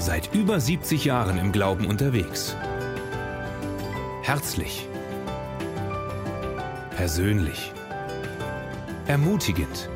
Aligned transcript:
Seit 0.00 0.34
über 0.34 0.58
70 0.58 1.04
Jahren 1.04 1.36
im 1.36 1.52
Glauben 1.52 1.84
unterwegs. 1.84 2.56
Herzlich. 4.22 4.88
Persönlich. 6.96 7.70
Ermutigend. 9.06 9.90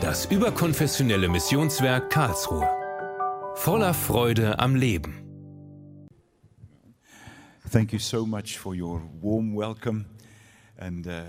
Das 0.00 0.26
überkonfessionelle 0.26 1.28
Missionswerk 1.28 2.10
Karlsruhe. 2.10 2.68
Voller 3.56 3.92
Freude 3.92 4.60
am 4.60 4.76
Leben. 4.76 5.16
Thank 7.72 7.92
you 7.92 7.98
so 7.98 8.24
much 8.24 8.56
for 8.56 8.72
your 8.72 9.02
warm 9.20 9.56
welcome 9.56 10.04
and 10.78 11.08
uh, 11.08 11.22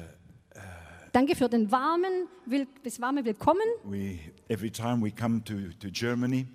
Danke 1.13 1.35
für 1.35 1.49
den 1.49 1.71
warmen, 1.71 2.27
will, 2.45 2.67
das 2.83 3.01
warme 3.01 3.25
Willkommen. 3.25 3.61
we 3.83 4.19
every 4.47 4.71
time 4.71 5.01
we 5.03 5.11
come 5.11 5.43
to, 5.43 5.53
to 5.79 5.89
Germany 5.91 6.47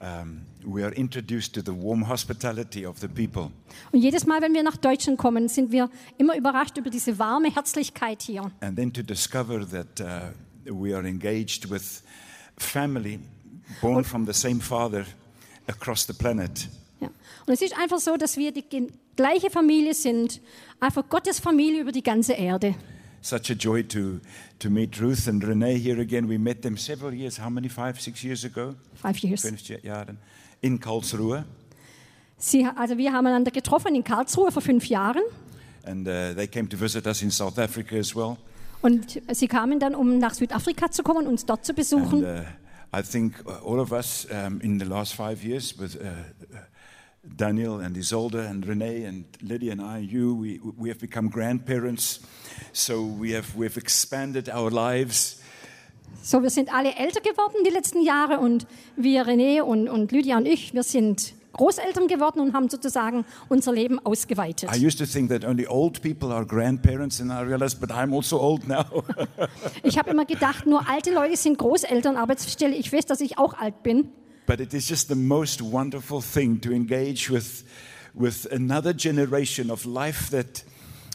um, 0.00 0.42
we 0.64 0.84
are 0.84 0.94
introduced 0.94 1.52
to 1.54 1.60
the 1.60 1.72
warm 1.72 2.08
hospitality 2.08 2.86
of 2.86 2.98
the 3.00 3.08
people 3.08 3.50
Und 3.90 4.00
jedes 4.00 4.24
Mal, 4.26 4.40
wenn 4.40 4.54
wir 4.54 4.62
nach 4.62 4.76
Deutschland 4.76 5.18
kommen, 5.18 5.48
sind 5.48 5.72
wir 5.72 5.90
immer 6.16 6.36
überrascht 6.36 6.76
über 6.78 6.90
diese 6.90 7.18
warme 7.18 7.52
Herzlichkeit 7.52 8.22
hier. 8.22 8.50
and 8.60 8.76
then 8.76 8.92
to 8.92 9.02
discover 9.02 9.66
that 9.68 10.00
uh, 10.00 10.30
we 10.72 10.94
are 10.96 11.06
engaged 11.06 11.68
with 11.68 12.02
family 12.56 13.18
born 13.80 14.04
from 14.04 14.24
the 14.26 14.32
same 14.32 14.60
father 14.60 15.04
across 15.66 16.06
the 16.06 16.12
planet 16.12 16.68
Ja. 17.00 17.08
Und 17.46 17.52
es 17.54 17.62
ist 17.62 17.76
einfach 17.78 17.98
so, 17.98 18.16
dass 18.16 18.36
wir 18.36 18.50
die 18.52 18.64
gleiche 19.16 19.50
Familie 19.50 19.94
sind, 19.94 20.40
einfach 20.80 21.08
Gottes 21.08 21.38
Familie 21.40 21.80
über 21.82 21.92
die 21.92 22.02
ganze 22.02 22.32
Erde. 22.32 22.74
Such 23.20 23.50
a 23.50 23.54
joy 23.54 23.82
to, 23.84 24.20
to 24.58 24.70
meet 24.70 25.00
Ruth 25.00 25.28
and 25.28 25.42
Renee 25.42 25.78
here 25.78 26.00
again. 26.00 26.28
We 26.28 26.38
met 26.38 26.62
them 26.62 26.76
several 26.76 27.12
years, 27.12 27.38
how 27.38 27.50
many, 27.50 27.68
five, 27.68 28.00
six 28.00 28.22
years 28.22 28.44
ago? 28.44 28.74
Five 28.94 29.18
years. 29.22 29.42
Fünf 29.42 29.62
in 30.60 30.80
Karlsruhe. 30.80 31.44
Sie, 32.36 32.66
also 32.76 32.96
wir 32.96 33.12
haben 33.12 33.26
einander 33.26 33.50
getroffen 33.50 33.94
in 33.94 34.04
Karlsruhe 34.04 34.52
vor 34.52 34.62
fünf 34.62 34.86
Jahren 34.86 35.22
And 35.84 36.06
uh, 36.06 36.34
they 36.34 36.46
came 36.46 36.68
to 36.68 36.76
visit 36.76 37.06
us 37.06 37.22
in 37.22 37.30
South 37.30 37.58
Africa 37.58 37.96
as 37.96 38.14
well. 38.14 38.36
und 38.80 39.20
sie 39.32 39.48
kamen 39.48 39.80
dann, 39.80 39.94
um 39.94 40.18
nach 40.18 40.34
Südafrika 40.34 40.90
zu 40.90 41.02
kommen, 41.02 41.26
uns 41.26 41.46
dort 41.46 41.64
zu 41.64 41.74
besuchen. 41.74 42.24
And 42.24 42.46
uh, 42.46 42.98
I 42.98 43.02
think 43.02 43.34
uh, 43.44 43.64
all 43.64 43.80
of 43.80 43.92
us 43.92 44.26
um, 44.30 44.60
in 44.60 44.78
the 44.78 44.84
last 44.84 45.14
five 45.14 45.42
years 45.42 45.76
with 45.78 45.96
uh, 45.96 46.08
Daniel 47.36 47.80
and 47.80 47.96
Isolde 47.96 48.46
and 48.48 48.66
Renee 48.66 49.04
and 49.04 49.24
Lydia 49.42 49.72
and 49.72 49.80
I, 49.80 49.98
you, 49.98 50.34
we, 50.34 50.60
we 50.76 50.88
have 50.88 50.98
become 51.00 51.28
grandparents. 51.30 52.20
So 52.72 53.02
we 53.02 53.32
have, 53.32 53.54
we 53.56 53.66
have 53.66 53.76
expanded 53.76 54.48
our 54.48 54.70
lives. 54.70 55.40
So, 56.22 56.42
wir 56.42 56.50
sind 56.50 56.72
alle 56.74 56.94
älter 56.94 57.20
geworden 57.20 57.64
die 57.64 57.70
letzten 57.70 58.02
Jahre 58.02 58.38
und 58.38 58.66
wir, 58.96 59.26
René 59.26 59.62
und, 59.62 59.88
und 59.88 60.12
Lydia 60.12 60.36
und 60.36 60.46
ich, 60.46 60.74
wir 60.74 60.82
sind 60.82 61.34
Großeltern 61.52 62.06
geworden 62.06 62.40
und 62.40 62.54
haben 62.54 62.68
sozusagen 62.68 63.24
unser 63.48 63.72
Leben 63.72 63.98
ausgeweitet. 63.98 64.70
I 64.74 64.84
used 64.84 64.98
to 64.98 65.06
think 65.06 65.28
that 65.30 65.44
only 65.44 65.66
old 65.66 66.02
people 66.02 66.32
are 66.32 66.44
grandparents, 66.44 67.20
and 67.20 67.30
I 67.32 67.40
realized, 67.40 67.80
but 67.80 67.90
I'm 67.90 68.14
also 68.14 68.38
old 68.38 68.66
now. 68.68 68.84
Ich 69.82 69.98
habe 69.98 70.10
immer 70.10 70.24
gedacht, 70.24 70.66
nur 70.66 70.88
alte 70.88 71.12
Leute 71.12 71.36
sind 71.36 71.58
Großeltern, 71.58 72.16
aber 72.16 72.32
jetzt 72.32 72.50
stelle 72.50 72.74
ich 72.74 72.90
fest, 72.90 73.10
dass 73.10 73.20
ich 73.20 73.38
auch 73.38 73.54
alt 73.54 73.82
bin. 73.82 74.10
But 74.48 74.60
it 74.60 74.72
is 74.72 74.88
just 74.88 75.08
the 75.08 75.14
most 75.14 75.60
wonderful 75.60 76.22
thing 76.22 76.58
to 76.62 76.72
engage 76.72 77.30
with, 77.30 77.64
with 78.14 78.46
another 78.50 78.94
generation 78.94 79.70
of 79.70 79.84
life 79.84 80.30
that 80.30 80.64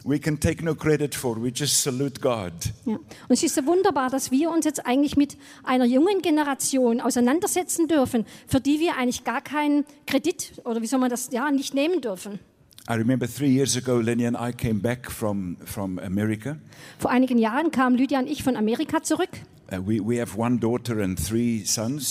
we 0.06 0.20
can 0.20 0.38
take 0.38 0.62
no 0.62 0.76
credit 0.76 1.16
for. 1.16 1.36
We 1.42 1.52
just 1.52 1.82
salute 1.82 2.22
God. 2.22 2.54
Ja. 2.86 2.94
Und 2.96 3.04
es 3.30 3.42
ist 3.42 3.56
so 3.56 3.66
wunderbar, 3.66 4.12
dass 4.12 4.30
wir 4.30 4.52
uns 4.52 4.66
jetzt 4.66 4.86
eigentlich 4.86 5.18
mit 5.18 5.36
einer 5.64 5.86
jungen 5.86 6.22
Generation 6.22 7.02
auseinandersetzen 7.02 7.88
dürfen, 7.88 8.26
für 8.46 8.62
die 8.62 8.80
wir 8.80 8.98
eigentlich 8.98 9.24
gar 9.24 9.42
keinen 9.42 9.86
Kredit 10.06 10.62
oder 10.64 10.82
wie 10.84 10.88
soll 10.88 11.00
man 11.00 11.10
das 11.10 11.32
ja 11.32 11.50
nicht 11.50 11.74
nehmen 11.74 12.02
dürfen. 12.02 12.40
I 12.88 12.94
remember 12.96 13.28
three 13.28 13.50
years 13.50 13.78
ago, 13.78 14.00
Lenny 14.00 14.28
and 14.28 14.38
I 14.38 14.52
came 14.52 14.82
back 14.82 15.10
from, 15.10 15.58
from 15.66 15.98
America. 16.00 16.58
Vor 17.00 17.10
einigen 17.10 17.40
Jahren 17.40 17.72
kamen 17.72 17.98
Lydia 17.98 18.20
und 18.20 18.28
ich 18.28 18.44
von 18.44 18.58
Amerika 18.58 19.02
zurück. 19.02 19.30
Uh, 19.80 19.92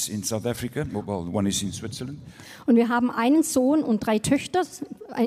in 0.08 1.72
in. 2.02 2.18
Und 2.66 2.76
wir 2.76 2.88
haben 2.88 3.10
einen 3.10 3.42
Sohn 3.42 3.82
und 3.82 4.06
drei 4.06 4.18
Töchter 4.18 4.62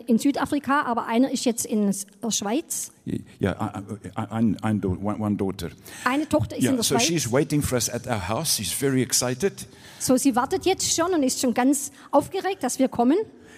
in 0.07 0.17
Südafrika, 0.17 0.81
aber 0.83 1.05
einer 1.07 1.31
ist 1.31 1.45
jetzt 1.45 1.65
in 1.65 1.93
der 2.23 2.31
Schweiz. 2.31 2.91
I, 3.05 3.21
I'm 4.17 4.79
do- 4.79 4.97
one, 5.01 5.35
daughter. 5.35 5.69
Eine 6.03 6.27
Tochter 6.27 6.55
ist 6.57 6.63
in 6.63 6.65
Yeah, 6.65 6.73
der 6.75 6.83
so 6.83 6.99
she's 6.99 7.23
Schweiz. 7.23 7.31
waiting 7.33 7.61
for 7.61 7.75
us 7.75 7.89
at 7.89 8.07
our 8.07 8.27
house. 8.27 8.55
She's 8.57 8.71
very 8.71 9.01
excited. 9.01 9.67
So, 9.99 10.17
sie 10.17 10.35
wartet 10.35 10.65
jetzt 10.65 10.95
schon 10.95 11.13
und 11.13 11.23
ist 11.23 11.39
schon 11.39 11.53
ganz 11.53 11.91
aufgeregt, 12.11 12.63
dass 12.63 12.79
wir 12.79 12.87
kommen. 12.89 13.17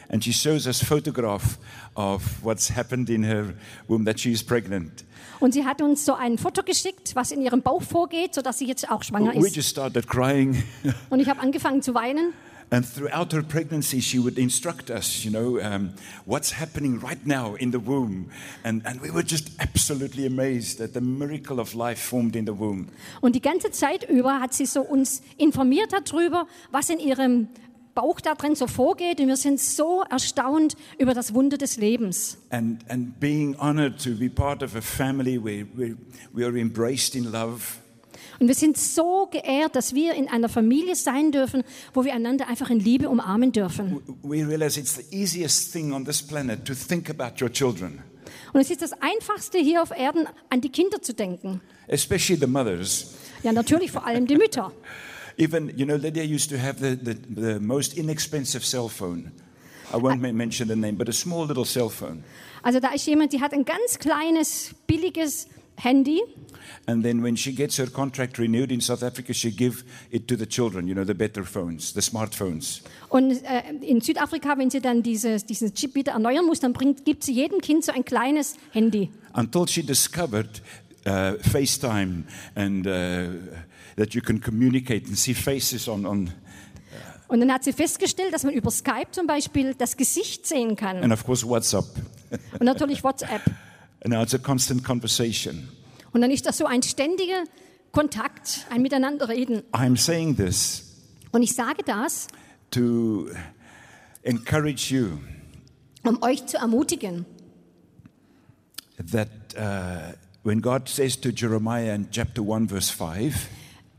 And 0.09 0.23
she 0.23 0.31
shows 0.31 0.65
us 0.67 0.81
photograph 0.83 1.57
of 1.95 2.23
what's 2.41 2.73
happened 2.75 3.09
in 3.09 3.23
her 3.23 3.53
womb 3.87 4.05
that 4.05 4.19
she 4.19 4.31
is 4.31 4.41
pregnant. 4.43 5.03
Und 5.39 5.53
sie 5.53 5.65
hat 5.65 5.81
uns 5.81 6.05
so 6.05 6.13
ein 6.13 6.37
Foto 6.37 6.63
geschickt, 6.63 7.11
was 7.15 7.31
in 7.31 7.41
ihrem 7.41 7.61
Bauch 7.61 7.81
vorgeht, 7.81 8.33
sodass 8.33 8.59
sie 8.59 8.65
jetzt 8.65 8.89
auch 8.89 9.03
schwanger 9.03 9.33
We 9.33 9.47
ist. 9.47 9.55
just 9.55 9.69
started 9.69 10.07
crying. 10.07 10.63
Und 11.09 11.19
ich 11.19 11.29
habe 11.29 11.39
angefangen 11.41 11.81
zu 11.81 11.93
weinen. 11.93 12.33
And 12.69 12.85
throughout 12.85 13.31
her 13.31 13.41
pregnancy, 13.43 14.01
she 14.01 14.19
would 14.19 14.37
instruct 14.37 14.89
us, 14.89 15.23
you 15.23 15.31
know, 15.31 15.57
um, 15.57 15.91
what's 16.25 16.59
happening 16.59 16.99
right 17.01 17.25
now 17.25 17.55
in 17.55 17.71
the 17.71 17.79
womb. 17.79 18.29
And, 18.65 18.85
and 18.85 19.01
we 19.01 19.09
were 19.09 19.23
just 19.23 19.51
absolutely 19.59 20.25
amazed 20.25 20.81
at 20.81 20.93
the 20.93 20.99
miracle 20.99 21.61
of 21.61 21.73
life 21.75 21.97
formed 21.97 22.35
in 22.35 22.45
the 22.45 22.59
womb. 22.59 22.89
Und 23.21 23.35
die 23.35 23.41
ganze 23.41 23.71
Zeit 23.71 24.09
über 24.09 24.41
hat 24.41 24.53
sie 24.53 24.65
so 24.65 24.81
uns 24.81 25.21
informiert 25.37 25.93
darüber, 25.93 26.45
was 26.69 26.89
in 26.89 26.99
ihrem 26.99 27.47
Bauch 27.97 28.21
da 28.21 28.35
drin 28.35 28.53
so 28.53 28.67
vorgeht. 28.67 29.19
Und 29.19 29.27
wir 29.27 29.37
sind 29.37 29.59
so 29.59 30.03
erstaunt 30.07 30.75
über 30.99 31.15
das 31.15 31.33
Wunder 31.33 31.57
des 31.57 31.77
Lebens. 31.77 32.37
And, 32.51 32.87
and 32.91 33.19
being 33.19 33.55
honored 33.59 33.99
to 34.03 34.11
be 34.11 34.29
part 34.29 34.61
of 34.61 34.75
a 34.75 34.81
family 34.81 35.43
where, 35.43 35.65
where 35.75 35.95
we 36.31 36.45
are 36.45 36.55
embraced 36.59 37.15
in 37.15 37.23
love. 37.31 37.61
Und 38.39 38.47
wir 38.47 38.53
sind 38.55 38.77
so 38.77 39.27
geehrt, 39.31 39.75
dass 39.75 39.95
wir 39.95 40.13
in 40.13 40.27
einer 40.27 40.47
Familie 40.47 40.95
sein 40.95 41.31
dürfen, 41.31 41.63
wo 41.95 42.03
wir 42.05 42.13
einander 42.13 42.47
einfach 42.47 42.69
in 42.69 42.79
Liebe 42.79 43.09
umarmen 43.09 43.51
dürfen. 43.51 43.99
We 44.21 44.47
realize 44.47 44.79
it's 44.79 44.95
the 44.95 45.05
easiest 45.09 45.71
thing 45.73 45.91
on 45.91 46.05
this 46.05 46.21
planet 46.21 46.63
to 46.65 46.75
think 46.75 47.09
about 47.09 47.43
your 47.43 47.51
children, 47.51 48.03
Und 48.53 48.61
es 48.61 48.69
ist 48.69 48.83
das 48.83 48.93
Einfachste 48.93 49.57
hier 49.57 49.81
auf 49.81 49.89
Erden, 49.89 50.27
an 50.51 50.61
die 50.61 50.69
Kinder 50.69 51.01
zu 51.01 51.13
denken. 51.15 51.61
especially 51.87 52.39
the 52.39 52.45
mothers. 52.47 53.15
Ja, 53.41 53.51
natürlich 53.53 53.91
vor 53.91 54.05
allem 54.05 54.27
die 54.27 54.35
Mütter. 54.35 54.71
Even, 55.37 55.71
you 55.77 55.85
know, 55.85 55.95
Lydia 55.95 56.23
used 56.23 56.49
to 56.49 56.57
have 56.57 56.79
the, 56.79 56.95
the, 56.95 57.13
the 57.13 57.59
most 57.59 57.97
inexpensive 57.97 58.65
cell 58.65 58.89
phone. 58.89 59.31
I 59.93 59.97
won't 59.97 60.19
men- 60.19 60.35
mention 60.35 60.67
the 60.67 60.75
name, 60.75 60.95
but 60.95 61.07
a 61.07 61.13
small 61.13 61.45
little 61.45 61.65
cell 61.65 61.89
phone. 61.89 62.23
Also 62.63 62.79
da 62.79 62.89
ist 62.89 63.05
jemand, 63.05 63.31
die 63.33 63.39
hat 63.39 63.53
ein 63.53 63.63
ganz 63.63 63.99
kleines, 63.99 64.71
billiges 64.87 65.47
Handy. 65.77 66.21
And 66.87 67.03
then 67.03 67.21
when 67.21 67.37
she 67.37 67.53
gets 67.53 67.77
her 67.77 67.87
contract 67.87 68.39
renewed 68.39 68.71
in 68.71 68.81
South 68.81 69.03
Africa, 69.03 69.33
she 69.33 69.51
give 69.51 69.83
it 70.11 70.27
to 70.27 70.35
the 70.35 70.45
children, 70.45 70.87
you 70.87 70.95
know, 70.95 71.05
the 71.05 71.13
better 71.13 71.43
phones, 71.43 71.93
the 71.93 72.01
smartphones. 72.01 72.81
Und 73.09 73.43
äh, 73.43 73.61
in 73.81 74.01
Südafrika, 74.01 74.57
wenn 74.57 74.69
sie 74.69 74.81
dann 74.81 75.03
dieses, 75.03 75.45
diesen 75.45 75.73
Chip 75.73 75.93
wieder 75.95 76.13
erneuern 76.13 76.45
muss, 76.45 76.59
dann 76.59 76.73
bringt, 76.73 77.05
gibt 77.05 77.23
sie 77.23 77.33
jedem 77.33 77.61
Kind 77.61 77.85
so 77.85 77.91
ein 77.91 78.03
kleines 78.03 78.55
Handy. 78.71 79.11
Until 79.33 79.67
she 79.67 79.83
discovered 79.83 80.61
uh, 81.05 81.37
FaceTime 81.43 82.23
and 82.55 82.87
uh, 82.87 83.29
that 83.97 84.13
you 84.13 84.21
can 84.21 84.39
communicate 84.39 85.07
and 85.07 85.17
see 85.17 85.33
faces 85.33 85.87
on, 85.87 86.05
on 86.05 86.31
Und 87.27 87.41
dann 87.41 87.51
hat 87.51 87.65
sie 87.65 87.73
festgestellt, 87.73 88.33
dass 88.33 88.43
man 88.43 88.53
über 88.53 88.71
Skype 88.71 89.11
zum 89.11 89.27
Beispiel 89.27 89.73
das 89.73 89.97
Gesicht 89.97 90.47
sehen 90.47 90.75
kann. 90.77 91.03
and 91.03 91.11
of 91.11 91.25
course 91.25 91.45
WhatsApp. 91.45 91.85
Und 92.53 92.63
natürlich 92.63 93.03
WhatsApp. 93.03 93.41
And 94.03 94.13
now 94.13 94.21
it's 94.21 94.33
a 94.33 94.37
constant 94.37 94.83
conversation. 94.83 95.67
Und 96.13 96.21
dann 96.21 96.31
ist 96.31 96.45
das 96.45 96.57
so 96.57 96.65
ein 96.65 96.83
ständiger 96.83 97.43
Kontakt, 97.91 98.65
ein 98.69 98.81
Miteinanderreden. 98.81 99.63
I'm 99.73 99.97
saying 99.97 100.37
this 100.37 100.83
Und 101.31 101.41
ich 101.41 101.53
sage 101.53 101.83
das, 101.83 102.27
to 102.71 103.27
encourage 104.23 104.93
you 104.93 105.17
um 106.03 106.21
euch 106.21 106.45
zu 106.45 106.57
ermutigen, 106.57 107.25
that 109.11 109.29
uh, 109.57 110.13
when 110.43 110.61
God 110.61 110.87
says 110.87 111.19
to 111.19 111.29
Jeremiah 111.29 111.93
in 111.93 112.09
chapter 112.11 112.41
1, 112.41 112.69
verse 112.69 112.89
5, 112.89 113.49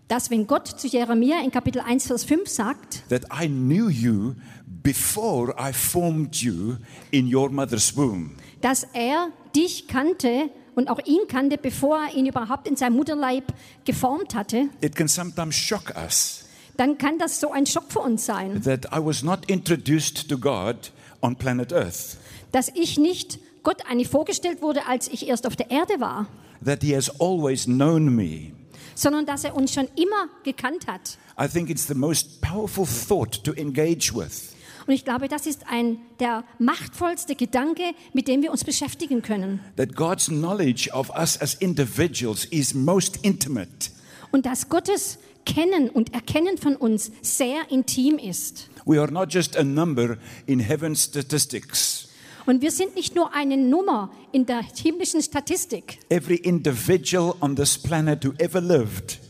dass 0.09 0.31
wenn 0.31 0.47
Gott 0.47 0.67
zu 0.69 0.87
Jeremia 0.87 1.43
in 1.45 1.51
Kapitel 1.51 1.81
1, 1.81 2.07
Vers 2.07 2.25
5 2.25 2.49
sagt, 2.49 3.03
that 3.11 3.25
I 3.33 3.47
knew 3.47 3.89
you 3.89 4.35
before 4.83 5.55
I 5.59 5.73
formed 5.73 6.35
you 6.37 6.77
in 7.11 7.33
your 7.35 7.51
mother's 7.51 7.97
womb. 7.97 8.31
dass 8.61 8.87
er 8.95 9.29
dich 9.55 9.87
kannte 9.87 10.51
und 10.75 10.89
auch 10.89 11.01
ihn 11.05 11.29
kannte, 11.29 11.59
bevor 11.59 11.99
er 11.99 12.15
ihn 12.15 12.27
überhaupt 12.27 12.67
in 12.67 12.77
seinem 12.77 12.97
Mutterleib 12.97 13.45
geformt 13.85 14.35
hatte, 14.35 14.69
It 14.81 14.97
can 14.97 15.09
sometimes 15.09 15.55
shock 15.55 15.95
us 15.97 16.45
dann 16.77 16.97
kann 16.97 17.19
das 17.19 17.41
so 17.41 17.51
ein 17.51 17.67
Schock 17.67 17.91
für 17.91 17.99
uns 17.99 18.25
sein, 18.25 18.63
that 18.63 18.87
I 18.87 19.05
was 19.05 19.23
not 19.23 19.51
introduced 19.51 20.29
to 20.29 20.39
God 20.39 20.93
on 21.21 21.35
planet 21.37 21.73
Earth, 21.73 22.17
dass 22.53 22.71
ich 22.75 22.99
nicht 22.99 23.41
Gott 23.65 23.83
eigentlich 23.91 24.09
vorgestellt 24.09 24.63
wurde, 24.63 24.87
als 24.87 25.09
ich 25.09 25.29
erst 25.29 25.47
auf 25.47 25.57
der 25.57 25.71
Erde 25.71 26.01
war, 26.01 26.29
that 26.65 26.83
He 26.83 26.95
has 26.97 27.11
always 27.21 27.65
known 27.65 28.15
me. 28.15 28.53
Sondern 28.99 29.27
dass 29.27 29.45
er 29.45 29.55
uns 29.55 29.73
schon 29.73 29.89
immer 29.95 30.29
gekannt 30.43 30.87
hat. 30.87 31.19
I 31.41 31.47
think 31.47 31.71
it's 31.71 31.87
the 31.87 31.95
most 31.95 32.41
powerful 32.41 32.85
thought 32.85 33.45
to 33.45 33.53
engage 33.53 34.13
with. 34.13 34.55
Und 34.87 34.95
ich 34.95 35.05
glaube, 35.05 35.29
das 35.29 35.47
ist 35.47 35.67
ein 35.69 35.99
der 36.19 36.45
machtvollste 36.59 37.35
Gedanke, 37.37 37.83
mit 38.13 38.27
dem 38.27 38.43
wir 38.43 38.51
uns 38.51 38.65
beschäftigen 38.65 39.23
können. 39.23 39.61
That 39.77 39.95
God's 39.95 40.27
knowledge 40.27 40.91
of 40.93 41.11
us 41.11 41.41
as 41.41 41.55
individuals 41.55 42.47
is 42.47 42.75
most 42.75 43.19
intimate. 43.23 43.91
Und 44.33 44.47
dass 44.47 44.69
Gottes 44.69 45.19
Kennen 45.45 45.91
und 45.91 46.13
Erkennen 46.13 46.59
von 46.59 46.75
uns 46.75 47.13
sehr 47.23 47.71
intim 47.71 48.19
ist. 48.19 48.69
We 48.85 49.01
are 49.01 49.13
not 49.13 49.33
just 49.33 49.57
a 49.57 49.63
number 49.63 50.17
in 50.47 50.59
heaven's 50.59 51.05
statistics. 51.05 52.08
Und 52.49 52.63
wir 52.63 52.71
sind 52.71 52.95
nicht 52.95 53.15
nur 53.15 53.35
eine 53.35 53.59
Nummer 53.59 54.11
in 54.33 54.47
der 54.47 54.63
himmlischen 54.63 55.21
Statistik. 55.21 55.99
Every 56.09 56.37
individual 56.37 57.35
on 57.43 57.55
this 57.55 57.77
planet 57.77 58.25
who 58.25 58.33
ever 58.39 58.63
lived 58.63 59.21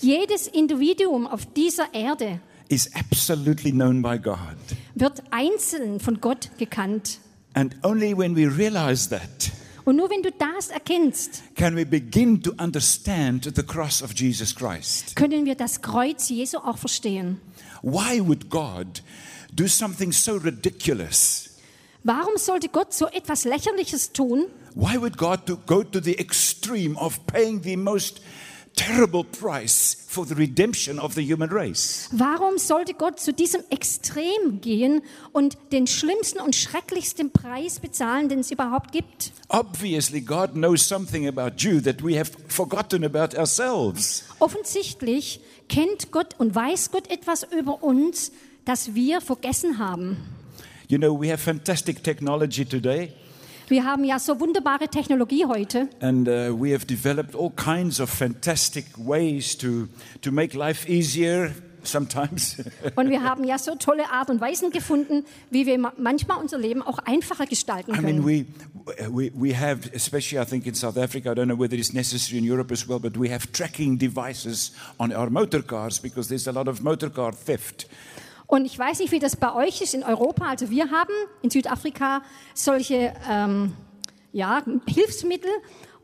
Jedes 0.00 0.48
Individuum 0.48 1.28
auf 1.28 1.46
dieser 1.46 1.94
Erde 1.94 2.40
is 2.68 2.90
absolutely 2.96 3.70
known 3.70 4.02
by 4.02 4.18
God. 4.18 4.56
wird 4.96 5.22
einzeln 5.30 6.00
von 6.00 6.20
Gott 6.20 6.50
gekannt. 6.58 7.20
And 7.54 7.76
only 7.84 8.18
when 8.18 8.34
we 8.34 8.48
realize 8.48 9.08
that 9.10 9.52
Und 9.84 9.94
nur 9.94 10.10
wenn 10.10 10.24
du 10.24 10.32
das 10.32 10.70
erkennst, 10.70 11.44
can 11.54 11.76
we 11.76 11.86
begin 11.86 12.42
to 12.42 12.50
understand 12.60 13.44
the 13.54 13.62
cross 13.62 14.02
of 14.02 14.12
Jesus 14.12 14.52
Christ. 14.56 15.14
können 15.14 15.44
wir 15.44 15.54
das 15.54 15.82
Kreuz 15.82 16.28
Jesu 16.28 16.58
auch 16.58 16.78
verstehen. 16.78 17.40
Why 17.82 18.20
would 18.20 18.50
God 18.50 19.04
do 19.52 19.68
something 19.68 20.10
so 20.10 20.34
ridiculous? 20.34 21.49
Warum 22.02 22.36
sollte 22.36 22.68
Gott 22.68 22.94
so 22.94 23.06
etwas 23.08 23.44
Lächerliches 23.44 24.12
tun? 24.12 24.46
Why 24.74 24.96
would 24.98 25.18
God 25.18 25.46
to 25.46 25.56
go 25.66 25.82
to 25.82 26.00
the 26.00 26.18
extreme 26.18 26.96
of 26.96 27.26
paying 27.26 27.62
the 27.62 27.76
most 27.76 28.22
terrible 28.74 29.24
price 29.24 30.06
for 30.08 30.24
the 30.24 30.34
redemption 30.34 30.98
of 30.98 31.14
the 31.14 31.22
human 31.22 31.50
race? 31.50 32.08
Warum 32.12 32.56
sollte 32.56 32.94
Gott 32.94 33.20
zu 33.20 33.32
diesem 33.32 33.62
Extrem 33.68 34.60
gehen 34.62 35.02
und 35.32 35.58
den 35.72 35.86
schlimmsten 35.86 36.40
und 36.40 36.56
schrecklichsten 36.56 37.32
Preis 37.32 37.80
bezahlen, 37.80 38.30
den 38.30 38.38
es 38.40 38.50
überhaupt 38.50 38.92
gibt? 38.92 39.32
Obviously, 39.48 40.22
God 40.22 40.52
knows 40.52 40.86
something 40.86 41.28
about 41.28 41.58
you 41.58 41.80
that 41.80 42.02
we 42.02 42.18
have 42.18 42.30
forgotten 42.48 43.04
about 43.04 43.36
ourselves. 43.36 44.24
Offensichtlich 44.38 45.40
kennt 45.68 46.10
Gott 46.12 46.34
und 46.38 46.54
weiß 46.54 46.92
Gott 46.92 47.10
etwas 47.10 47.46
über 47.52 47.82
uns, 47.82 48.32
das 48.64 48.94
wir 48.94 49.20
vergessen 49.20 49.78
haben. 49.78 50.16
You 50.90 50.98
know, 50.98 51.14
we 51.16 51.30
have 51.30 51.40
fantastic 51.40 52.02
technology 52.02 52.64
today, 52.64 53.12
Wir 53.68 53.84
haben 53.84 54.02
ja 54.02 54.18
so 54.18 54.40
wunderbare 54.40 54.88
Technologie 54.88 55.46
heute 55.46 55.88
and 56.00 56.26
uh, 56.26 56.52
we 56.60 56.74
have 56.74 56.84
developed 56.84 57.36
all 57.36 57.52
kinds 57.52 58.00
of 58.00 58.10
fantastic 58.10 58.86
ways 58.98 59.56
to, 59.58 59.86
to 60.22 60.32
make 60.32 60.56
life 60.56 60.88
easier 60.88 61.52
sometimes. 61.84 62.56
und 62.96 63.10
wir 63.10 63.22
haben 63.22 63.44
ja 63.44 63.58
so 63.58 63.76
tolle 63.76 64.10
Art 64.10 64.28
und 64.28 64.40
Weisen 64.40 64.72
gefunden, 64.72 65.24
wie 65.52 65.66
wir 65.66 65.78
ma- 65.78 65.92
manchmal 65.96 66.38
unser 66.38 66.58
Leben 66.58 66.82
auch 66.82 66.98
einfacher 66.98 67.46
gestalten 67.46 67.94
I 67.94 68.00
mean, 68.00 68.26
we, 68.26 68.46
we, 69.08 69.30
we 69.32 69.56
have, 69.56 69.88
especially 69.94 70.42
I 70.42 70.44
think 70.44 70.66
in 70.66 70.74
South 70.74 70.96
Africa, 70.96 71.30
I 71.30 71.34
don't 71.36 71.46
know 71.46 71.56
whether 71.56 71.76
it's 71.76 71.92
necessary 71.92 72.38
in 72.38 72.44
Europe 72.44 72.72
as 72.72 72.88
well, 72.88 72.98
but 72.98 73.16
we 73.16 73.30
have 73.30 73.52
tracking 73.52 73.96
devices 73.96 74.72
on 74.98 75.12
our 75.12 75.30
motor 75.30 75.62
cars 75.62 76.00
because 76.00 76.28
there's 76.28 76.48
a 76.48 76.52
lot 76.52 76.66
of 76.66 76.82
motor 76.82 77.08
car 77.08 77.30
theft. 77.30 77.86
Und 78.50 78.64
ich 78.64 78.76
weiß 78.76 78.98
nicht, 78.98 79.12
wie 79.12 79.20
das 79.20 79.36
bei 79.36 79.54
euch 79.54 79.80
ist 79.80 79.94
in 79.94 80.02
Europa. 80.02 80.44
Also 80.44 80.70
wir 80.70 80.90
haben 80.90 81.14
in 81.40 81.50
Südafrika 81.50 82.22
solche 82.52 83.14
ähm, 83.30 83.74
ja, 84.32 84.64
Hilfsmittel, 84.88 85.50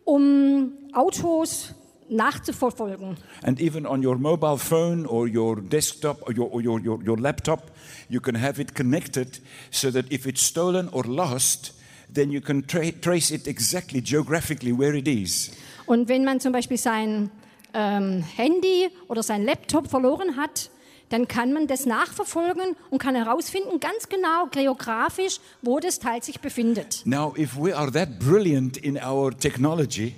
um 0.04 0.72
Autos 0.93 1.75
nachzuverfolgen. 2.08 3.16
And 3.43 3.60
even 3.60 3.84
on 3.84 4.06
your 4.06 4.16
mobile 4.16 4.58
phone 4.58 5.06
or 5.06 5.26
your 5.26 5.60
desktop 5.60 6.22
or 6.22 6.32
your, 6.38 6.52
or 6.52 6.64
your, 6.64 6.78
your, 6.78 7.02
your 7.04 7.19
laptop, 7.19 7.72
you 8.08 8.20
can 8.20 8.40
have 8.40 8.62
it 8.62 8.76
connected 8.76 9.40
so 9.72 9.90
that 9.90 10.12
if 10.12 10.25
it's 10.25 10.46
stolen 10.46 10.88
or 10.90 11.02
lost, 11.02 11.75
then 12.14 12.31
you 12.31 12.40
can 12.40 12.64
tra- 12.64 12.92
trace 12.92 13.32
it 13.32 13.49
exactly 13.49 14.00
geographically 14.00 14.70
where 14.70 14.96
it 14.96 15.08
is. 15.08 15.50
Und 15.87 16.08
wenn 16.08 16.25
man 16.25 16.38
zum 16.38 16.52
Beispiel 16.52 16.78
sein 16.78 17.28
ähm, 17.75 18.22
Handy 18.37 18.88
oder 19.08 19.25
sein 19.25 19.42
Laptop 19.42 19.90
verloren 19.90 20.37
hat, 20.37 20.70
dann 21.11 21.29
kann 21.29 21.53
man 21.53 21.67
das 21.67 21.87
nachverfolgen 21.87 22.75
und 22.91 22.99
kann 22.99 23.14
herausfinden, 23.14 23.79
ganz 23.81 24.08
genau 24.08 24.47
geografisch, 24.50 25.38
wo 25.62 25.79
das 25.79 25.99
Teil 26.00 26.23
sich 26.23 26.41
befindet. 26.41 27.03
Now, 27.05 27.35
if 27.38 27.56
we 27.56 27.76
are 27.76 27.91
that 27.93 28.19
brilliant 28.19 28.76
in 28.76 28.97
our 28.99 29.31
technology, 29.37 30.14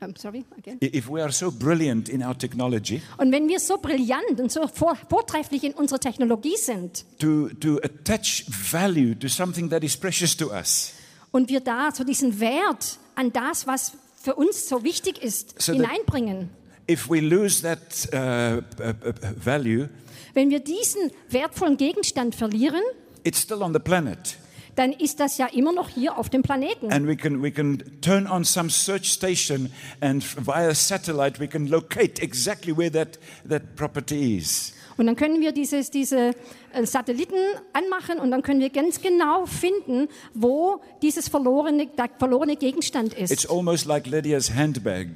Ähm, 0.00 0.14
sorry, 0.16 0.44
again. 0.58 0.78
if 0.82 1.08
we 1.08 1.22
are 1.22 1.32
so 1.32 1.50
brilliant 1.50 2.08
in 2.08 2.22
our 2.22 2.36
technology, 2.36 3.00
Und 3.16 3.32
wenn 3.32 3.48
wir 3.48 3.58
so 3.60 3.78
brillant 3.78 4.38
und 4.38 4.50
so 4.52 4.66
vor, 4.68 4.96
vortrefflich 5.08 5.64
in 5.64 5.72
unserer 5.72 6.00
Technologie 6.00 6.56
sind 6.56 7.04
to, 7.18 7.48
to 7.60 7.78
attach 7.82 8.44
value 8.48 9.14
to 9.14 9.28
something 9.28 9.70
that 9.70 9.82
is 9.84 9.96
precious 9.96 10.36
to 10.36 10.50
us, 10.50 10.92
und 11.30 11.48
wir 11.48 11.60
da 11.60 11.90
so 11.92 12.04
diesen 12.04 12.38
Wert 12.40 12.98
an 13.14 13.32
das, 13.32 13.66
was 13.66 13.92
für 14.20 14.34
uns 14.34 14.68
so 14.68 14.82
wichtig 14.84 15.22
ist, 15.22 15.60
So 15.60 15.72
that- 15.72 15.80
hineinbringen, 15.82 16.50
if 16.88 17.08
we 17.10 17.20
lose 17.20 17.62
that 17.62 17.80
uh, 18.12 18.62
uh, 18.82 18.88
uh, 18.88 19.12
value, 19.36 19.88
wenn 20.34 20.50
wir 20.50 20.60
diesen 20.60 21.10
wertvollen 21.30 21.76
Gegenstand 21.76 22.34
verlieren, 22.34 22.82
it's 23.24 23.40
still 23.40 23.62
on 23.62 23.72
the 23.72 23.78
planet. 23.78 24.36
dann 24.76 24.92
ist 24.92 25.20
das 25.20 25.38
ja 25.38 25.46
immer 25.46 25.72
noch 25.72 25.88
hier 25.88 26.18
auf 26.18 26.28
dem 26.30 26.42
Planeten. 26.42 26.90
And 26.92 27.06
we 27.06 27.14
can, 27.16 27.40
we 27.42 27.52
can 27.52 27.80
turn 28.00 28.26
on 28.26 28.44
some 28.44 28.68
search 28.68 29.12
station 29.12 29.70
and 30.00 30.22
f- 30.22 30.36
via 30.44 30.74
satellite 30.74 31.38
we 31.38 31.46
can 31.46 31.68
locate 31.68 32.20
exactly 32.20 32.76
where 32.76 32.90
that, 32.90 33.18
that 33.48 33.76
property 33.76 34.36
is. 34.36 34.72
Und 34.96 35.06
dann 35.06 35.16
können 35.16 35.40
wir 35.40 35.52
dieses, 35.52 35.90
diese 35.90 36.32
äh, 36.72 36.84
Satelliten 36.86 37.34
anmachen 37.72 38.18
und 38.20 38.30
dann 38.30 38.42
können 38.42 38.60
wir 38.60 38.70
ganz 38.70 39.00
genau 39.00 39.44
finden, 39.46 40.08
wo 40.34 40.80
dieses 41.02 41.28
verlorene, 41.28 41.86
der 41.88 42.10
verlorene 42.18 42.56
Gegenstand 42.56 43.12
ist. 43.14 43.32
It's 43.32 43.46
almost 43.46 43.86
like 43.86 44.06
Lydia's 44.06 44.52
handbag. 44.54 45.06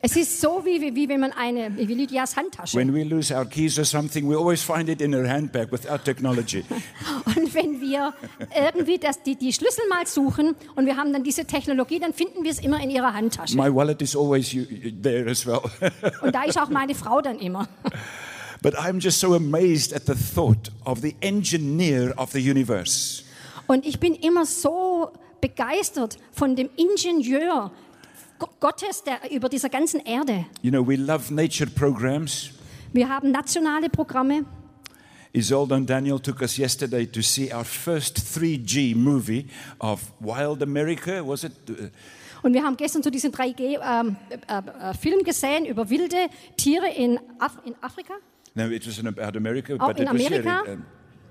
Es 0.00 0.16
ist 0.16 0.40
so, 0.40 0.64
wie, 0.64 0.94
wie, 0.94 1.08
wenn 1.08 1.20
man 1.20 1.32
eine, 1.32 1.76
wie 1.76 1.92
Lydias 1.92 2.36
Handtasche. 2.36 2.76
When 2.76 2.94
we 2.94 3.02
lose 3.02 3.34
our 3.34 3.44
keys 3.44 3.78
or 3.78 3.84
something, 3.84 4.28
we 4.28 4.36
always 4.36 4.62
find 4.62 4.88
it 4.88 5.00
in 5.00 5.12
her 5.12 5.28
handbag 5.28 5.72
without 5.72 6.04
technology. 6.04 6.64
Und 7.24 7.52
wenn 7.52 7.80
wir 7.80 8.14
irgendwie 8.54 8.98
das, 8.98 9.20
die, 9.24 9.34
die 9.34 9.52
Schlüssel 9.52 9.82
mal 9.88 10.06
suchen 10.06 10.54
und 10.76 10.86
wir 10.86 10.96
haben 10.96 11.12
dann 11.12 11.24
diese 11.24 11.44
Technologie, 11.44 11.98
dann 11.98 12.14
finden 12.14 12.44
wir 12.44 12.50
es 12.52 12.60
immer 12.60 12.80
in 12.80 12.90
ihrer 12.90 13.12
Handtasche. 13.12 13.56
My 13.56 13.74
wallet 13.74 14.00
is 14.00 14.14
always 14.14 14.54
there 15.02 15.28
as 15.28 15.44
well. 15.44 15.62
Und 16.22 16.32
da 16.32 16.44
ist 16.44 16.60
auch 16.60 16.68
meine 16.68 16.94
Frau 16.94 17.20
dann 17.20 17.40
immer. 17.40 17.68
but 18.62 18.78
I'm 18.78 19.00
just 19.00 19.18
so 19.18 19.34
amazed 19.34 19.92
at 19.92 20.06
the 20.06 20.14
thought 20.14 20.70
of 20.84 21.00
the 21.00 21.16
engineer 21.20 22.14
of 22.16 22.30
the 22.30 22.40
universe. 22.40 23.24
Und 23.66 23.84
ich 23.84 23.98
bin 23.98 24.14
immer 24.14 24.46
so 24.46 25.10
begeistert 25.40 26.18
von 26.32 26.56
dem 26.56 26.70
Ingenieur 26.76 27.72
Gottes 28.38 29.02
der, 29.04 29.30
über 29.30 29.48
dieser 29.48 29.68
ganzen 29.68 30.00
Erde. 30.00 30.46
You 30.62 30.70
know, 30.70 30.86
we 30.86 30.96
love 30.96 31.32
nature 31.32 31.68
programs. 31.68 32.50
Wir 32.92 33.08
haben 33.08 33.30
nationale 33.30 33.88
Programme. 33.88 34.44
Isolde 35.32 35.74
and 35.74 35.88
Daniel 35.88 36.18
took 36.18 36.40
us 36.40 36.56
yesterday 36.56 37.06
to 37.06 37.20
see 37.20 37.52
our 37.52 37.64
first 37.64 38.18
3G 38.18 38.96
movie 38.96 39.46
of 39.78 40.12
Wild 40.20 40.62
America, 40.62 41.22
was 41.26 41.44
it? 41.44 41.52
Uh, 41.68 41.88
Und 42.42 42.54
wir 42.54 42.62
haben 42.62 42.76
gestern 42.76 43.02
so 43.02 43.10
diesen 43.10 43.32
3G-Film 43.32 44.16
äh, 44.30 44.90
äh, 44.90 44.94
Film 44.94 45.22
gesehen 45.24 45.66
über 45.66 45.90
wilde 45.90 46.28
Tiere 46.56 46.88
in, 46.88 47.18
Af 47.40 47.58
in 47.64 47.74
Afrika 47.82 48.14
No, 48.54 48.64
it 48.70 48.86
wasn't 48.86 49.08
about 49.08 49.36
America, 49.36 49.74
Oh, 49.74 49.86
but 49.86 49.98
in 49.98 50.06
it 50.06 50.12
was 50.12 50.22
here 50.22 50.40
in, 50.40 50.48
um, 50.48 50.84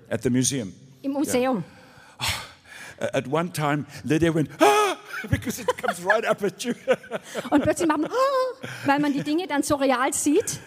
at 0.10 0.22
the 0.22 0.30
museum. 0.30 0.74
im 1.02 1.14
Museum. 1.14 1.64
Uh, 3.00 3.06
at 3.14 3.28
one 3.28 3.52
time, 3.52 3.86
Lydia 4.04 4.34
went, 4.34 4.50
ah, 4.60 4.77
because 5.30 5.60
it 5.60 5.68
comes 5.78 6.04
right 6.04 6.26
up 6.26 6.44
at 6.44 6.64
you. 6.64 6.74
Und 7.50 7.64
plötzlich 7.64 7.88
macht 7.88 8.02
man, 8.02 8.12
"Ah", 8.12 8.68
weil 8.86 9.00
man 9.00 9.14
die 9.14 9.24
Dinge 9.24 9.48
dann 9.48 9.64
so 9.64 9.76
real 9.76 10.14
sieht. 10.14 10.60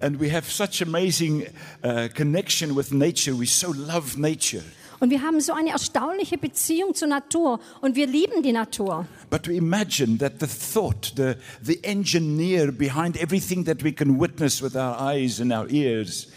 and 0.00 0.20
we 0.20 0.28
have 0.28 0.50
such 0.50 0.82
amazing 0.82 1.46
uh, 1.82 2.08
connection 2.14 2.74
with 2.74 2.92
nature. 2.92 3.34
We 3.34 3.46
so 3.46 3.72
love 3.72 4.18
nature. 4.18 4.62
Und 4.98 5.10
wir 5.10 5.20
haben 5.20 5.40
so 5.40 5.52
eine 5.52 5.70
erstaunliche 5.70 6.38
Beziehung 6.38 6.94
zur 6.94 7.08
Natur 7.08 7.60
und 7.82 7.96
wir 7.96 8.06
lieben 8.06 8.42
die 8.42 8.52
Natur. 8.52 9.06
But 9.28 9.42
to 9.42 9.50
imagine 9.50 10.16
that 10.18 10.40
the 10.40 10.46
thought, 10.46 11.12
the, 11.16 11.34
the 11.62 11.82
engineer 11.84 12.72
behind 12.72 13.16
everything 13.18 13.64
that 13.66 13.82
we 13.84 13.92
can 13.92 14.18
witness 14.18 14.62
with 14.62 14.74
our 14.74 14.98
eyes 14.98 15.38
and 15.40 15.52
our 15.52 15.68
ears, 15.68 16.28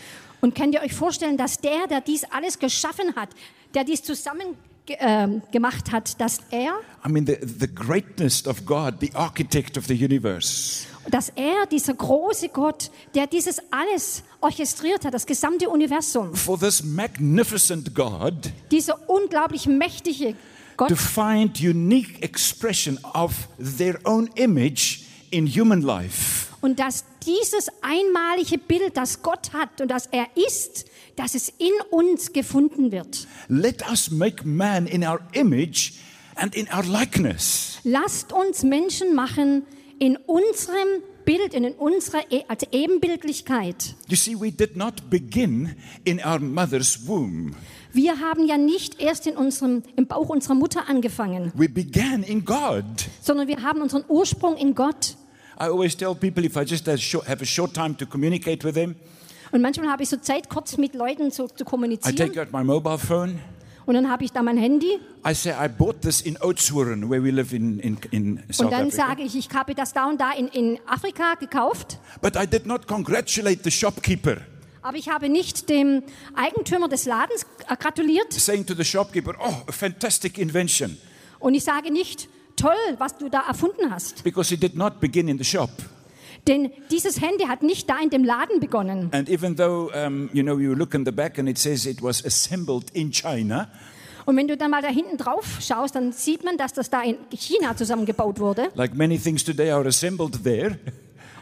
Und 0.42 0.56
könnt 0.56 0.74
ihr 0.74 0.82
euch 0.82 0.94
vorstellen, 0.94 1.36
dass 1.36 1.60
der, 1.60 1.88
der 1.88 2.00
dies 2.02 2.24
alles 2.32 2.60
geschaffen 2.60 3.14
hat, 3.18 3.30
der 3.74 3.84
dies 3.84 4.04
zusammen 4.04 4.56
ähm, 5.00 5.42
gemacht 5.52 5.92
hat, 5.92 6.20
dass 6.20 6.40
er, 6.52 6.74
I 7.06 7.10
mean, 7.10 7.26
the, 7.26 7.38
the 7.42 7.68
greatness 7.68 8.46
of 8.48 8.66
God, 8.66 8.96
the 9.00 9.14
architect 9.14 9.78
of 9.78 9.86
the 9.86 9.94
universe, 9.94 10.86
dass 11.10 11.30
er, 11.36 11.66
dieser 11.66 11.94
große 11.94 12.50
Gott, 12.50 12.92
der 13.16 13.28
dieses 13.28 13.60
alles 13.72 14.24
orchestriert 14.42 15.06
hat, 15.06 15.14
das 15.14 15.26
gesamte 15.26 15.70
Universum, 15.70 16.36
for 16.36 16.60
this 16.60 16.84
magnificent 16.84 17.94
God 17.94 18.52
dieser 18.72 19.10
unglaublich 19.10 19.66
mächtige 19.68 20.34
to 20.78 20.86
Gott, 20.86 20.98
find 20.98 21.60
unique 21.60 22.22
expression 22.22 22.98
of 23.14 23.34
their 23.78 24.00
own 24.06 24.30
image 24.36 25.02
in 25.32 25.48
human 25.48 25.82
life. 25.82 26.48
und 26.62 26.80
dass 26.80 27.06
dieses 27.26 27.70
einmalige 27.82 28.58
Bild, 28.58 28.98
das 28.98 29.22
Gott 29.22 29.54
hat 29.54 29.82
und 29.82 29.90
das 29.90 30.08
er 30.08 30.28
ist, 30.36 30.86
dass 31.20 31.36
es 31.36 31.50
in 31.58 31.74
uns 31.92 32.32
gefunden 32.32 32.94
wird. 32.94 33.28
Let 33.50 33.84
us 33.92 34.10
make 34.10 34.48
man 34.48 34.88
in 34.88 35.04
our 35.04 35.20
image 35.34 35.96
and 36.36 36.56
in 36.56 36.68
our 36.74 36.86
likeness. 36.86 37.80
Lasst 37.84 38.32
uns 38.32 38.64
Menschen 38.64 39.14
machen 39.14 39.64
in 40.00 40.16
unserem 40.16 41.04
Bild, 41.26 41.54
in 41.54 41.66
unserer 41.74 42.24
also 42.48 42.66
Ebenbildlichkeit. 42.72 43.96
You 44.08 44.16
see, 44.16 44.40
we 44.40 44.50
did 44.50 44.78
not 44.78 45.10
begin 45.10 45.76
in 46.06 46.22
our 46.24 46.40
mother's 46.40 47.06
womb. 47.06 47.54
Wir 47.92 48.20
haben 48.20 48.48
ja 48.48 48.58
nicht 48.58 49.02
erst 49.02 49.28
in 49.28 49.36
unserem, 49.36 49.84
im 49.98 50.08
Bauch 50.08 50.30
unserer 50.30 50.56
Mutter 50.56 50.88
angefangen, 50.88 51.52
We 51.54 51.68
began 51.68 52.24
in 52.24 52.46
God. 52.46 52.86
sondern 53.22 53.50
wir 53.50 53.62
haben 53.62 53.82
unseren 53.82 54.06
Ursprung 54.08 54.56
in 54.56 54.74
Gott. 54.74 55.18
I 55.60 55.66
always 55.66 55.98
tell 55.98 56.16
people 56.16 56.46
if 56.46 56.56
I 56.56 56.64
just 56.64 56.88
have 56.88 57.42
a 57.42 57.46
short 57.46 57.74
time 57.74 57.98
to 57.98 58.06
communicate 58.06 58.64
with 58.64 58.76
them, 58.76 58.96
Und 59.52 59.62
manchmal 59.62 59.90
habe 59.90 60.04
ich 60.04 60.10
so 60.10 60.18
Zeit, 60.18 60.50
kurz 60.50 60.78
mit 60.78 60.94
Leuten 60.94 61.32
zu, 61.32 61.48
zu 61.48 61.64
I 61.64 61.66
kommunizieren. 61.66 62.16
take 62.16 62.42
out 62.42 62.52
my 62.52 62.64
mobile 62.64 62.98
phone. 62.98 63.40
Und 63.86 63.96
dann 63.96 64.08
habe 64.12 64.24
ich 64.24 64.32
da 64.32 64.44
mein 64.44 64.58
Handy. 64.58 65.00
I 65.28 65.34
say, 65.34 65.52
I 65.52 65.68
bought 65.68 66.02
this 66.02 66.22
in 66.22 66.38
Oudtshoorn, 66.40 67.10
where 67.10 67.24
we 67.24 67.32
live 67.32 67.52
in, 67.54 67.80
in, 67.80 67.98
in 68.12 68.44
South 68.52 68.66
Und 68.68 68.72
dann 68.72 68.88
Africa. 68.88 69.08
sage 69.08 69.24
ich, 69.24 69.36
ich 69.36 69.50
habe 69.52 69.74
das 69.74 69.94
da 69.94 70.08
und 70.08 70.22
da 70.22 70.32
in, 70.34 70.48
in 70.50 70.80
Afrika 70.86 71.34
gekauft. 71.34 71.98
But 72.22 72.36
I 72.36 72.46
did 72.46 72.68
not 72.68 72.86
congratulate 72.88 73.62
the 73.64 73.72
shopkeeper, 73.72 74.38
Aber 74.84 74.96
ich 74.98 75.10
habe 75.10 75.28
nicht 75.28 75.68
dem 75.70 76.04
Eigentümer 76.36 76.88
des 76.88 77.06
Ladens 77.06 77.48
äh, 77.68 77.76
gratuliert. 77.76 78.32
saying 78.32 78.64
to 78.68 78.76
the 78.76 78.86
shopkeeper, 78.86 79.34
Oh, 79.40 79.56
a 79.68 79.72
fantastic 79.72 80.38
invention, 80.38 80.96
Und 81.40 81.56
ich 81.56 81.64
sage 81.64 81.92
nicht, 81.92 82.30
toll, 82.56 82.76
was 83.00 83.18
du 83.18 83.28
da 83.30 83.42
erfunden 83.48 83.90
hast. 83.90 84.24
because 84.24 84.54
it 84.54 84.62
did 84.62 84.76
not 84.76 85.00
begin 85.00 85.28
in 85.28 85.40
the 85.40 85.44
shop. 85.44 85.72
Denn 86.48 86.72
dieses 86.90 87.22
Handy 87.22 87.46
hat 87.46 87.64
nicht 87.64 87.90
da 87.90 88.00
in 88.02 88.10
dem 88.10 88.24
Laden 88.24 88.60
begonnen. 88.60 89.10
And 89.14 89.30
even 89.30 89.56
though, 89.56 89.92
um, 89.94 90.30
you 90.34 90.42
know, 90.44 90.58
you 90.58 90.74
look 90.74 90.94
in 90.94 91.06
the 91.06 91.12
back 91.12 91.38
and 91.38 91.48
it 91.50 91.58
says 91.58 91.86
it 91.86 92.02
was 92.02 92.24
assembled 92.26 92.90
in 92.94 93.12
China, 93.12 93.70
Und 94.26 94.38
wenn 94.38 94.48
du 94.48 94.56
dann 94.58 94.70
mal 94.72 94.82
da 94.82 94.90
hinten 94.90 95.18
drauf 95.18 95.58
schaust, 95.60 95.96
dann 95.96 96.12
sieht 96.12 96.44
man, 96.44 96.56
dass 96.58 96.74
das 96.74 96.90
da 96.92 97.02
in 97.02 97.18
China 97.36 97.76
zusammengebaut 97.76 98.40
wurde. 98.40 98.70
like 98.76 98.94
many 98.96 99.18
things 99.18 99.44
today 99.44 99.72
are 99.72 99.88
assembled 99.88 100.44
there, 100.44 100.78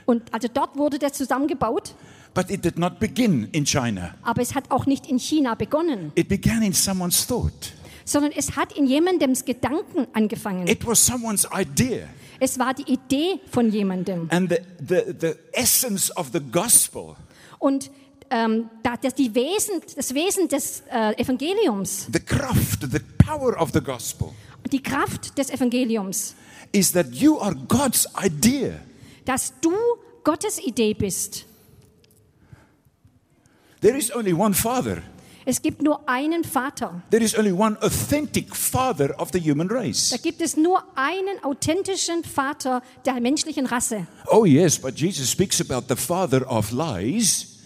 Und 0.06 0.34
also 0.34 0.48
dort 0.54 0.78
wurde 0.78 0.98
das 1.00 1.14
zusammengebaut. 1.14 1.96
but 2.34 2.50
it 2.50 2.64
did 2.64 2.78
not 2.80 3.00
begin 3.00 3.50
in 3.52 3.66
China. 3.66 4.16
Aber 4.24 4.42
es 4.42 4.56
hat 4.56 4.72
auch 4.72 4.86
nicht 4.86 5.08
in 5.08 5.20
China 5.20 5.56
begonnen, 5.56 6.12
It 6.16 6.28
began 6.30 6.62
in 6.64 6.72
someone's 6.74 7.26
thought. 7.28 7.74
sondern 8.06 8.32
es 8.32 8.56
hat 8.56 8.72
in 8.78 8.86
jemandems 8.86 9.44
Gedanken 9.44 10.08
angefangen. 10.14 10.66
It 10.68 10.86
was 10.88 11.06
someone's 11.06 11.46
idea. 11.54 12.08
Es 12.40 12.60
war 12.60 12.74
die 12.74 12.92
Idee 12.92 13.40
von 13.52 13.72
jemandem. 13.72 14.28
And 14.32 14.50
the, 14.50 14.58
the, 14.80 15.14
the 15.20 15.36
essence 15.54 16.16
of 16.16 16.30
the 16.34 16.40
gospel, 16.40 17.16
Und 17.60 17.90
ähm, 18.30 18.70
da, 18.84 18.98
das, 18.98 19.16
die 19.16 19.34
Wesen, 19.34 19.82
das 19.96 20.14
Wesen 20.14 20.48
des 20.48 20.84
äh, 20.92 21.14
Evangeliums, 21.22 22.08
the 22.12 22.20
craft, 22.20 22.82
the 22.92 23.00
power 23.26 23.60
of 23.60 23.72
the 23.74 23.82
gospel, 23.82 24.30
die 24.72 24.82
Kraft 24.84 25.38
des 25.38 25.50
Evangeliums, 25.50 26.36
is 26.72 26.92
that 26.92 27.08
you 27.14 27.40
are 27.40 27.56
God's 27.68 28.08
idea. 28.24 28.80
dass 29.26 29.54
du 29.62 29.72
Gottes 30.24 30.60
Idee 30.60 30.94
bist. 30.94 31.46
There 33.82 33.98
is 33.98 34.12
only 34.12 34.34
one 34.34 34.54
Father. 34.54 35.02
Es 35.50 35.62
gibt 35.62 35.82
nur 35.82 36.02
einen 36.10 36.44
Vater. 36.44 37.02
There 37.10 37.24
is 37.24 37.34
only 37.38 37.54
one 37.54 37.78
authentic 37.82 38.54
Father 38.54 39.18
of 39.18 39.30
the 39.32 39.40
human 39.40 39.70
Da 39.70 39.76
race. 39.76 40.14
gibt 40.22 40.42
es 40.42 40.58
nur 40.58 40.84
einen 40.96 41.42
authentischen 41.42 42.26
Vater 42.26 42.82
der 43.06 43.22
menschlichen 43.22 43.66
Rasse. 43.66 44.08
Oh, 44.30 44.44
yes, 44.44 44.78
but 44.78 45.00
Jesus 45.00 45.32
speaks 45.32 45.62
about 45.62 45.86
the 45.88 45.96
Father 45.96 46.46
of 46.52 46.72
lies. 46.74 47.60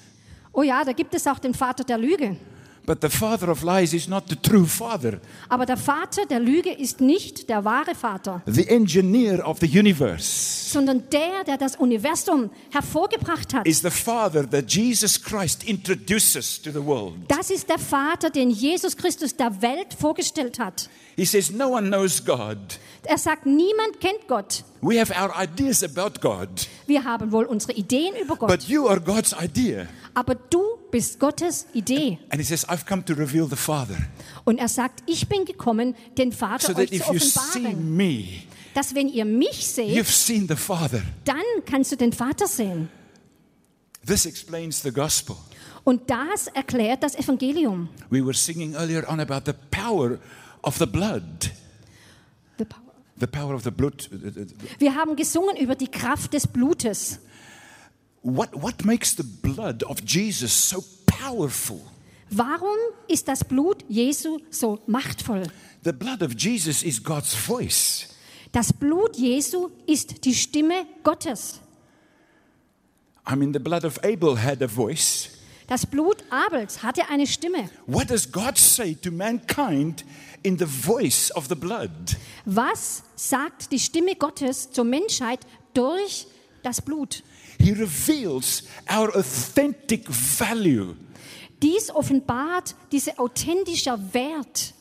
Oh 0.54 0.62
ja, 0.62 0.84
da 0.84 0.92
gibt 0.94 1.16
es 1.16 1.26
auch 1.26 1.40
den 1.40 1.56
Vater 1.56 1.84
der 1.84 1.98
Lüge. 1.98 2.38
But 2.86 3.02
the 3.02 3.10
Father 3.10 3.50
of 3.50 3.62
lies 3.62 3.94
is 3.94 4.08
not 4.08 4.24
the 4.28 4.36
true 4.36 4.66
Father, 4.66 5.20
Aber 5.50 5.66
der 5.68 5.78
Vater 5.78 6.26
der 6.26 6.40
Lüge 6.40 6.72
ist 6.72 7.00
nicht 7.00 7.48
der 7.48 7.64
wahre 7.64 7.94
Vater, 7.94 8.42
the 8.48 8.68
engineer 8.68 9.48
of 9.48 9.60
the 9.60 9.68
universe. 9.80 10.72
sondern 10.72 11.04
der, 11.12 11.44
der 11.46 11.58
das 11.58 11.76
Universum 11.76 12.50
hervorgebracht 12.72 13.54
hat. 13.54 13.68
Is 13.68 13.82
the 13.82 13.90
Father 13.92 14.50
that 14.50 14.72
Jesus 14.72 15.22
Christ 15.22 15.64
introduces 15.64 16.62
to 16.62 16.72
the 16.72 16.84
world. 16.84 17.14
Das 17.28 17.50
ist 17.52 17.70
der 17.70 17.78
Vater, 17.80 18.30
den 18.30 18.50
Jesus 18.50 18.98
Christus 18.98 19.36
der 19.36 19.62
Welt 19.62 19.94
vorgestellt 19.98 20.58
hat. 20.60 20.90
He 21.22 21.26
says, 21.28 21.52
No 21.52 21.70
one 21.70 21.90
knows 21.92 22.26
God. 22.26 22.58
Er 23.04 23.20
sagt, 23.20 23.46
niemand 23.46 24.00
kennt 24.00 24.28
Gott. 24.28 24.64
We 24.82 25.00
have 25.00 25.12
our 25.12 25.32
ideas 25.40 25.84
about 25.84 26.20
God, 26.20 26.68
Wir 26.88 27.04
haben 27.04 27.32
wohl 27.32 27.46
unsere 27.46 27.74
Ideen 27.74 28.16
über 28.20 28.36
Gott, 28.36 28.50
but 28.50 28.64
you 28.64 28.88
are 28.88 29.00
God's 29.00 29.36
idea. 29.40 29.86
aber 30.16 30.34
du 30.34 30.64
bist 30.90 31.20
Gottes 31.20 31.68
Idee. 31.76 32.18
And 32.32 32.42
he 32.42 32.44
says, 32.44 32.68
I've 32.68 32.88
come 32.88 33.06
to 33.06 33.14
reveal 33.14 33.48
the 33.48 33.56
Father 33.56 33.98
Und 34.46 34.58
er 34.60 34.68
sagt, 34.68 35.04
ich 35.06 35.28
bin 35.30 35.46
gekommen, 35.46 35.96
den 36.18 36.32
Vater 36.32 36.74
so 36.74 36.80
euch 36.80 36.90
that 36.90 37.06
zu 37.06 37.14
if 37.14 37.14
you 37.14 37.20
see 37.20 37.60
offenbaren. 37.60 37.96
me, 37.96 38.24
Dass 38.74 38.96
wenn 38.96 39.08
ihr 39.08 39.26
mich 39.26 39.68
seht, 39.68 39.96
you've 39.96 40.06
seen 40.12 40.48
the 40.48 40.56
Father. 40.56 41.04
dann 41.26 41.36
kannst 41.68 41.92
du 41.92 41.98
den 41.98 42.14
Vater 42.14 42.48
sehen. 42.48 42.90
This 44.08 44.26
explains 44.26 44.82
the 44.82 44.92
gospel. 44.92 45.36
Und 45.84 46.10
das 46.10 46.48
erklärt 46.48 47.04
das 47.04 47.14
Evangelium. 47.14 47.90
We 48.10 48.26
were 48.26 48.34
singing 48.34 48.74
earlier 48.74 49.08
on 49.08 49.20
about 49.20 49.42
the 49.46 49.54
power 49.70 50.18
of 50.64 50.78
the 50.78 50.86
blood. 50.86 51.52
The 52.58 52.66
power. 52.66 52.82
The 53.18 53.28
power 53.28 53.54
of 53.54 53.64
the 53.64 53.72
blood. 53.72 54.10
Wir 54.80 54.96
haben 54.96 55.16
gesungen 55.16 55.58
über 55.58 55.76
die 55.76 55.90
Kraft 55.90 56.34
des 56.34 56.48
Blutes. 56.48 57.20
What, 58.24 58.50
what 58.54 58.86
makes 58.86 59.16
the 59.16 59.24
blood 59.24 59.84
of 59.84 60.02
Jesus 60.06 60.52
so 60.52 60.84
powerful? 61.06 61.82
Warum 62.30 62.78
ist 63.08 63.28
das 63.28 63.44
Blut 63.44 63.84
Jesu 63.90 64.40
so 64.50 64.80
machtvoll? 64.88 65.44
The 65.84 65.92
blood 65.92 66.22
of 66.22 66.34
Jesus 66.38 66.84
is 66.84 67.04
God's 67.04 67.34
voice. 67.34 68.08
Das 68.52 68.72
Blut 68.72 69.18
Jesu 69.18 69.70
ist 69.88 70.24
die 70.26 70.34
Stimme 70.34 70.86
Gottes. 71.04 71.60
I 73.28 73.36
mean, 73.36 73.54
the 73.54 73.60
blood 73.60 73.86
of 73.86 74.00
Abel 74.04 74.42
had 74.42 74.62
a 74.62 74.68
voice. 74.68 75.30
Das 75.68 75.86
Blut 75.86 76.24
Abels 76.30 76.84
hatte 76.84 77.08
eine 77.10 77.26
Stimme. 77.26 77.70
What 77.88 78.10
does 78.10 78.30
God 78.30 78.58
say 78.58 78.94
to 78.96 79.12
mankind 79.12 80.04
in 80.44 80.58
the 80.58 80.66
voice 80.66 81.32
of 81.32 81.48
the 81.48 81.56
blood? 81.56 82.18
Was 82.46 83.04
sagt 83.16 83.72
die 83.72 83.80
Stimme 83.80 84.16
Gottes 84.16 84.72
zur 84.72 84.86
Menschheit 84.86 85.40
durch 85.74 86.28
das 86.64 86.82
Blut? 86.82 87.24
He 87.60 87.72
reveals 87.72 88.64
our 88.90 89.16
authentic 89.16 90.08
value. 90.10 90.96
Dies 91.62 91.92
offenbart 91.92 92.76
dieser 92.92 93.20
authentische 93.20 93.98
Wert. 94.14 94.74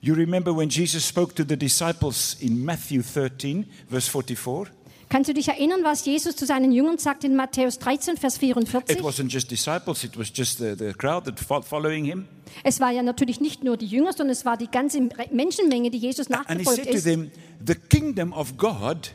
You 0.00 0.14
remember 0.14 0.56
when 0.56 0.68
Jesus 0.68 1.04
spoke 1.04 1.34
to 1.34 1.44
the 1.44 1.56
disciples 1.56 2.36
in 2.40 2.64
Matthew 2.64 3.02
13, 3.02 3.66
verse 3.88 4.08
44? 4.08 4.68
Kannst 5.08 5.28
du 5.30 5.34
dich 5.34 5.48
erinnern, 5.48 5.80
was 5.84 6.04
Jesus 6.04 6.36
zu 6.36 6.44
seinen 6.44 6.70
Jüngern 6.70 6.98
sagt 6.98 7.24
in 7.24 7.34
Matthäus 7.34 7.78
13, 7.78 8.16
Vers 8.18 8.34
It 8.34 8.40
44? 8.40 8.98
wasn't 9.00 9.28
just 9.32 9.50
disciples, 9.50 10.04
it 10.04 10.18
was 10.18 10.30
just 10.34 10.58
the, 10.58 10.74
the 10.76 10.92
crowd 10.92 11.24
that 11.24 11.40
fo- 11.40 11.62
following 11.62 12.04
him. 12.04 12.26
Es 12.62 12.78
war 12.78 12.90
ja 12.90 13.02
natürlich 13.02 13.40
nicht 13.40 13.64
nur 13.64 13.76
die 13.78 13.86
Jünger, 13.86 14.12
sondern 14.12 14.30
es 14.32 14.44
war 14.44 14.56
die 14.58 14.70
ganze 14.70 15.00
Menschenmenge, 15.30 15.90
die 15.90 15.98
Jesus 15.98 16.30
And 16.30 16.46
he 16.48 16.54
nachgefolgt 16.56 16.86
ist. 16.86 17.04
them, 17.04 17.30
The 17.66 17.74
kingdom 17.74 18.32
of 18.34 18.56
God 18.58 19.12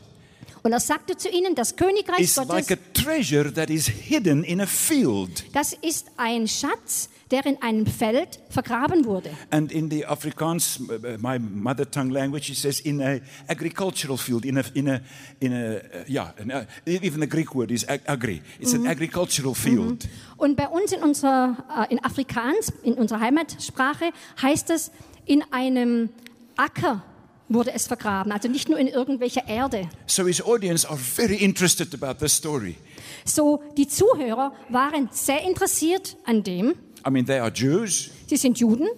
Und 0.64 0.72
er 0.72 0.80
sagte 0.80 1.16
zu 1.16 1.28
ihnen, 1.28 1.54
das 1.54 1.76
Königreich 1.76 2.34
Gottes, 2.34 2.48
like 2.48 2.70
a 2.72 2.76
treasure 2.94 3.52
that 3.52 3.70
is 3.70 3.86
hidden 3.86 4.42
in 4.44 4.60
a 4.60 4.66
field. 4.66 5.44
das 5.52 5.74
ist 5.74 6.06
ein 6.16 6.48
Schatz, 6.48 7.08
der 7.30 7.46
in 7.46 7.60
einem 7.62 7.86
Feld 7.86 8.40
vergraben 8.48 9.04
wurde. 9.04 9.30
And 9.50 9.72
in 9.72 9.90
the 9.90 10.06
Afrikaans, 10.06 10.80
my 11.18 11.38
mother 11.38 11.90
tongue 11.90 12.12
language, 12.12 12.50
it 12.50 12.56
says 12.56 12.80
in 12.80 13.00
a 13.00 13.20
agricultural 13.48 14.16
field, 14.16 14.44
in 14.44 14.58
a, 14.58 14.62
in 14.74 14.88
a, 14.88 15.00
in 15.40 15.52
a 15.52 15.76
uh, 15.76 15.80
yeah, 16.08 16.32
uh, 16.38 16.64
even 16.86 17.20
the 17.20 17.28
Greek 17.28 17.54
word 17.54 17.70
is 17.70 17.88
ag- 17.88 18.02
agri. 18.06 18.42
It's 18.60 18.74
an 18.74 18.86
agricultural 18.86 19.54
field. 19.54 20.08
Und 20.36 20.56
bei 20.56 20.68
uns 20.68 20.92
in 20.92 21.02
unserer, 21.02 21.86
äh, 21.88 21.92
in 21.92 22.04
Afrikaans, 22.04 22.72
in 22.82 22.94
unserer 22.94 23.20
Heimatsprache, 23.20 24.10
heißt 24.40 24.70
es, 24.70 24.90
in 25.26 25.42
einem 25.50 26.10
Acker 26.56 27.02
wurde 27.48 27.72
es 27.72 27.86
vergraben, 27.86 28.32
also 28.32 28.48
nicht 28.48 28.68
nur 28.68 28.78
in 28.78 28.88
irgendwelcher 28.88 29.46
Erde. 29.48 29.88
So 30.06 30.26
his 30.26 30.42
audience 30.42 30.88
are 30.88 30.98
very 30.98 31.36
interested 31.36 31.94
about 31.94 32.18
this 32.18 32.34
story. 32.34 32.76
So, 33.24 33.62
die 33.76 33.86
Zuhörer 33.88 34.52
waren 34.68 35.08
sehr 35.12 35.42
interessiert 35.42 36.16
an 36.24 36.42
dem. 36.42 36.74
I 37.06 37.10
mean, 37.10 37.26
they 37.26 37.38
are 37.38 37.50
Jews, 37.52 38.10
Sie 38.26 38.36
sind 38.36 38.58
Juden, 38.58 38.88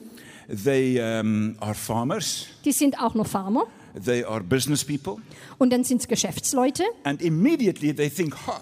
they 0.49 1.01
um, 1.01 1.57
are 1.61 1.75
farmers, 1.75 2.47
die 2.65 2.73
sind 2.73 3.01
auch 3.01 3.15
noch 3.15 3.27
Farmer 3.27 3.67
they 4.05 4.23
are 4.25 4.43
business 4.43 4.85
people, 4.85 5.17
und 5.59 5.71
dann 5.71 5.85
sind 5.85 6.01
es 6.03 6.09
Geschäftsleute. 6.09 6.85
and 7.05 7.21
immediately 7.23 7.93
they 7.95 8.09
think, 8.11 8.35
huh, 8.47 8.61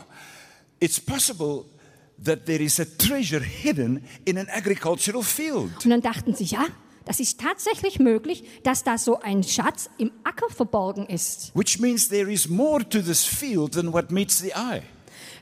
it's 0.80 1.00
possible 1.00 1.64
that 2.22 2.46
there 2.46 2.62
is 2.62 2.78
a 2.80 2.84
treasure 2.84 3.42
hidden 3.42 4.02
in 4.24 4.38
an 4.38 4.48
agricultural 4.50 5.22
field. 5.22 5.84
Und 5.84 5.90
dann 5.90 6.00
dachten 6.02 6.34
sie, 6.34 6.44
ja, 6.44 6.66
das 7.04 7.20
ist 7.20 7.40
tatsächlich 7.40 7.98
möglich, 7.98 8.44
dass 8.62 8.82
da 8.82 8.96
so 8.96 9.20
ein 9.20 9.42
Schatz 9.42 9.90
im 9.98 10.10
Acker 10.22 10.48
verborgen 10.48 11.06
ist. 11.06 11.52
Which 11.54 11.78
means 11.78 12.08
there 12.08 12.32
is 12.32 12.48
more 12.48 12.88
to 12.88 13.00
this 13.02 13.24
field 13.24 13.72
than 13.72 13.92
what 13.92 14.10
meets 14.10 14.38
the 14.38 14.52
eye. 14.54 14.82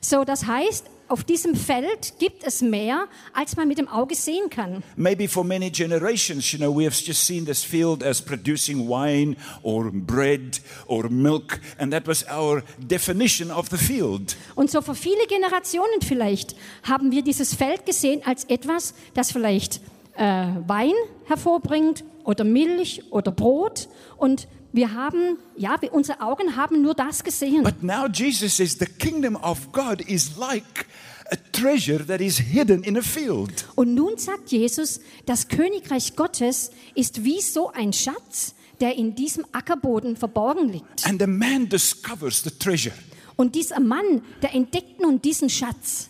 So, 0.01 0.25
das 0.25 0.45
heißt, 0.45 0.87
auf 1.07 1.23
diesem 1.23 1.55
Feld 1.55 2.13
gibt 2.19 2.43
es 2.45 2.61
mehr, 2.61 3.07
als 3.33 3.55
man 3.55 3.67
mit 3.67 3.77
dem 3.77 3.87
Auge 3.87 4.15
sehen 4.15 4.49
kann. 4.49 4.83
Maybe 4.95 5.27
for 5.27 5.43
many 5.43 5.69
generations, 5.69 6.51
you 6.51 6.59
know, 6.59 6.75
we 6.75 6.85
have 6.85 6.95
just 6.95 7.25
seen 7.25 7.45
this 7.45 7.63
field 7.63 8.03
as 8.03 8.21
producing 8.21 8.87
wine 8.87 9.35
or 9.61 9.91
bread 9.91 10.59
or 10.87 11.09
milk, 11.09 11.59
and 11.77 11.91
that 11.91 12.07
was 12.07 12.25
our 12.29 12.63
definition 12.79 13.51
of 13.51 13.69
the 13.69 13.77
field. 13.77 14.35
Und 14.55 14.71
so 14.71 14.81
für 14.81 14.95
viele 14.95 15.25
Generationen 15.27 16.01
vielleicht 16.01 16.55
haben 16.83 17.11
wir 17.11 17.21
dieses 17.21 17.53
Feld 17.53 17.85
gesehen 17.85 18.21
als 18.25 18.45
etwas, 18.45 18.93
das 19.13 19.31
vielleicht 19.31 19.81
äh, 20.15 20.47
Wein 20.67 20.93
hervorbringt 21.25 22.03
oder 22.23 22.43
Milch 22.43 23.03
oder 23.11 23.31
Brot. 23.31 23.87
Und 24.17 24.47
wir 24.73 24.93
haben, 24.93 25.37
ja, 25.55 25.79
wir, 25.81 25.93
unsere 25.93 26.19
Augen 26.19 26.55
haben 26.55 26.81
nur 26.81 26.95
das 26.95 27.23
gesehen. 27.23 27.63
But 27.63 27.83
now 27.83 28.07
Jesus 28.07 28.57
says 28.57 28.77
the 28.79 28.85
kingdom 28.85 29.35
of 29.35 29.71
God 29.71 30.01
is 30.01 30.35
like 30.35 30.87
a 31.31 31.37
treasure 31.51 32.03
that 32.05 32.19
is 32.19 32.39
hidden 32.39 32.83
in 32.83 32.97
a 32.97 33.01
field. 33.01 33.65
Und 33.75 33.93
nun 33.93 34.17
sagt 34.17 34.51
Jesus, 34.51 34.99
das 35.27 35.47
Königreich 35.47 36.15
Gottes 36.15 36.71
ist 36.95 37.23
wie 37.23 37.39
so 37.39 37.71
ein 37.71 37.93
Schatz, 37.93 38.55
der 38.81 38.95
in 38.95 39.15
diesem 39.15 39.45
Ackerboden 39.51 40.17
verborgen 40.17 40.69
liegt. 40.69 41.05
And 41.05 41.21
the 41.21 41.27
man 41.27 41.69
discovers 41.69 42.43
the 42.43 42.49
treasure. 42.49 42.95
Und 43.35 43.55
dieser 43.55 43.79
Mann, 43.79 44.23
der 44.41 44.53
entdeckt 44.55 44.99
nun 44.99 45.21
diesen 45.21 45.49
Schatz. 45.49 46.09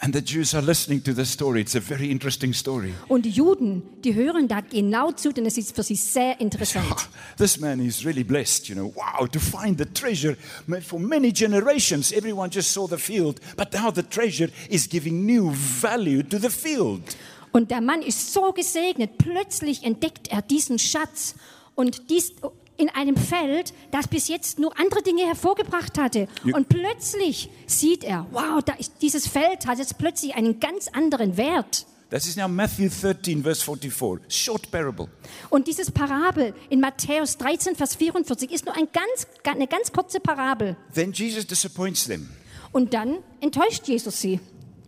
And 0.00 0.12
the 0.12 0.20
Jews 0.20 0.54
are 0.54 0.62
listening 0.62 1.02
to 1.04 1.14
this 1.14 1.30
story. 1.30 1.60
It's 1.60 1.76
a 1.76 1.80
very 1.80 2.10
interesting 2.10 2.52
story. 2.52 2.92
Und 3.08 3.24
die 3.24 3.30
Juden, 3.30 3.82
die 4.02 4.14
hören 4.14 4.48
da 4.48 4.60
genau 4.60 5.12
zu, 5.12 5.32
denn 5.32 5.46
es 5.46 5.56
ist 5.56 5.74
für 5.74 5.82
sie 5.82 5.94
sehr 5.94 6.40
interessant. 6.40 7.08
This 7.38 7.58
man 7.58 7.80
is 7.80 8.04
really 8.04 8.24
blessed, 8.24 8.68
you 8.68 8.74
know. 8.74 8.92
Wow, 8.94 9.28
to 9.28 9.38
find 9.38 9.78
the 9.78 9.86
treasure. 9.86 10.36
For 10.82 10.98
many 10.98 11.32
generations, 11.32 12.12
everyone 12.12 12.50
just 12.50 12.72
saw 12.72 12.88
the 12.88 12.98
field, 12.98 13.40
but 13.56 13.72
now 13.72 13.90
the 13.90 14.02
treasure 14.02 14.50
is 14.68 14.88
giving 14.88 15.24
new 15.24 15.52
value 15.52 16.22
to 16.24 16.38
the 16.38 16.50
field. 16.50 17.16
Und 17.52 17.70
der 17.70 17.80
Mann 17.80 18.02
ist 18.02 18.32
so 18.32 18.52
gesegnet. 18.52 19.16
Plötzlich 19.16 19.84
entdeckt 19.84 20.28
er 20.28 20.42
diesen 20.42 20.80
Schatz 20.80 21.36
und 21.76 22.10
dies 22.10 22.32
in 22.76 22.88
einem 22.90 23.16
Feld, 23.16 23.72
das 23.90 24.08
bis 24.08 24.28
jetzt 24.28 24.58
nur 24.58 24.78
andere 24.78 25.02
Dinge 25.02 25.26
hervorgebracht 25.26 25.98
hatte. 25.98 26.28
Und 26.44 26.68
plötzlich 26.68 27.50
sieht 27.66 28.04
er, 28.04 28.26
wow, 28.32 28.62
ist, 28.78 28.94
dieses 29.00 29.26
Feld 29.26 29.66
hat 29.66 29.78
jetzt 29.78 29.98
plötzlich 29.98 30.34
einen 30.34 30.60
ganz 30.60 30.88
anderen 30.88 31.36
Wert. 31.36 31.86
This 32.10 32.26
is 32.26 32.36
now 32.36 32.46
Matthew 32.46 32.90
13, 32.90 33.42
verse 33.42 33.64
44. 33.64 34.20
Short 34.28 34.70
parable. 34.70 35.08
Und 35.50 35.66
dieses 35.66 35.90
Parabel 35.90 36.54
in 36.68 36.78
Matthäus 36.80 37.36
13, 37.38 37.74
Vers 37.74 37.96
44 37.96 38.52
ist 38.52 38.66
nur 38.66 38.76
ein 38.76 38.86
ganz, 38.92 39.26
eine 39.44 39.66
ganz 39.66 39.90
kurze 39.90 40.20
Parabel. 40.20 40.76
Then 40.94 41.12
Jesus 41.12 41.46
disappoints 41.46 42.06
them. 42.06 42.28
Und 42.72 42.94
dann 42.94 43.18
enttäuscht 43.40 43.88
Jesus 43.88 44.20
sie. 44.20 44.38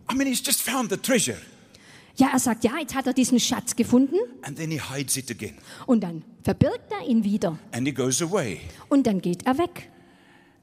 I 0.09 0.15
mean, 0.15 0.27
he's 0.27 0.41
just 0.45 0.61
found 0.61 0.89
the 0.89 0.97
treasure. 0.97 1.37
Ja, 2.17 2.29
er 2.33 2.39
sagt, 2.39 2.63
ja, 2.63 2.71
jetzt 2.79 2.95
hat 2.95 3.05
er 3.07 3.13
diesen 3.13 3.39
Schatz 3.39 3.75
gefunden 3.75 4.15
And 4.41 4.57
then 4.57 4.71
he 4.71 4.79
hides 4.79 5.17
it 5.17 5.29
again. 5.31 5.55
und 5.85 6.01
dann 6.03 6.23
verbirgt 6.43 6.91
er 6.91 7.07
ihn 7.07 7.23
wieder 7.23 7.57
And 7.71 7.87
he 7.87 7.93
goes 7.93 8.21
away. 8.21 8.59
und 8.89 9.05
dann 9.07 9.21
geht 9.21 9.45
er 9.45 9.57
weg. 9.57 9.89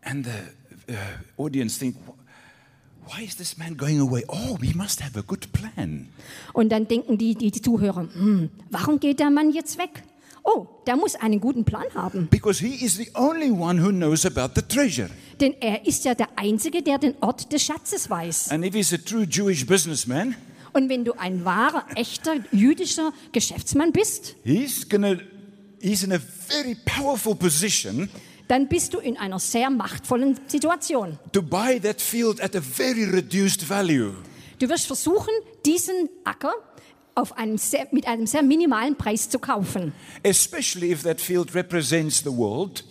And 0.02 0.26
the 0.26 0.92
uh, 0.92 1.42
audience 1.42 1.78
think, 1.78 1.96
why 3.06 3.24
is 3.24 3.36
this 3.36 3.56
man 3.56 3.76
going 3.76 4.00
away? 4.00 4.24
Oh, 4.28 4.58
he 4.60 4.74
must 4.74 5.02
have 5.02 5.16
a 5.18 5.22
good 5.22 5.52
plan. 5.52 6.08
Und 6.52 6.70
dann 6.70 6.88
denken 6.88 7.18
die, 7.18 7.34
die, 7.34 7.50
die 7.50 7.62
Zuhörer, 7.62 8.08
hm, 8.12 8.50
warum 8.70 8.98
geht 9.00 9.20
der 9.20 9.30
Mann 9.30 9.52
jetzt 9.52 9.78
weg? 9.78 10.02
Oh, 10.42 10.66
der 10.86 10.96
muss 10.96 11.14
einen 11.14 11.40
guten 11.40 11.64
Plan 11.64 11.86
haben, 11.94 12.28
Because 12.30 12.62
he 12.62 12.84
is 12.84 12.96
the 12.96 13.08
only 13.14 13.50
one 13.50 13.80
who 13.82 13.88
knows 13.90 14.26
about 14.26 14.52
the 14.54 14.62
treasure. 14.62 15.08
denn 15.40 15.54
er 15.60 15.86
ist 15.86 16.04
ja 16.04 16.14
der 16.14 16.28
Einzige, 16.36 16.82
der 16.82 16.98
den 16.98 17.14
Ort 17.22 17.50
des 17.52 17.62
Schatzes 17.62 18.10
weiß. 18.10 18.50
And 18.50 18.64
if 18.66 18.74
he's 18.74 18.92
a 18.92 18.98
true 18.98 19.22
Jewish 19.24 19.64
businessman, 19.64 20.34
Und 20.74 20.88
wenn 20.88 21.04
du 21.04 21.14
ein 21.14 21.44
wahrer, 21.44 21.86
echter 21.94 22.34
jüdischer 22.52 23.12
Geschäftsmann 23.32 23.92
bist, 23.92 24.36
he's 24.44 24.88
gonna 24.88 25.16
he's 25.80 26.02
in 26.02 26.12
a 26.12 26.18
very 26.18 26.76
powerful 26.84 27.34
position 27.34 28.10
dann 28.48 28.68
bist 28.68 28.92
du 28.92 28.98
in 28.98 29.16
einer 29.16 29.38
sehr 29.38 29.70
machtvollen 29.70 30.38
Situation. 30.48 31.18
to 31.32 31.40
buy 31.42 31.80
that 31.80 32.00
field 32.00 32.42
at 32.42 32.54
a 32.54 32.60
very 32.60 33.04
reduced 33.04 33.66
value. 33.66 34.12
Du 34.58 34.68
wirst 34.68 34.86
versuchen, 34.86 35.32
diesen 35.64 36.10
Acker 36.24 36.52
auf 37.14 37.36
einem 37.36 37.58
sehr, 37.58 37.86
mit 37.92 38.06
einem 38.06 38.26
sehr 38.26 38.42
minimalen 38.42 38.96
Preis 38.96 39.28
zu 39.30 39.38
kaufen. 39.38 39.92
Especially 40.22 40.90
if 40.90 41.02
that 41.04 41.20
field 41.20 41.54
represents 41.54 42.18
the 42.18 42.30
world. 42.30 42.84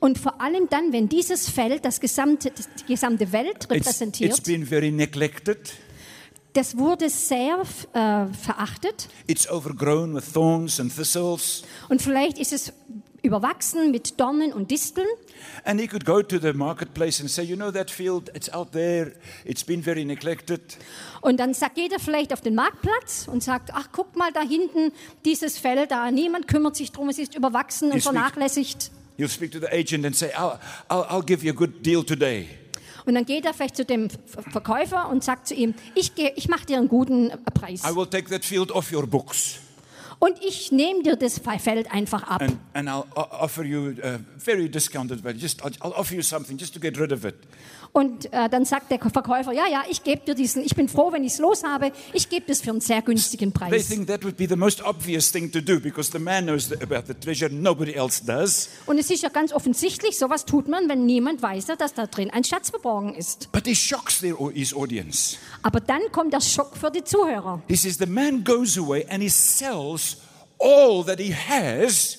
Und 0.00 0.18
vor 0.18 0.40
allem 0.40 0.68
dann, 0.68 0.92
wenn 0.92 1.08
dieses 1.08 1.48
Feld 1.48 1.84
das 1.84 2.00
gesamte, 2.00 2.52
die 2.80 2.92
gesamte 2.92 3.32
Welt 3.32 3.64
It's, 3.64 3.70
repräsentiert, 3.70 4.30
it's 4.30 4.40
been 4.40 4.64
very 4.64 4.90
neglected. 4.90 5.58
Das 6.58 6.76
wurde 6.76 7.08
sehr 7.08 7.62
äh, 7.92 8.26
verachtet. 8.34 9.08
It's 9.28 9.48
overgrown 9.48 10.12
with 10.16 10.32
thorns 10.32 10.80
and 10.80 10.92
thistles. 10.94 11.62
Und 11.88 12.02
vielleicht 12.02 12.36
ist 12.38 12.52
es 12.52 12.72
überwachsen 13.22 13.92
mit 13.92 14.18
Dornen 14.18 14.52
und 14.52 14.72
Disteln. 14.72 15.06
And 15.64 15.80
he 15.80 15.86
could 15.86 16.04
go 16.04 16.20
to 16.20 16.36
the 16.40 16.52
marketplace 16.52 17.20
and 17.20 17.30
say, 17.30 17.44
you 17.44 17.54
know, 17.54 17.70
that 17.70 17.92
field, 17.92 18.28
it's 18.34 18.52
out 18.52 18.72
there, 18.72 19.12
it's 19.44 19.62
been 19.62 19.84
very 19.84 20.04
neglected. 20.04 20.78
Und 21.20 21.38
dann 21.38 21.54
sagt 21.54 21.78
jeder 21.78 22.00
vielleicht 22.00 22.32
auf 22.32 22.40
den 22.40 22.56
Marktplatz 22.56 23.28
und 23.30 23.40
sagt, 23.40 23.70
ach, 23.72 23.90
guck 23.92 24.16
mal 24.16 24.32
da 24.32 24.40
hinten, 24.42 24.90
dieses 25.24 25.58
Feld 25.58 25.92
da, 25.92 26.10
niemand 26.10 26.48
kümmert 26.48 26.74
sich 26.74 26.90
drum, 26.90 27.08
es 27.08 27.18
ist 27.20 27.36
überwachsen 27.36 27.92
und 27.92 28.02
vernachlässigt. 28.02 28.90
He'll 29.16 29.28
speak 29.28 29.52
to 29.52 29.60
the 29.60 29.68
agent 29.68 30.04
and 30.04 30.16
say, 30.16 30.30
I'll, 30.34 30.58
I'll, 30.88 31.06
I'll 31.08 31.24
give 31.24 31.44
you 31.44 31.52
a 31.52 31.56
good 31.56 31.86
deal 31.86 32.04
today. 32.04 32.48
Und 33.08 33.14
dann 33.14 33.24
geht 33.24 33.46
er 33.46 33.54
vielleicht 33.54 33.74
zu 33.74 33.86
dem 33.86 34.10
Ver- 34.10 34.42
Verkäufer 34.52 35.08
und 35.08 35.24
sagt 35.24 35.48
zu 35.48 35.54
ihm, 35.54 35.74
ich, 35.94 36.12
ich 36.36 36.48
mache 36.50 36.66
dir 36.66 36.76
einen 36.76 36.88
guten 36.88 37.32
Preis. 37.54 37.82
I 37.90 37.96
will 37.96 38.06
take 38.06 38.28
that 38.28 38.44
field 38.44 38.70
off 38.70 38.92
your 38.92 39.06
books. 39.06 39.60
Und 40.20 40.36
ich 40.42 40.72
nehme 40.72 41.02
dir 41.02 41.16
das 41.16 41.40
Feld 41.60 41.92
einfach 41.92 42.24
ab. 42.24 42.42
And, 42.42 42.56
and 42.74 42.88
I'll 42.88 43.06
offer 43.14 43.64
you 43.64 43.94
a 44.02 44.18
very 44.36 44.68
discounted 44.68 45.22
value. 45.22 45.38
Just, 45.38 45.62
I'll, 45.62 45.92
offer 45.94 46.14
you 46.14 46.22
something 46.22 46.58
just 46.58 46.74
to 46.74 46.80
get 46.80 46.98
rid 46.98 47.12
of 47.12 47.24
it. 47.24 47.34
Und 47.92 48.32
äh, 48.32 48.48
dann 48.50 48.64
sagt 48.64 48.90
der 48.90 48.98
Verkäufer, 48.98 49.52
ja, 49.52 49.66
ja, 49.66 49.82
ich 49.88 50.04
gebe 50.04 50.20
dir 50.24 50.34
diesen, 50.34 50.62
ich 50.62 50.74
bin 50.74 50.88
froh, 50.88 51.10
wenn 51.12 51.24
ich 51.24 51.32
es 51.34 51.38
los 51.38 51.64
habe, 51.64 51.92
ich 52.12 52.28
gebe 52.28 52.46
das 52.46 52.60
für 52.60 52.70
einen 52.70 52.80
sehr 52.80 53.00
günstigen 53.00 53.52
They 53.52 53.68
Preis. 53.68 53.88
think 53.88 54.06
that 54.08 54.24
would 54.24 54.36
be 54.36 54.46
the 54.46 54.56
most 54.56 54.84
obvious 54.84 55.32
thing 55.32 55.50
to 55.50 55.60
do 55.60 55.80
because 55.80 56.12
the 56.12 56.18
man 56.18 56.44
knows 56.44 56.68
the, 56.68 56.76
about 56.82 57.06
the 57.06 57.14
treasure, 57.14 57.50
nobody 57.50 57.94
else 57.94 58.22
does. 58.24 58.68
Und 58.86 58.98
es 58.98 59.10
ist 59.10 59.22
ja 59.22 59.30
ganz 59.30 59.52
offensichtlich, 59.52 60.18
sowas 60.18 60.44
tut 60.44 60.68
man, 60.68 60.88
wenn 60.88 61.06
niemand 61.06 61.40
weiß, 61.40 61.66
dass 61.78 61.94
da 61.94 62.06
drin 62.06 62.30
ein 62.30 62.44
Schatz 62.44 62.70
verborgen 62.70 63.14
ist. 63.14 63.50
But 63.52 63.66
he 63.66 63.74
shocks 63.74 64.20
their, 64.20 64.36
his 64.52 64.74
audience. 64.74 65.38
Aber 65.62 65.80
dann 65.80 66.02
kommt 66.12 66.32
der 66.32 66.40
Schock 66.40 66.76
für 66.76 66.90
die 66.90 67.04
Zuhörer. 67.04 67.62
He 67.68 67.76
says, 67.76 67.96
The 67.98 68.06
man 68.06 68.44
goes 68.44 68.76
away 68.76 69.06
and 69.08 69.22
he 69.22 69.28
sells 69.28 70.07
all 70.60 71.04
that 71.04 71.18
he 71.20 71.32
has 71.34 72.18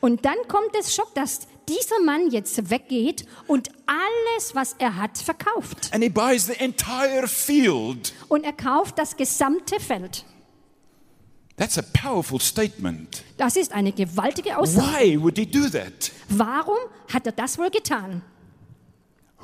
Und 0.00 0.24
dann 0.24 0.36
kommt 0.48 0.74
der 0.74 0.82
Schock, 0.82 1.14
dass 1.14 1.40
dieser 1.68 2.00
Mann 2.04 2.30
jetzt 2.30 2.70
weggeht 2.70 3.26
und 3.46 3.68
alles, 3.86 4.54
was 4.54 4.74
er 4.78 4.96
hat, 4.96 5.18
verkauft. 5.18 5.90
and 5.92 6.02
he 6.02 6.08
buys 6.08 6.46
the 6.46 6.54
entire 6.58 7.28
field. 7.28 8.12
Und 8.28 8.44
er 8.44 8.52
kauft 8.52 8.98
das 8.98 9.16
gesamte 9.16 9.78
Feld. 9.78 10.24
That's 11.56 11.76
a 11.76 11.82
powerful 11.82 12.40
statement. 12.40 13.22
Das 13.36 13.54
ist 13.56 13.72
eine 13.72 13.92
gewaltige 13.92 14.56
Aussage. 14.56 14.86
Why 14.98 15.20
would 15.20 15.36
he 15.36 15.44
do 15.44 15.68
that? 15.68 16.10
Warum 16.30 16.78
hat 17.12 17.26
er 17.26 17.32
das 17.32 17.58
wohl 17.58 17.68
getan? 17.70 18.22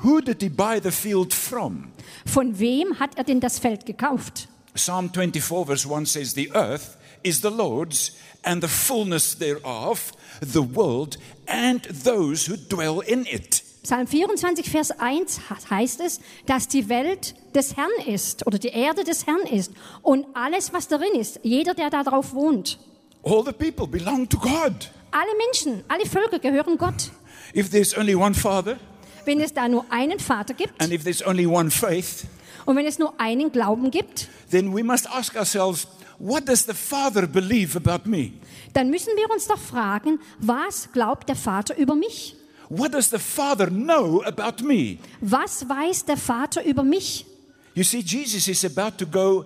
Who 0.03 0.21
did 0.21 0.41
he 0.41 0.49
buy 0.49 0.79
the 0.81 0.91
field 0.91 1.33
from? 1.33 1.91
Von 2.25 2.57
wem 2.59 2.99
hat 2.99 3.17
er 3.17 3.23
denn 3.23 3.39
das 3.39 3.59
Feld 3.59 3.85
gekauft? 3.85 4.47
Psalm 4.73 5.11
24, 5.13 5.65
verse 5.65 5.87
1 5.87 6.11
says, 6.11 6.33
The 6.33 6.51
earth 6.53 6.97
is 7.23 7.41
the 7.41 7.49
Lord's 7.49 8.13
and 8.47 8.61
the 8.61 8.67
fullness 8.67 9.35
thereof, 9.35 10.11
the 10.39 10.61
world 10.61 11.17
and 11.47 11.81
those 12.03 12.45
who 12.47 12.55
dwell 12.55 13.01
in 13.01 13.25
it. 13.25 13.63
Psalm 13.83 14.05
24, 14.05 14.69
Vers 14.69 14.91
1 14.91 15.39
heißt 15.69 16.01
es, 16.01 16.19
dass 16.45 16.67
die 16.67 16.89
Welt 16.89 17.35
des 17.55 17.77
Herrn 17.77 17.89
ist 18.05 18.45
oder 18.45 18.57
die 18.57 18.69
Erde 18.69 19.03
des 19.03 19.25
Herrn 19.27 19.45
ist 19.47 19.71
und 20.01 20.25
alles, 20.33 20.73
was 20.73 20.87
darin 20.87 21.13
ist, 21.17 21.39
jeder, 21.43 21.73
der 21.73 21.89
darauf 21.89 22.33
wohnt. 22.33 22.79
All 23.23 23.43
the 23.45 23.53
people 23.53 23.87
belong 23.87 24.27
to 24.27 24.37
God. 24.37 24.91
Alle 25.11 25.31
Menschen, 25.45 25.83
alle 25.87 26.05
Völker 26.05 26.39
gehören 26.39 26.77
Gott. 26.77 27.11
If 27.55 27.69
there's 27.69 27.97
only 27.97 28.15
one 28.15 28.33
Father, 28.33 28.77
Wenn 29.25 29.39
es 29.41 29.53
da 29.53 29.67
nur 29.67 29.85
einen 29.89 30.19
Vater 30.19 30.53
gibt 30.53 30.81
and 30.81 30.91
if 30.91 31.03
there's 31.03 31.25
only 31.25 31.45
one 31.45 31.69
faith, 31.69 32.25
und 32.65 32.75
wenn 32.75 32.85
es 32.85 32.99
nur 32.99 33.17
einen 33.19 33.51
Glauben 33.51 33.89
gibt, 33.91 34.27
then 34.51 34.75
we 34.75 34.83
must 34.83 35.09
ask 35.09 35.35
ourselves, 35.35 35.87
what 36.19 36.45
does 36.45 36.65
the 36.65 36.73
Father 36.73 37.27
believe 37.27 37.75
about 37.75 38.09
me? 38.09 38.33
dann 38.73 38.89
müssen 38.89 39.13
wir 39.15 39.29
uns 39.31 39.47
doch 39.47 39.57
fragen, 39.57 40.19
was 40.39 40.91
glaubt 40.91 41.29
der 41.29 41.35
Vater 41.35 41.77
über 41.77 41.95
mich? 41.95 42.35
What 42.69 42.93
does 42.93 43.09
the 43.09 43.17
Father 43.17 43.67
know 43.67 44.21
about 44.23 44.63
me? 44.63 44.97
Was 45.21 45.67
weiß 45.67 46.05
der 46.05 46.17
Vater 46.17 46.63
über 46.63 46.83
mich? 46.83 47.25
You 47.73 47.83
see, 47.83 47.99
Jesus 47.99 48.47
is 48.47 48.65
about 48.65 48.97
to 48.97 49.05
go 49.05 49.45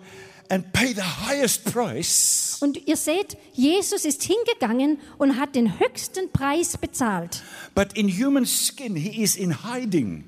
and 0.49 0.71
pay 0.73 0.93
the 0.93 1.01
highest 1.01 1.65
price 1.71 2.57
Und 2.61 2.87
ihr 2.87 2.97
seht, 2.97 3.37
Jesus 3.53 4.05
ist 4.05 4.23
hingegangen 4.23 4.99
und 5.17 5.37
hat 5.39 5.55
den 5.55 5.79
höchsten 5.79 6.31
Preis 6.31 6.77
bezahlt. 6.77 7.43
But 7.75 7.93
in 7.93 8.09
human 8.09 8.45
skin, 8.45 8.95
he 8.95 9.21
is 9.23 9.35
in 9.35 9.63
hiding. 9.63 10.25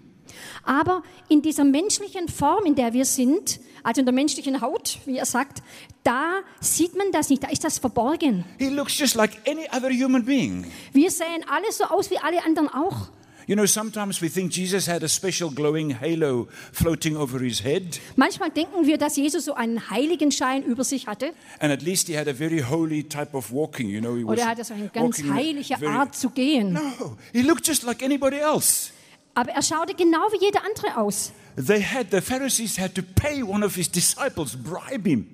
Aber 0.64 1.04
in 1.30 1.42
dieser 1.42 1.64
menschlichen 1.64 2.28
Form, 2.28 2.66
in 2.66 2.76
der 2.76 2.94
wir 2.94 3.06
sind, 3.06 3.60
also 3.84 4.00
in 4.02 4.06
der 4.06 4.14
menschlichen 4.14 4.62
Haut, 4.62 5.00
wie 5.06 5.18
er 5.18 5.26
sagt, 5.26 5.62
da 6.04 6.42
sieht 6.60 6.96
man 6.96 7.12
das 7.12 7.30
nicht, 7.30 7.44
da 7.44 7.50
ist 7.50 7.64
das 7.64 7.80
verborgen. 7.80 8.46
He 8.58 8.70
looks 8.70 8.98
just 8.98 9.16
like 9.16 9.32
any 9.48 9.68
other 9.76 9.90
human 9.90 10.24
being. 10.26 10.66
Wir 10.92 11.12
sehen 11.12 11.44
alle 11.50 11.72
so 11.72 11.86
aus 11.86 12.10
wie 12.10 12.18
alle 12.18 12.44
anderen 12.46 12.70
auch. 12.70 13.10
You 13.46 13.56
know, 13.56 13.66
sometimes 13.66 14.22
we 14.22 14.30
think 14.30 14.56
Jesus 14.56 14.88
had 14.88 15.04
a 15.04 15.10
special 15.10 15.52
glowing 15.52 16.00
halo 16.00 16.48
floating 16.72 17.18
over 17.18 17.40
his 17.40 17.62
head, 17.62 18.00
Manchmal 18.16 18.52
denken 18.52 18.86
wir, 18.88 18.98
dass 18.98 19.18
Jesus 19.18 19.44
so 19.44 19.54
einen 19.54 19.90
Heiligenschein 19.90 20.64
über 20.64 20.86
sich 20.86 21.08
hatte 21.08 21.34
and 21.60 21.70
at 21.72 21.82
least 21.82 22.08
he 22.08 22.18
had 22.18 22.30
a 22.30 22.34
very 22.34 22.62
holy 22.62 23.04
type 23.04 23.36
of 23.36 23.52
walking. 23.52 23.90
You 23.90 24.00
know, 24.00 24.16
he 24.16 24.24
was 24.24 24.34
oder 24.34 24.44
er 24.44 24.48
hatte 24.48 24.64
so 24.64 24.74
eine 24.74 24.88
ganz 24.88 25.22
heilige 25.22 25.76
very- 25.76 25.88
Art 25.88 26.16
zu 26.16 26.30
gehen. 26.30 26.72
No, 26.74 27.18
he 27.34 27.42
looked 27.42 27.68
just 27.68 27.84
like 27.84 28.02
anybody 28.02 28.38
else. 28.38 28.92
Aber 29.36 29.52
er 29.52 29.62
schaute 29.62 29.94
genau 29.96 30.32
wie 30.32 30.46
jeder 30.46 30.64
andere 30.64 30.98
aus. 30.98 31.32
They 31.56 31.84
had 31.84 32.08
the 32.12 32.22
Pharisees 32.22 32.80
had 32.80 32.96
to 32.96 33.02
pay 33.02 33.44
one 33.44 33.66
of 33.66 33.76
his 33.76 33.90
disciples, 33.90 34.56
bribe 34.56 35.08
him, 35.08 35.28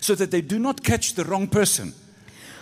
so 0.00 0.14
that 0.14 0.30
they 0.30 0.42
do 0.42 0.58
not 0.58 0.82
catch 0.82 1.14
the 1.14 1.26
wrong 1.26 1.48
person. 1.48 1.92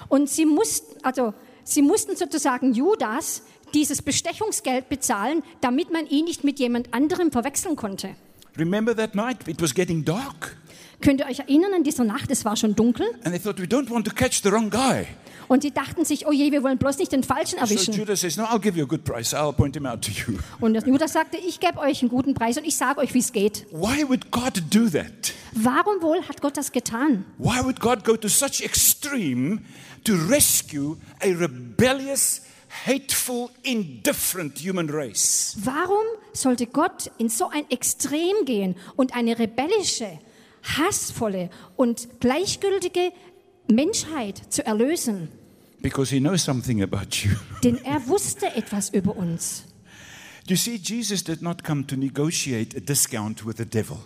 Und 0.09 0.29
sie 0.29 0.47
mussten, 0.47 0.97
also, 1.05 1.35
sie 1.65 1.83
mussten 1.83 2.17
sozusagen 2.17 2.73
Judas 2.73 3.43
dieses 3.73 4.03
Bestechungsgeld 4.03 4.89
bezahlen, 4.89 5.43
damit 5.61 5.93
man 5.93 6.07
ihn 6.07 6.25
nicht 6.25 6.45
mit 6.45 6.59
jemand 6.59 6.93
anderem 6.95 7.33
verwechseln 7.33 7.77
konnte. 7.77 8.15
Remember 8.57 8.95
that 8.95 9.15
night? 9.15 9.49
It 9.49 9.61
was 9.61 9.75
getting 9.75 10.05
dark, 10.05 10.57
Könnt 11.01 11.21
ihr 11.21 11.27
euch 11.27 11.41
erinnern 11.41 11.73
an 11.75 11.83
dieser 11.85 12.05
Nacht? 12.05 12.31
Es 12.31 12.45
war 12.45 12.57
schon 12.57 12.75
dunkel 12.75 13.07
and 13.25 13.35
they 13.35 13.39
thought 13.39 13.59
we 13.61 13.67
don't 13.67 13.91
want 13.91 14.07
to 14.07 14.15
catch 14.15 14.43
the 14.43 14.51
wrong 14.51 14.71
guy. 14.71 15.07
und 15.49 15.63
sie 15.63 15.71
dachten 15.73 16.05
sich, 16.05 16.27
oh 16.27 16.33
je, 16.33 16.51
wir 16.53 16.63
wollen 16.63 16.79
bloß 16.79 16.99
nicht 16.99 17.13
den 17.13 17.23
Falschen 17.23 17.59
So 17.59 17.65
erwischen. 17.67 17.95
Judas 17.95 18.21
says, 18.21 18.37
"No, 18.37 18.45
I'll 18.45 18.59
give 18.61 18.79
you 18.79 18.85
a 18.85 18.89
good 18.89 19.05
price. 19.05 19.35
I'll 19.35 19.53
point 19.53 19.77
him 19.77 19.85
out 19.87 20.03
to 20.03 20.11
you." 20.11 20.39
Und 20.61 20.75
Judas 20.87 21.13
sagte, 21.13 21.37
ich 21.37 21.61
gebe 21.61 21.79
euch 21.79 22.01
einen 22.01 22.09
guten 22.09 22.33
Preis 22.35 22.57
und 22.57 22.65
ich 22.65 22.77
sage 22.77 23.01
euch, 23.01 23.13
wie 23.13 23.19
es 23.19 23.33
geht. 23.33 23.67
Why 23.71 24.09
would 24.09 24.31
God 24.31 24.63
do 24.71 24.89
that? 24.89 25.33
Warum 25.53 26.01
wohl 26.01 26.23
hat 26.29 26.41
Gott 26.41 26.57
das 26.57 26.73
getan? 26.73 27.25
Why 27.39 27.63
would 27.63 27.79
God 27.81 28.05
go 28.05 28.17
to 28.17 28.29
such 28.29 28.63
extreme 28.63 29.61
to 30.05 30.15
rescue 30.29 30.97
a 31.21 31.27
rebellious, 31.29 32.41
hateful, 32.87 33.51
indifferent 33.63 34.59
human 34.59 34.89
race? 34.89 35.57
Warum 35.63 36.05
sollte 36.33 36.67
Gott 36.67 37.11
in 37.19 37.29
so 37.29 37.49
ein 37.51 37.69
Extrem 37.71 38.45
gehen 38.47 38.77
und 38.97 39.15
eine 39.15 39.39
rebellische, 39.39 40.19
hassvolle 40.64 41.50
und 41.77 42.20
gleichgültige 42.20 43.12
Menschheit 43.70 44.40
zu 44.53 44.64
erlösen? 44.66 45.29
Because 45.81 46.14
he 46.14 46.20
knows 46.20 46.42
something 46.42 46.83
about 46.83 47.16
you. 47.22 47.33
Denn 47.62 47.79
er 47.85 48.07
wusste 48.09 48.46
etwas 48.55 48.88
über 48.90 49.16
uns. 49.16 49.64
You 50.48 50.57
see, 50.57 50.77
Jesus 50.77 51.24
did 51.24 51.40
not 51.42 51.64
come 51.64 51.87
to 51.87 51.96
negotiate 51.96 52.77
a 52.77 52.81
discount 52.81 53.46
with 53.46 53.57
the 53.59 53.64
devil. 53.64 53.98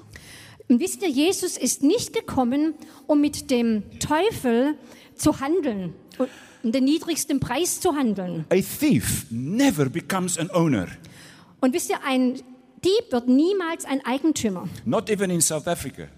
Und 0.69 0.81
wisst 0.81 1.03
ihr, 1.03 1.09
Jesus 1.09 1.57
ist 1.57 1.83
nicht 1.83 2.13
gekommen, 2.13 2.75
um 3.07 3.21
mit 3.21 3.51
dem 3.51 3.83
Teufel 4.01 4.75
zu 5.17 5.41
handeln 5.41 5.95
und 6.19 6.29
um 6.63 6.73
den 6.73 6.85
niedrigsten 6.85 7.41
Preis 7.41 7.81
zu 7.81 7.95
handeln. 7.97 8.45
A 8.51 8.57
thief 8.57 9.27
never 9.31 9.89
becomes 9.89 10.39
an 10.39 10.51
owner, 10.51 10.89
Und 11.61 11.75
wisst 11.75 11.91
ihr, 11.91 11.99
ein 12.05 12.35
Dieb 12.85 13.11
wird 13.11 13.27
niemals 13.27 13.85
ein 13.85 14.05
Eigentümer, 14.05 14.69
not 14.85 15.11
even 15.11 15.31
in 15.31 15.41
South 15.41 15.67
Africa. 15.67 16.09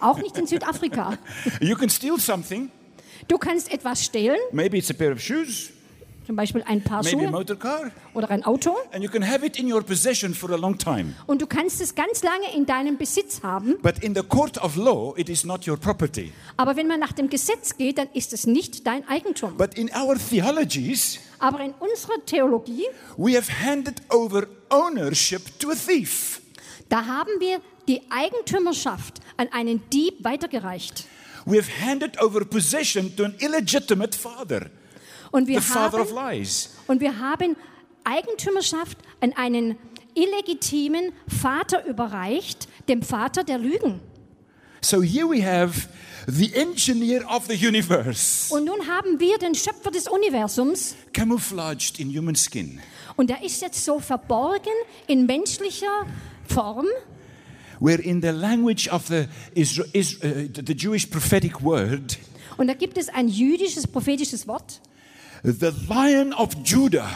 Auch 0.00 0.18
nicht 0.18 0.36
in 0.38 0.46
Südafrika. 0.46 1.18
You 1.60 1.76
can 1.76 1.88
steal 1.90 2.18
something, 2.18 2.70
Du 3.28 3.38
kannst 3.38 3.70
etwas 3.72 4.04
stehlen, 4.04 4.38
maybe 4.52 4.78
it's 4.78 4.90
a 4.90 4.94
pair 4.94 5.12
of 5.12 5.20
shoes, 5.20 5.70
zum 6.26 6.36
Beispiel 6.36 6.62
ein 6.66 6.82
Paar 6.82 7.02
maybe 7.04 7.16
a 7.16 7.20
Schuhe 7.20 7.30
motor 7.30 7.56
car, 7.56 7.90
oder 8.14 8.30
ein 8.30 8.44
Auto, 8.44 8.76
and 8.92 9.04
you 9.04 9.10
can 9.10 9.22
have 9.22 9.44
it 9.44 9.58
in 9.58 9.70
your 9.72 9.82
possession 9.82 10.32
for 10.34 10.50
a 10.50 10.56
long 10.56 10.76
time. 10.78 11.14
und 11.26 11.40
du 11.42 11.46
kannst 11.46 11.80
es 11.80 11.94
ganz 11.94 12.22
lange 12.22 12.52
in 12.56 12.66
deinem 12.66 12.96
Besitz 12.96 13.42
haben. 13.42 13.76
But 13.82 14.02
in 14.02 14.14
the 14.14 14.22
court 14.22 14.58
of 14.62 14.76
law, 14.76 15.14
it 15.16 15.28
is 15.28 15.44
not 15.44 15.66
your 15.68 15.76
property. 15.76 16.32
Aber 16.56 16.76
wenn 16.76 16.86
man 16.88 16.98
nach 16.98 17.12
dem 17.12 17.28
Gesetz 17.28 17.76
geht, 17.76 17.98
dann 17.98 18.08
ist 18.14 18.32
es 18.32 18.46
nicht 18.46 18.86
dein 18.86 19.06
Eigentum. 19.08 19.56
But 19.56 19.74
in 19.74 19.90
our 19.94 20.16
theologies, 20.16 21.18
Aber 21.38 21.60
in 21.60 21.72
unserer 21.78 22.24
Theologie, 22.26 22.86
we 23.16 23.36
have 23.36 23.48
handed 23.64 24.00
over 24.10 24.46
ownership 24.70 25.42
to 25.58 25.70
a 25.70 25.74
thief. 25.74 26.40
da 26.88 27.04
haben 27.06 27.30
wir 27.38 27.60
die 27.90 28.02
Eigentümerschaft 28.08 29.18
an 29.36 29.48
einen 29.52 29.82
Dieb 29.90 30.22
weitergereicht. 30.22 31.06
We 31.44 31.56
have 31.58 31.68
handed 31.84 32.22
over 32.22 32.44
possession 32.44 33.14
to 33.16 33.24
an 33.24 33.34
illegitimate 33.40 34.16
father, 34.16 34.70
Und 35.32 35.46
the 35.46 35.54
wir, 35.54 35.62
father 35.62 36.00
of 36.02 36.14
haben, 36.14 36.38
lies. 36.38 36.70
und 36.86 37.00
wir 37.00 37.18
haben 37.18 37.56
Eigentümerschaft 38.04 38.96
an 39.20 39.32
einen 39.32 39.76
illegitimen 40.14 41.12
Vater 41.26 41.84
überreicht, 41.84 42.68
dem 42.88 43.02
Vater 43.02 43.42
der 43.42 43.58
Lügen. 43.58 44.00
So 44.82 45.02
here 45.02 45.28
we 45.28 45.44
have 45.44 45.88
the 46.28 46.54
engineer 46.54 47.24
of 47.28 47.46
the 47.48 47.66
universe, 47.66 48.54
Und 48.54 48.66
nun 48.66 48.86
haben 48.86 49.18
wir 49.18 49.36
den 49.38 49.54
Schöpfer 49.56 49.90
des 49.90 50.06
Universums 50.06 50.94
camouflaged 51.12 51.98
in 51.98 52.16
human 52.16 52.36
skin, 52.36 52.80
und 53.16 53.30
er 53.30 53.42
ist 53.42 53.60
jetzt 53.62 53.84
so 53.84 53.98
verborgen 53.98 54.72
in 55.08 55.26
menschlicher 55.26 56.06
Form, 56.48 56.86
where 57.80 57.98
in 58.00 58.20
the 58.20 58.30
language 58.32 58.88
of 58.88 59.08
the, 59.08 59.26
Isra- 59.54 59.88
Is- 59.92 60.22
uh, 60.22 60.48
the 60.54 60.74
Jewish 60.76 61.08
prophetic 61.10 61.60
word, 61.62 62.18
Und 62.58 62.66
da 62.68 62.74
gibt 62.74 62.98
es 62.98 63.08
ein 63.08 63.28
jüdisches 63.28 63.86
prophetisches 63.86 64.46
Wort. 64.46 64.80
the 65.42 65.72
lion 65.88 66.32
of 66.34 66.54
Judah 66.64 67.08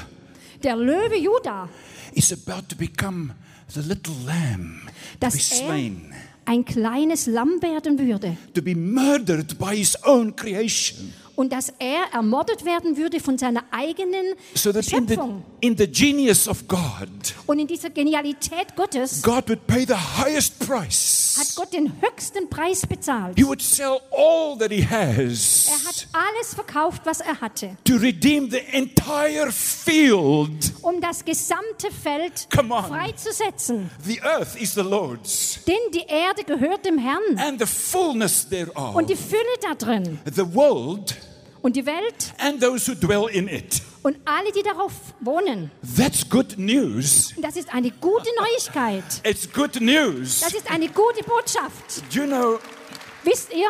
Der 0.62 0.76
Löwe 0.76 1.16
Juda, 1.16 1.68
is 2.14 2.32
about 2.32 2.68
to 2.68 2.76
become 2.76 3.32
the 3.68 3.80
little 3.82 4.14
lamb, 4.26 4.80
to 4.86 4.86
be 4.86 4.92
dass 5.20 5.34
er 5.34 5.40
slain, 5.66 6.12
ein 6.46 6.64
kleines 6.64 7.26
Lamm 7.26 7.60
werden 7.60 7.98
würde 7.98 8.36
to 8.54 8.62
be 8.62 8.74
murdered 8.74 9.58
by 9.58 9.76
his 9.76 9.96
own 10.04 10.34
creation. 10.34 11.12
Und 11.36 11.52
dass 11.52 11.72
er 11.78 12.04
ermordet 12.12 12.64
werden 12.64 12.96
würde 12.96 13.20
von 13.20 13.38
seiner 13.38 13.64
eigenen 13.70 14.24
So 14.54 14.72
that 14.72 14.86
in 14.92 15.06
the, 15.08 15.14
Schöpfung. 15.14 15.44
in 15.60 15.76
the 15.76 15.86
genius 15.86 16.46
of 16.48 16.66
God, 16.68 17.08
Und 17.46 17.58
in 17.58 17.66
dieser 17.66 17.90
Genialität 17.90 18.74
Gottes 18.76 19.22
God 19.22 19.48
would 19.48 19.66
pay 19.66 19.84
the 19.86 19.94
highest 19.94 20.58
hat 20.60 20.68
price. 20.68 21.54
Gott 21.56 21.72
den 21.72 21.92
höchsten 22.00 22.48
Preis 22.48 22.86
bezahlt. 22.86 23.36
He 23.36 23.44
would 23.44 23.60
sell 23.60 24.00
all 24.16 24.56
that 24.58 24.70
he 24.70 24.82
Er 24.82 24.88
hat 24.90 25.86
has 25.86 26.06
alles 26.12 26.54
verkauft, 26.54 27.02
was 27.04 27.20
er 27.20 27.40
hatte, 27.40 27.76
to 27.84 27.96
redeem 27.96 28.50
the 28.50 28.60
entire 28.72 29.50
field. 29.50 30.72
um 30.82 31.00
das 31.00 31.24
gesamte 31.24 31.90
Feld 31.90 32.46
freizusetzen. 32.50 33.90
The 34.04 34.20
earth 34.22 34.56
is 34.60 34.74
the 34.74 34.80
Lord's 34.82 35.58
Denn 35.66 35.74
die 35.92 36.04
Erde 36.06 36.44
gehört 36.44 36.84
dem 36.84 36.98
Herrn 36.98 37.38
and 37.38 37.60
the 37.60 37.66
fullness 37.66 38.48
thereof, 38.48 38.94
und 38.94 39.08
die 39.10 39.16
Fülle 39.16 39.40
da 39.62 39.74
drin 39.74 40.18
the 40.34 40.42
world 40.54 41.16
und 41.64 41.76
die 41.76 41.86
Welt 41.86 42.34
and 42.38 42.60
those 42.62 42.86
who 42.90 42.94
dwell 42.94 43.26
in 43.32 43.48
it. 43.48 43.80
und 44.02 44.16
alle, 44.26 44.52
die 44.52 44.62
darauf 44.62 44.92
wohnen. 45.20 45.70
That's 45.96 46.28
good 46.28 46.58
news. 46.58 47.32
Das 47.38 47.56
ist 47.56 47.72
eine 47.72 47.90
gute 47.90 48.28
Neuigkeit. 48.38 49.02
It's 49.24 49.50
good 49.52 49.80
news. 49.80 50.40
Das 50.40 50.52
ist 50.54 50.70
eine 50.70 50.88
gute 50.88 51.24
Botschaft. 51.24 52.02
You 52.12 52.24
know, 52.26 52.58
Wisst 53.24 53.52
ihr? 53.54 53.68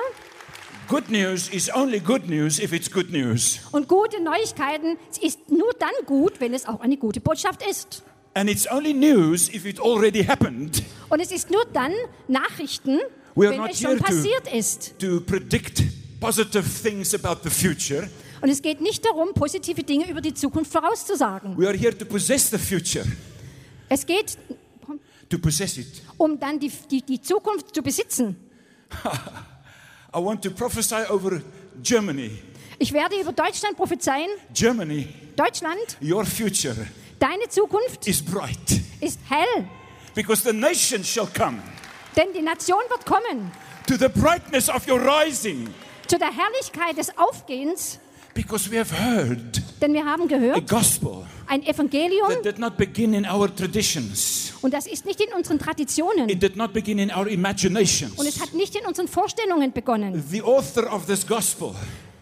good 0.88 1.09
news 1.09 1.48
is 1.48 1.72
only 1.74 2.00
good 2.00 2.28
news 2.28 2.59
if 2.59 2.72
it's 2.72 2.90
good 2.90 3.11
news. 3.12 3.61
Und 3.72 3.87
gute 3.88 4.20
Neuigkeiten 4.22 4.98
ist 5.22 5.48
nur 5.50 5.72
dann 5.78 5.92
gut, 6.07 6.40
wenn 6.40 6.52
es 6.52 6.66
auch 6.66 6.80
eine 6.80 6.96
gute 6.96 7.20
Botschaft 7.20 7.62
ist. 7.66 8.02
And 8.35 8.50
it's 8.50 8.68
only 8.68 8.92
news 8.92 9.48
if 9.54 9.64
it 9.64 9.78
already 9.80 10.24
happened. 10.24 10.83
Und 11.09 11.20
es 11.20 11.30
ist 11.30 11.48
nur 11.50 11.64
dann 11.72 11.92
Nachrichten, 12.26 12.98
wenn 13.37 13.62
es 13.66 13.80
schon 13.80 13.90
here 13.92 13.98
to- 13.98 14.04
passiert 14.04 14.52
ist. 14.52 14.98
To 14.98 15.20
predict 15.20 15.85
positive 16.24 16.66
things 16.82 17.14
about 17.14 17.42
the 17.42 17.50
future, 17.50 18.08
Und 18.40 18.48
es 18.50 18.62
geht 18.62 18.80
nicht 18.80 19.04
darum, 19.04 19.34
positive 19.34 19.82
Dinge 19.82 20.08
über 20.10 20.20
die 20.22 20.32
Zukunft 20.32 20.72
vorauszusagen. 20.72 21.56
we 21.58 21.66
are 21.68 21.76
here 21.76 21.96
to 21.96 22.04
possess 22.06 22.48
the 22.50 22.58
future, 22.58 23.04
Es 23.90 24.06
geht 24.06 24.38
to 25.28 25.38
possess 25.38 25.76
it. 25.76 26.02
um 26.16 26.38
dann 26.40 26.58
die, 26.58 26.70
die, 26.90 27.02
die 27.02 27.20
Zukunft 27.20 27.74
zu 27.74 27.82
besitzen. 27.82 28.37
I 30.14 30.18
want 30.18 30.42
to 30.44 30.50
prophesy 30.50 31.04
over 31.10 31.42
Germany. 31.82 32.30
Ich 32.78 32.92
werde 32.92 33.20
über 33.20 33.32
Deutschland 33.32 33.76
prophezeien. 33.76 34.28
Germany, 34.54 35.08
Deutschland, 35.37 35.98
your 36.02 36.24
future 36.24 36.74
deine 37.18 37.48
Zukunft 37.48 38.06
is 38.06 38.22
bright 38.22 38.80
ist 39.00 39.18
hell, 39.28 39.66
because 40.14 40.42
the 40.42 40.52
nation 40.52 41.04
shall 41.04 41.26
come 41.26 41.58
denn 42.16 42.32
die 42.34 42.42
Nation 42.42 42.78
wird 42.88 43.04
kommen 43.06 43.50
to 43.87 43.96
the 43.96 44.08
brightness 44.08 44.68
of 44.68 44.87
your 44.88 45.00
rising 45.00 45.68
zu 46.08 46.18
der 46.18 46.28
Herrlichkeit 46.28 46.96
des 46.96 47.16
Aufgehens, 47.18 47.98
because 48.34 48.70
we 48.70 48.78
have 48.78 48.92
heard 48.92 49.62
denn 49.80 49.92
wir 49.92 50.04
haben 50.04 50.24
a 50.24 50.26
gehört, 50.26 50.68
gospel 50.68 51.24
ein 51.46 51.62
Evangelium 51.62 52.28
that 52.28 52.44
did 52.44 52.58
not 52.58 52.76
begin 52.76 53.14
in 53.14 53.26
our 53.26 53.54
traditions. 53.54 54.52
und 54.62 54.72
das 54.74 54.86
ist 54.86 55.04
nicht 55.04 55.20
in 55.20 55.32
unseren 55.34 55.58
Traditionen 55.58 56.28
It 56.28 56.42
did 56.42 56.56
not 56.56 56.72
begin 56.72 56.98
in 56.98 57.10
our 57.10 57.20
und 57.22 57.26
es 57.28 57.34
imaginations. 57.34 58.40
hat 58.40 58.54
nicht 58.54 58.74
in 58.74 58.86
unseren 58.86 59.08
Vorstellungen 59.08 59.72
begonnen. 59.72 60.24
The 60.30 60.42
author 60.42 60.92
of 60.92 61.06
this 61.06 61.26
gospel 61.26 61.74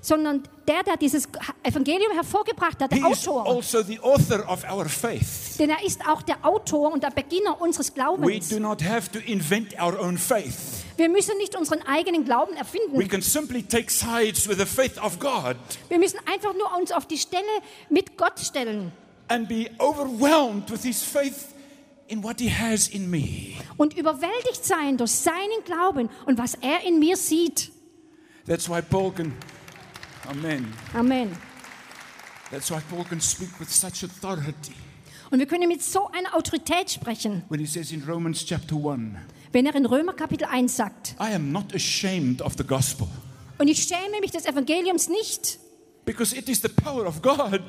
sondern 0.02 0.42
der, 0.66 0.82
der 0.82 0.96
dieses 0.96 1.28
Evangelium 1.62 2.12
hervorgebracht 2.12 2.80
hat, 2.80 2.90
der 2.90 2.98
He 2.98 3.04
Autor. 3.04 3.46
also 3.46 3.82
the 3.82 4.00
author 4.00 4.44
of 4.48 4.64
our 4.70 4.88
faith. 4.88 5.56
Denn 5.58 5.70
er 5.70 5.82
ist 5.84 6.00
auch 6.06 6.22
der 6.22 6.44
Autor 6.44 6.92
und 6.92 7.02
der 7.02 7.10
Beginner 7.10 7.60
unseres 7.60 7.88
We 7.88 7.94
Glaubens. 7.94 8.50
Wir 10.96 11.09
müssen 11.09 11.37
nicht 11.38 11.57
unseren 11.57 11.83
eigenen 11.83 12.24
Glauben 12.24 12.52
We 12.55 12.59
erfinden. 12.59 13.09
can 13.09 13.22
simply 13.22 13.62
take 13.62 13.90
sides 13.90 14.48
with 14.48 14.59
the 14.59 14.66
faith 14.66 14.98
of 14.98 15.18
God 15.18 15.57
Wir 15.88 15.98
müssen 15.98 16.18
einfach 16.26 16.55
nur 16.55 16.76
uns 16.78 16.92
auf 16.92 17.07
die 17.07 17.18
Stelle 17.18 17.42
mit 17.88 18.16
Gott 18.16 18.38
stellen 18.40 18.92
and 19.28 19.48
be 19.48 19.70
overwhelmed 19.78 20.70
with 20.70 20.83
His 20.83 21.02
faith 21.02 21.46
in 22.09 22.22
what 22.22 22.38
He 22.40 22.50
has 22.50 22.88
in 22.88 23.09
me. 23.11 23.55
und 23.78 23.96
überwältigt 23.96 24.64
sein 24.64 24.96
durch 24.98 25.12
seinen 25.12 25.64
Glauben 25.64 26.11
und 26.26 26.38
was 26.38 26.55
er 26.61 26.83
in 26.87 26.98
mir 26.98 27.16
sieht. 27.16 27.70
That's 28.46 28.68
why 28.68 28.83
Paul 28.83 29.12
can, 29.12 29.33
Amen. 30.28 30.72
Amen. 30.94 31.37
That's 32.50 32.70
why 32.70 32.81
Paul 32.90 33.05
can 33.05 33.20
speak 33.20 33.48
with 33.59 33.70
such 33.70 34.05
authority 34.05 34.72
Und 35.31 35.38
wir 35.38 35.46
können 35.46 35.68
mit 35.68 35.83
so 35.83 36.09
einer 36.11 36.35
Autorität 36.37 36.90
sprechen, 36.90 37.42
when 37.48 37.59
he 37.61 37.66
says 37.66 37.90
in 37.92 38.02
Romans 38.05 38.44
chapter 38.44 38.76
1, 38.76 39.16
wenn 39.52 39.66
er 39.66 39.74
in 39.74 39.86
Römer 39.86 40.14
Kapitel 40.14 40.46
1 40.46 40.76
sagt, 40.76 41.14
I 41.20 41.34
am 41.34 41.52
not 41.52 41.74
ashamed 41.74 42.42
of 42.42 42.54
the 42.56 42.64
gospel. 42.64 43.06
Und 43.58 43.68
ich 43.68 43.82
schäme 43.82 44.20
mich 44.20 44.30
des 44.30 44.46
Evangeliums 44.46 45.08
nicht, 45.08 45.58
because 46.04 46.34
it 46.36 46.48
is 46.48 46.60
the 46.62 46.68
power 46.68 47.06
of 47.06 47.20
God, 47.22 47.60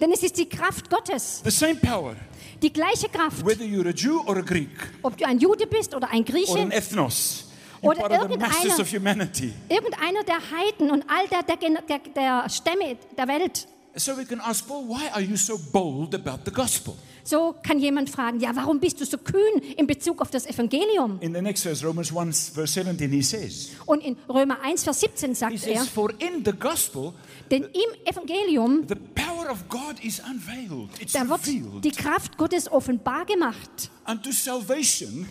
denn 0.00 0.12
es 0.12 0.22
ist 0.22 0.36
die 0.36 0.48
Kraft 0.48 0.90
Gottes, 0.90 1.40
the 1.44 1.50
same 1.50 1.76
power, 1.76 2.16
die 2.62 2.72
gleiche 2.72 3.08
Kraft, 3.08 3.44
whether 3.46 3.64
you're 3.64 3.88
a 3.88 3.92
Jew 3.92 4.20
or 4.26 4.36
a 4.36 4.42
Greek. 4.42 4.68
Ob 5.02 5.16
du 5.16 5.24
ein 5.26 5.38
Jude 5.38 5.66
bist 5.66 5.94
oder 5.94 6.10
ein 6.10 6.22
or 6.22 6.24
Grieche, 6.24 6.58
an 6.60 6.70
ethnos. 6.70 7.44
Oder 7.82 8.10
irgendeiner- 8.10 8.48
masses 8.48 8.80
of 8.80 8.90
humanity. 8.92 9.52
irgendeiner 9.68 10.24
der 10.24 10.38
Heiden 10.50 10.90
und 10.90 11.04
all 11.08 11.28
der, 11.28 11.42
der, 11.42 11.56
der, 11.56 11.98
der 12.14 12.48
Stämme 12.50 12.96
der 13.16 13.28
Welt. 13.28 13.68
So 13.98 14.16
we 14.16 14.24
can 14.24 14.40
ask 14.40 14.66
Paul, 14.66 14.86
why 14.88 15.08
are 15.12 15.22
you 15.22 15.36
so 15.36 15.58
bold 15.72 16.14
about 16.14 16.40
the 16.44 16.50
gospel? 16.50 16.96
So 17.26 17.56
kann 17.60 17.80
jemand 17.80 18.08
fragen, 18.08 18.38
ja, 18.38 18.54
warum 18.54 18.78
bist 18.78 19.00
du 19.00 19.04
so 19.04 19.18
kühn 19.18 19.60
in 19.76 19.88
Bezug 19.88 20.20
auf 20.20 20.30
das 20.30 20.46
Evangelium? 20.46 21.18
In 21.20 21.34
the 21.34 21.42
next 21.42 21.64
verse, 21.64 21.84
Romans 21.84 22.16
1, 22.16 22.50
verse 22.50 22.72
17, 22.74 23.10
he 23.10 23.20
says, 23.20 23.70
Und 23.84 24.04
in 24.04 24.16
Römer 24.28 24.60
1, 24.62 24.84
Vers 24.84 25.00
17 25.00 25.30
he 25.30 25.34
sagt 25.34 25.52
er, 25.54 25.58
says, 25.58 25.88
For 25.88 26.10
in 26.20 26.44
the 26.44 26.52
gospel, 26.52 27.14
denn 27.50 27.64
im 27.64 28.04
Evangelium, 28.04 28.86
the 28.88 28.94
power 28.94 29.50
of 29.50 29.68
God 29.68 29.98
is 30.04 30.20
unveiled, 30.20 30.88
it's 31.00 31.14
da 31.14 31.28
wird 31.28 31.40
revealed 31.48 31.84
die 31.84 31.90
Kraft 31.90 32.38
Gottes 32.38 32.70
offenbar 32.70 33.24
gemacht, 33.24 33.90
unto 34.06 34.30
salvation 34.30 35.28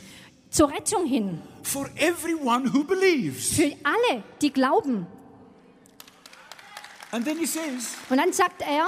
zur 0.49 0.69
Rettung 0.69 1.05
hin, 1.05 1.39
for 1.63 1.89
everyone 1.95 2.73
who 2.73 2.83
believes. 2.83 3.53
für 3.55 3.71
alle, 3.83 4.21
die 4.41 4.51
glauben. 4.51 5.07
And 7.11 7.23
then 7.23 7.37
he 7.37 7.45
says, 7.45 7.95
Und 8.09 8.17
dann 8.17 8.33
sagt 8.33 8.61
er, 8.63 8.87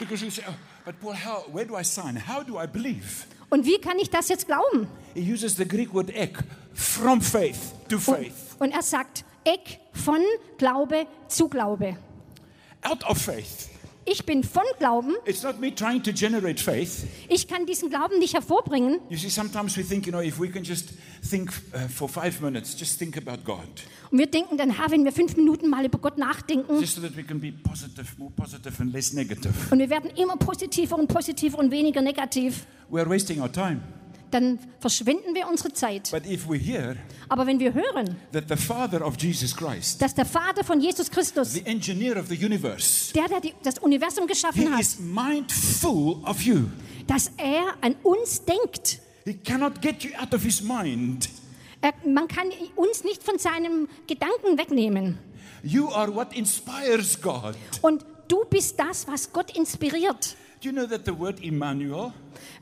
because 0.00 0.24
you 0.24 0.30
say, 0.32 0.42
oh, 0.48 0.52
Paul, 1.00 1.14
how, 1.14 1.44
where 1.52 1.64
do 1.64 1.76
I 1.78 1.82
sign? 1.84 2.16
How 2.16 2.42
do 2.44 2.58
I 2.62 2.66
believe? 2.66 3.26
und 3.50 3.66
wie 3.66 3.78
kann 3.78 3.98
ich 3.98 4.08
das 4.10 4.28
jetzt 4.28 4.46
glauben? 4.46 4.88
He 5.14 5.32
uses 5.32 5.56
the 5.56 5.66
Greek 5.66 5.92
word 5.92 6.10
ek, 6.10 6.38
from 6.74 7.20
faith 7.20 7.58
to 7.88 7.96
Und, 7.96 8.02
faith, 8.02 8.32
und 8.58 8.72
er 8.72 8.82
sagt, 8.82 9.24
Eck 9.44 9.78
von 9.92 10.20
Glaube 10.58 11.06
zu 11.28 11.48
Glaube. 11.48 11.96
out 12.82 13.04
of 13.08 13.18
faith. 13.18 13.68
Ich 14.04 14.26
bin 14.26 14.42
von 14.42 14.62
Glauben, 14.78 15.14
It's 15.26 15.42
not 15.44 15.60
me 15.60 15.72
trying 15.74 16.02
to 16.02 16.12
generate 16.12 16.60
faith. 16.60 17.04
ich 17.28 17.46
kann 17.46 17.66
diesen 17.66 17.88
Glauben 17.88 18.18
nicht 18.18 18.34
hervorbringen. 18.34 18.98
You 19.08 19.16
see, 19.16 19.28
sometimes 19.30 19.76
we 19.76 19.84
think, 19.84 20.06
you 20.06 20.12
know, 20.12 20.20
if 20.20 20.40
we 20.40 20.48
can 20.48 20.64
just 20.64 20.90
think 21.28 21.52
uh, 21.72 21.88
for 21.88 22.08
five 22.08 22.40
minutes, 22.40 22.74
just 22.78 22.98
think 22.98 23.16
about 23.16 23.44
God, 23.44 23.60
Und 24.10 24.18
wir 24.18 24.26
denken 24.26 24.56
dann, 24.58 24.76
ha, 24.76 24.90
wenn 24.90 25.04
wir 25.04 25.12
fünf 25.12 25.36
Minuten 25.36 25.70
mal 25.70 25.84
über 25.84 25.98
Gott 25.98 26.18
nachdenken 26.18 26.80
just 26.80 26.96
so 26.96 27.00
that 27.00 27.16
we 27.16 27.22
can 27.22 27.38
be 27.40 27.52
positive, 27.52 28.06
more 28.18 28.32
positive 28.34 28.74
and 28.82 28.92
less 28.92 29.12
negative. 29.12 29.54
und 29.70 29.78
wir 29.78 29.88
werden 29.88 30.10
immer 30.16 30.36
positiver 30.36 30.98
und 30.98 31.06
positiver 31.06 31.58
und 31.58 31.70
weniger 31.70 32.02
negativ, 32.02 32.66
We 32.90 33.00
are 33.00 33.08
wasting 33.08 33.40
our 33.40 33.50
time. 33.50 33.80
Dann 34.32 34.58
verschwenden 34.80 35.34
wir 35.34 35.46
unsere 35.48 35.72
Zeit. 35.72 36.10
But 36.10 36.26
if 36.26 36.48
we 36.48 36.58
hear 36.58 36.96
Aber 37.28 37.46
wenn 37.46 37.60
wir 37.60 37.74
hören, 37.74 38.16
that 38.32 38.44
the 38.48 38.56
Father 38.56 39.06
of 39.06 39.16
Jesus 39.20 39.54
Christ, 39.56 40.00
dass 40.02 40.14
der 40.14 40.26
Vater 40.26 40.64
von 40.64 40.80
Jesus 40.80 41.10
Christus, 41.10 41.52
the 41.52 41.64
engineer 41.64 42.18
of 42.18 42.28
the 42.28 42.36
universe, 42.36 43.12
der, 43.12 43.28
der 43.28 43.40
die, 43.40 43.54
das 43.62 43.78
Universum 43.78 44.26
geschaffen 44.26 44.70
hat, 44.74 44.84
dass 47.06 47.30
er 47.36 47.74
an 47.80 47.94
uns 48.02 48.44
denkt. 48.44 49.00
He 49.24 49.34
cannot 49.34 49.80
get 49.80 50.02
you 50.02 50.10
out 50.20 50.34
of 50.34 50.42
his 50.42 50.60
mind. 50.60 51.28
Er, 51.80 51.92
man 52.04 52.28
kann 52.28 52.46
uns 52.76 53.04
nicht 53.04 53.22
von 53.22 53.38
seinem 53.38 53.88
Gedanken 54.06 54.56
wegnehmen. 54.58 55.18
You 55.62 55.88
are 55.90 56.12
what 56.12 56.34
inspires 56.34 57.20
God. 57.20 57.54
Und 57.82 58.04
du 58.28 58.44
bist 58.48 58.78
das, 58.78 59.06
was 59.06 59.32
Gott 59.32 59.56
inspiriert. 59.56 60.36
Do 60.62 60.68
you 60.68 60.72
know 60.72 60.86
that 60.86 61.04
the 61.04 61.18
word 61.18 61.42
Emmanuel, 61.42 62.12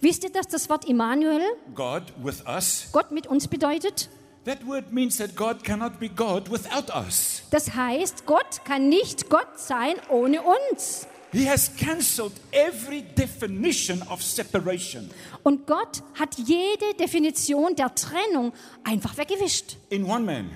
Wisst 0.01 0.25
ihr, 0.25 0.31
dass 0.31 0.49
das 0.49 0.69
Wort 0.71 0.87
Immanuel 0.87 1.43
God 1.75 2.03
with 2.23 2.43
us, 2.47 2.89
Gott 2.93 3.11
mit 3.11 3.27
uns 3.27 3.47
bedeutet? 3.47 4.09
that 4.47 4.67
word 4.67 4.91
means 4.91 5.19
that 5.19 5.37
God 5.37 5.63
cannot 5.65 6.01
be 6.01 6.09
God 6.09 6.51
without 6.51 6.89
us. 6.95 7.43
Das 7.51 7.75
heißt, 7.75 8.25
Gott 8.25 8.65
kann 8.65 8.89
nicht 8.89 9.29
Gott 9.29 9.59
sein 9.59 9.97
ohne 10.09 10.41
uns. 10.41 11.07
He 11.33 11.47
has 11.49 11.71
cancelled 11.77 12.33
every 12.53 13.03
definition 13.03 14.03
of 14.09 14.23
separation 14.23 15.11
Und 15.43 15.67
Gott 15.67 16.03
hat 16.19 16.37
jede 16.39 16.95
Definition 16.99 17.77
der 17.77 17.95
Trennung 17.95 18.53
einfach 18.83 19.17
weggewischt. 19.19 19.77
in 19.91 20.07
one 20.07 20.25
man, 20.25 20.51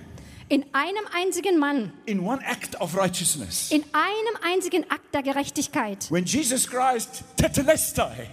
In 0.48 0.64
einem 0.72 1.04
einzigen 1.14 1.58
Mann, 1.58 1.92
in 2.06 2.20
one 2.20 2.40
act 2.44 2.78
of 2.80 2.94
righteousness. 2.96 3.70
in 3.70 3.82
einem 3.92 4.36
einzigen 4.42 4.84
Akt 4.90 5.14
der 5.14 5.22
Gerechtigkeit. 5.22 6.10
When 6.10 6.24
Jesus 6.26 6.66
Christ, 6.68 7.24
tetelestai, 7.36 8.28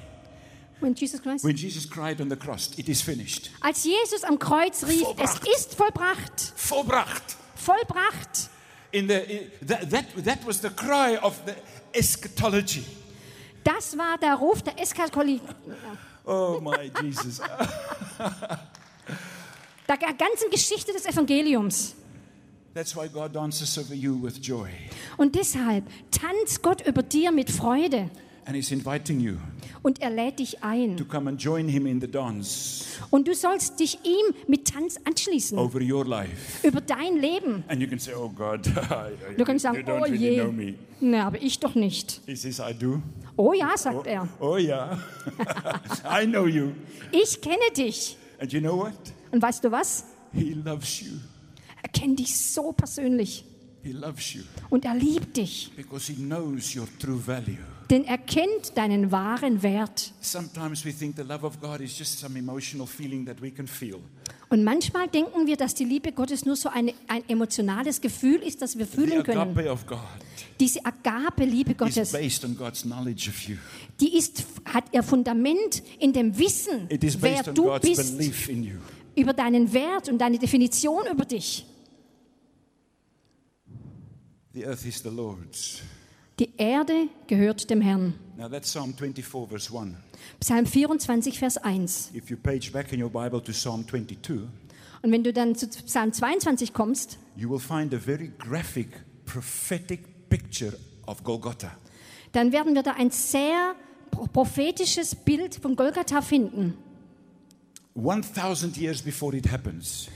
When 0.82 0.94
Jesus 0.96 1.22
Christ, 1.22 1.46
when 1.46 1.56
Jesus 1.56 1.88
cried 1.90 2.20
on 2.20 2.30
the 2.30 2.36
cross, 2.36 2.72
it 2.76 2.90
is 2.90 3.02
finished. 3.02 3.50
als 3.62 3.84
Jesus 3.86 4.24
am 4.24 4.38
Kreuz 4.40 4.84
rief, 4.84 5.04
Vollbracht. 5.04 5.48
es 5.48 5.56
ist 5.58 5.76
vollbracht, 5.76 6.54
Vollbracht. 6.56 7.38
vollbracht. 7.56 8.50
In 8.92 9.08
the, 9.08 9.14
in- 9.16 9.52
that, 9.68 9.90
that, 9.90 10.06
that 10.26 10.46
was 10.46 10.60
the 10.62 10.70
cry 10.70 11.18
of 11.22 11.40
the 11.46 11.54
eschatology. 11.98 12.84
Das 13.64 13.96
war 13.98 14.18
der 14.18 14.34
Ruf 14.36 14.62
der 14.64 14.78
Eskakolie, 14.80 15.40
Oh 16.26 16.60
my 16.62 16.92
Jesus. 17.04 17.40
der 19.88 19.98
ganzen 19.98 20.50
Geschichte 20.52 20.92
des 20.94 21.06
Evangeliums. 21.06 21.96
That's 22.74 22.96
why 22.96 23.08
God 23.10 23.34
dances 23.36 23.78
over 23.78 23.94
you 23.94 24.18
with 24.22 24.40
joy. 24.42 24.70
Und 25.18 25.36
deshalb 25.36 25.84
tanzt 26.12 26.62
Gott 26.62 26.86
über 26.88 27.04
dir 27.04 27.32
mit 27.32 27.50
Freude 27.52 28.10
And 28.46 28.56
He's 28.56 28.72
inviting 28.72 29.20
you 29.20 29.36
und 29.84 30.02
er 30.02 30.10
lädt 30.10 30.40
dich 30.40 30.54
to 30.54 30.58
ein. 30.62 31.08
come 31.08 31.30
and 31.30 31.42
join 31.42 31.68
Him 31.68 31.86
in 31.86 32.02
the 32.02 32.08
dance 32.08 32.86
Und 33.12 33.28
du 33.28 33.36
sollst 33.36 33.80
dich 33.80 34.00
ihm 34.04 34.36
mit 34.48 34.68
Tanz 34.74 34.98
anschließen 35.06 35.58
over 35.60 35.80
your 35.80 36.06
life. 36.06 36.66
über 36.68 36.82
dein 36.82 37.18
Leben. 37.18 37.64
And 37.68 37.82
you 37.82 37.88
can 37.88 38.00
say, 38.00 38.14
Oh 38.16 38.30
God, 38.30 38.66
Du 39.38 39.44
kannst 39.46 39.62
sagen, 39.64 39.78
don't 39.86 40.00
oh 40.00 40.04
really 40.04 40.18
je. 40.18 40.42
know 40.42 40.52
me. 40.52 40.74
Na, 41.00 41.28
aber 41.28 41.42
ich 41.42 41.60
doch 41.60 41.76
nicht. 41.76 42.22
He 42.26 42.36
says, 42.36 42.60
I 42.60 42.74
do. 42.74 43.02
Oh 43.38 43.54
ja, 43.54 43.78
sagt 43.78 44.08
er. 44.08 44.28
Oh 44.40 44.58
yeah. 44.58 44.98
I 46.06 46.26
know 46.26 46.48
you. 46.48 46.72
Ich 47.12 47.42
kenne 47.42 47.58
dich. 47.78 48.18
And 48.40 48.52
you 48.52 48.60
know 48.60 48.78
what? 48.78 48.94
Und 49.32 49.42
weißt 49.42 49.64
du 49.64 49.72
was? 49.72 50.06
He 50.34 50.54
loves 50.54 51.00
you. 51.02 51.12
Er 52.02 52.08
kennt 52.08 52.20
dich 52.20 52.36
so 52.36 52.72
persönlich. 52.72 53.46
He 53.84 53.92
loves 53.92 54.34
you 54.34 54.42
Und 54.70 54.86
er 54.86 54.96
liebt 54.96 55.38
dich. 55.38 55.72
because 55.76 56.12
He 56.12 56.16
knows 56.16 56.76
your 56.76 56.88
true 57.00 57.20
value. 57.24 57.58
Denn 57.90 58.06
er 58.06 58.18
kennt 58.18 58.76
deinen 58.76 59.12
wahren 59.12 59.62
Wert. 59.62 60.14
Sometimes 60.22 60.84
we 60.86 60.92
think 60.94 61.16
the 61.16 61.24
love 61.24 61.46
of 61.46 61.60
God 61.60 61.80
is 61.82 61.98
just 61.98 62.20
some 62.20 62.38
emotional 62.38 62.88
feeling 62.88 63.26
that 63.26 63.42
we 63.42 63.52
can 63.52 63.68
feel. 63.68 64.00
Und 64.50 64.64
manchmal 64.64 65.08
denken 65.08 65.46
wir, 65.46 65.58
dass 65.58 65.74
die 65.76 65.84
Liebe 65.86 66.12
Gottes 66.12 66.46
nur 66.46 66.56
so 66.56 66.70
eine, 66.70 66.94
ein 67.08 67.24
emotionales 67.30 68.02
Gefühl 68.02 68.42
ist, 68.42 68.62
das 68.62 68.78
wir 68.78 68.86
fühlen 68.88 69.24
können. 69.24 69.40
agape 69.40 69.72
of 69.72 69.86
God 69.86 70.00
Diese 70.60 70.84
Agape-Liebe 70.86 71.72
is 71.72 71.78
Gottes, 71.78 72.12
based 72.12 72.46
on 72.46 72.56
God's 72.58 72.82
knowledge 72.82 73.30
of 73.30 73.48
you. 73.48 73.58
die 74.00 74.16
ist, 74.18 74.44
hat 74.66 74.86
ihr 74.92 75.04
Fundament 75.04 75.82
in 76.00 76.14
dem 76.14 76.38
Wissen, 76.38 76.88
It 76.90 77.04
is 77.04 77.22
wer 77.22 77.44
du 77.44 77.64
God's 77.66 77.88
bist, 77.88 78.18
belief 78.18 78.50
in 78.50 78.64
you. 78.64 78.78
über 79.16 79.34
deinen 79.34 79.72
Wert 79.74 80.10
und 80.10 80.18
deine 80.20 80.38
Definition 80.40 81.04
über 81.12 81.26
dich. 81.26 81.66
The 84.54 84.66
earth 84.66 84.86
is 84.86 85.02
the 85.04 85.10
Lord's. 85.10 85.82
Die 86.40 86.52
Erde 86.58 87.08
gehört 87.28 87.70
dem 87.70 87.82
Herrn. 87.82 88.16
Now 88.38 88.50
that's 88.50 88.70
Psalm 88.70 88.94
24, 88.94 89.48
verse 89.50 89.72
1. 89.72 89.96
Psalm 90.40 90.66
24, 90.66 91.38
Vers 91.40 91.58
1. 91.58 92.12
If 92.14 92.30
you 92.30 92.38
page 92.38 92.72
back 92.72 92.92
in 92.94 93.02
your 93.02 93.10
Bible 93.10 93.42
to 93.42 93.52
Psalm 93.52 93.86
22, 93.88 94.42
Und 95.04 95.12
wenn 95.12 95.24
du 95.24 95.32
dann 95.34 95.56
zu 95.56 95.68
Psalm 95.68 96.12
22 96.14 96.74
kommst, 96.74 97.18
you 97.36 97.50
will 97.50 97.60
find 97.60 97.94
a 97.94 97.98
very 98.00 98.32
graphic, 98.38 98.88
prophetic 99.26 100.30
picture 100.30 100.74
of 101.08 101.24
Golgotha. 101.24 101.72
dann 102.34 102.52
werden 102.52 102.76
wir 102.76 102.84
da 102.84 102.92
ein 102.94 103.12
sehr 103.12 103.76
pro- 104.12 104.26
prophetisches 104.28 105.16
Bild 105.16 105.56
von 105.56 105.76
Golgatha 105.76 106.22
finden. 106.22 106.76
1,000 107.96 108.78
years 108.78 109.02
before 109.02 109.36
it 109.36 109.52
happens, 109.52 110.08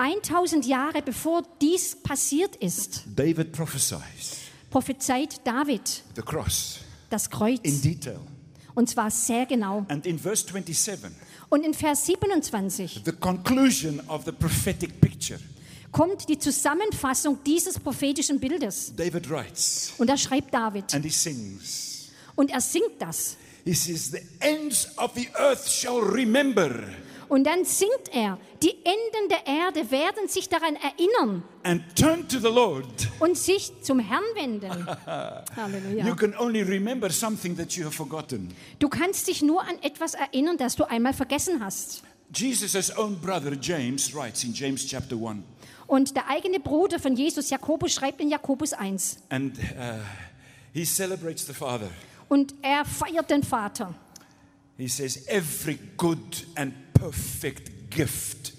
1000 0.00 0.64
Jahre 0.64 1.02
bevor 1.02 1.42
dies 1.60 1.94
passiert 2.02 2.56
ist, 2.56 3.02
David 3.14 3.52
prophesies 3.52 4.38
prophezeit 4.70 5.46
David 5.46 6.02
the 6.16 6.22
cross 6.22 6.78
das 7.10 7.28
Kreuz. 7.28 7.60
in 7.62 7.82
detail. 7.82 8.18
Und 8.74 8.88
zwar 8.88 9.10
sehr 9.10 9.44
genau. 9.44 9.84
And 9.88 10.06
in 10.06 10.18
verse 10.18 10.46
27, 10.46 11.10
Und 11.50 11.64
in 11.66 11.74
Vers 11.74 12.06
27 12.06 13.02
the 13.04 13.12
conclusion 13.12 14.00
of 14.08 14.24
the 14.24 14.32
prophetic 14.32 15.00
picture, 15.02 15.38
kommt 15.92 16.28
die 16.30 16.38
Zusammenfassung 16.38 17.38
dieses 17.44 17.78
prophetischen 17.78 18.40
Bildes. 18.40 18.94
David 18.96 19.28
writes 19.28 19.92
Und 19.98 20.06
da 20.08 20.16
schreibt 20.16 20.54
David. 20.54 20.94
and 20.94 21.04
he 21.04 21.10
sings. 21.10 22.08
Und 22.36 22.50
er 22.52 22.60
singt 22.62 23.00
das. 23.00 23.36
He 23.64 23.74
says, 23.74 24.12
The 24.12 24.22
ends 24.38 24.88
of 24.96 25.10
the 25.14 25.28
earth 25.34 25.68
shall 25.68 25.98
remember 26.00 26.70
Und 27.30 27.44
dann 27.44 27.64
singt 27.64 28.12
er, 28.12 28.38
die 28.60 28.70
Enden 28.84 29.28
der 29.30 29.46
Erde 29.46 29.90
werden 29.90 30.28
sich 30.28 30.48
daran 30.48 30.74
erinnern 30.76 31.42
and 31.62 31.82
turn 31.96 32.28
to 32.28 32.38
the 32.40 32.48
Lord. 32.48 32.84
und 33.20 33.38
sich 33.38 33.72
zum 33.82 34.00
Herrn 34.00 34.24
wenden. 34.34 34.68
You 34.86 35.56
Halleluja. 35.56 36.14
can 36.16 36.34
only 36.36 36.62
remember 36.62 37.08
something 37.08 37.56
that 37.56 37.72
you 37.72 37.84
have 37.84 37.94
forgotten. 37.94 38.48
Du 38.80 38.88
kannst 38.88 39.28
dich 39.28 39.42
nur 39.42 39.62
an 39.62 39.80
etwas 39.82 40.14
erinnern, 40.14 40.56
das 40.58 40.74
du 40.76 40.84
einmal 40.84 41.12
vergessen 41.14 41.64
hast. 41.64 42.02
Jesus' 42.34 42.96
own 42.96 43.16
brother 43.20 43.52
James 43.60 44.12
writes 44.14 44.42
in 44.44 44.52
James 44.52 44.84
chapter 44.86 45.16
1, 45.16 45.42
Und 45.86 46.14
der 46.16 46.28
eigene 46.28 46.58
Bruder 46.60 46.98
von 46.98 47.14
Jesus, 47.16 47.48
Jakobus, 47.50 47.92
schreibt 47.92 48.20
in 48.20 48.28
Jakobus 48.30 48.72
1. 48.72 49.18
and 49.30 49.56
uh, 49.56 49.98
he 50.72 50.84
celebrates 50.84 51.46
the 51.46 51.52
Father. 51.52 51.88
Und 52.28 52.54
er 52.62 52.84
feiert 52.84 53.30
den 53.30 53.42
Vater. 53.44 53.94
He 54.76 54.88
says, 54.88 55.26
Every 55.28 55.78
good 55.96 56.46
and 56.56 56.72
perfect 57.00 57.90
gift, 57.90 58.52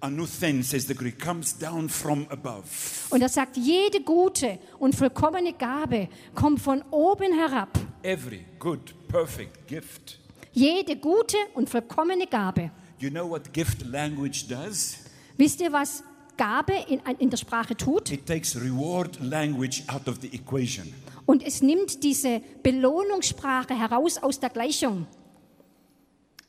anuthen 0.00 0.62
says 0.62 0.86
the 0.86 0.94
Greek, 0.94 1.18
comes 1.18 1.58
down 1.58 1.88
from 1.88 2.26
above. 2.30 2.68
Und 3.10 3.22
er 3.22 3.28
sagt, 3.28 3.56
jede 3.56 4.02
gute 4.02 4.58
und 4.78 4.94
vollkommene 4.94 5.54
Gabe 5.54 6.08
kommt 6.34 6.60
von 6.60 6.82
oben 6.90 7.32
herab. 7.32 7.78
Every 8.02 8.44
good, 8.58 8.94
perfect 9.08 9.66
gift. 9.66 10.18
Jede 10.52 10.96
gute 10.96 11.36
und 11.54 11.70
vollkommene 11.70 12.26
Gabe. 12.26 12.70
You 12.98 13.10
know 13.10 13.28
what 13.28 13.52
gift 13.52 13.82
language 13.86 14.46
does? 14.48 14.98
Wisst 15.38 15.60
ihr, 15.60 15.72
was 15.72 16.02
Gabe 16.36 16.74
in, 16.88 17.00
in 17.18 17.30
der 17.30 17.38
Sprache 17.38 17.76
tut? 17.76 18.10
It 18.10 18.26
takes 18.26 18.54
reward 18.54 19.18
language 19.20 19.82
out 19.88 20.06
of 20.08 20.18
the 20.20 20.28
equation. 20.34 20.92
Und 21.26 21.42
es 21.42 21.62
nimmt 21.62 22.02
diese 22.02 22.40
Belohnungssprache 22.62 23.78
heraus 23.78 24.18
aus 24.18 24.40
der 24.40 24.50
Gleichung. 24.50 25.06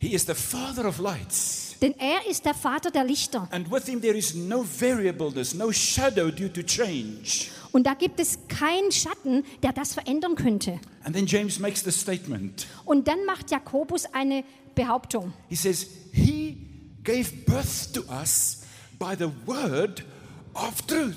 He 0.01 0.13
is 0.13 0.25
the 0.25 0.33
Father 0.33 0.87
of 0.87 0.99
lights. 0.99 1.75
Denn 1.81 1.93
er 1.99 2.25
ist 2.25 2.45
der 2.45 2.53
Vater 2.53 2.89
der 2.89 3.03
Lichter. 3.03 3.49
And 3.51 3.69
with 3.69 3.85
him 3.85 3.99
there 3.99 4.15
is 4.17 4.33
no 4.33 4.63
variableness, 4.63 5.53
no 5.53 5.73
shadow 5.73 6.31
due 6.31 6.51
to 6.51 6.61
change. 6.61 7.49
Und 7.73 7.83
da 7.83 7.95
gibt 7.95 8.17
es 8.21 8.39
keinen 8.47 8.93
Schatten, 8.93 9.43
der 9.61 9.73
das 9.73 9.93
verändern 9.93 10.35
könnte. 10.35 10.79
And 11.03 11.13
then 11.13 11.25
James 11.25 11.59
makes 11.59 11.83
the 11.83 11.91
statement. 11.91 12.65
Und 12.85 13.09
dann 13.09 13.25
macht 13.25 13.51
Jakobus 13.51 14.05
eine 14.13 14.45
Behauptung. 14.73 15.33
He 15.49 15.55
says, 15.57 15.87
He 16.13 16.55
gave 17.03 17.33
birth 17.45 17.91
to 17.93 18.01
us 18.09 18.61
by 18.97 19.15
the 19.17 19.29
word 19.45 20.05
of 20.53 20.81
truth. 20.87 21.15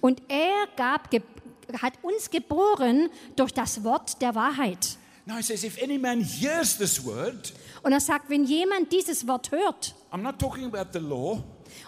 Und 0.00 0.22
er 0.28 0.68
gab, 0.76 1.10
hat 1.82 1.94
uns 2.02 2.30
geboren 2.30 3.10
durch 3.34 3.52
das 3.52 3.82
Wort 3.82 4.22
der 4.22 4.36
Wahrheit. 4.36 4.98
Now 5.26 5.36
he 5.36 5.42
says, 5.42 5.64
if 5.64 5.80
any 5.82 5.98
man 5.98 6.20
hears 6.22 6.76
this 6.78 7.04
word, 7.04 7.52
Und 7.82 7.92
er 7.92 8.00
sagt, 8.00 8.28
wenn 8.28 8.44
jemand 8.44 8.92
dieses 8.92 9.26
Wort 9.26 9.50
hört, 9.52 9.94
I'm 10.12 10.22
not 10.22 10.38
talking 10.38 10.64
about 10.66 10.90
the 10.92 10.98
law, 10.98 11.42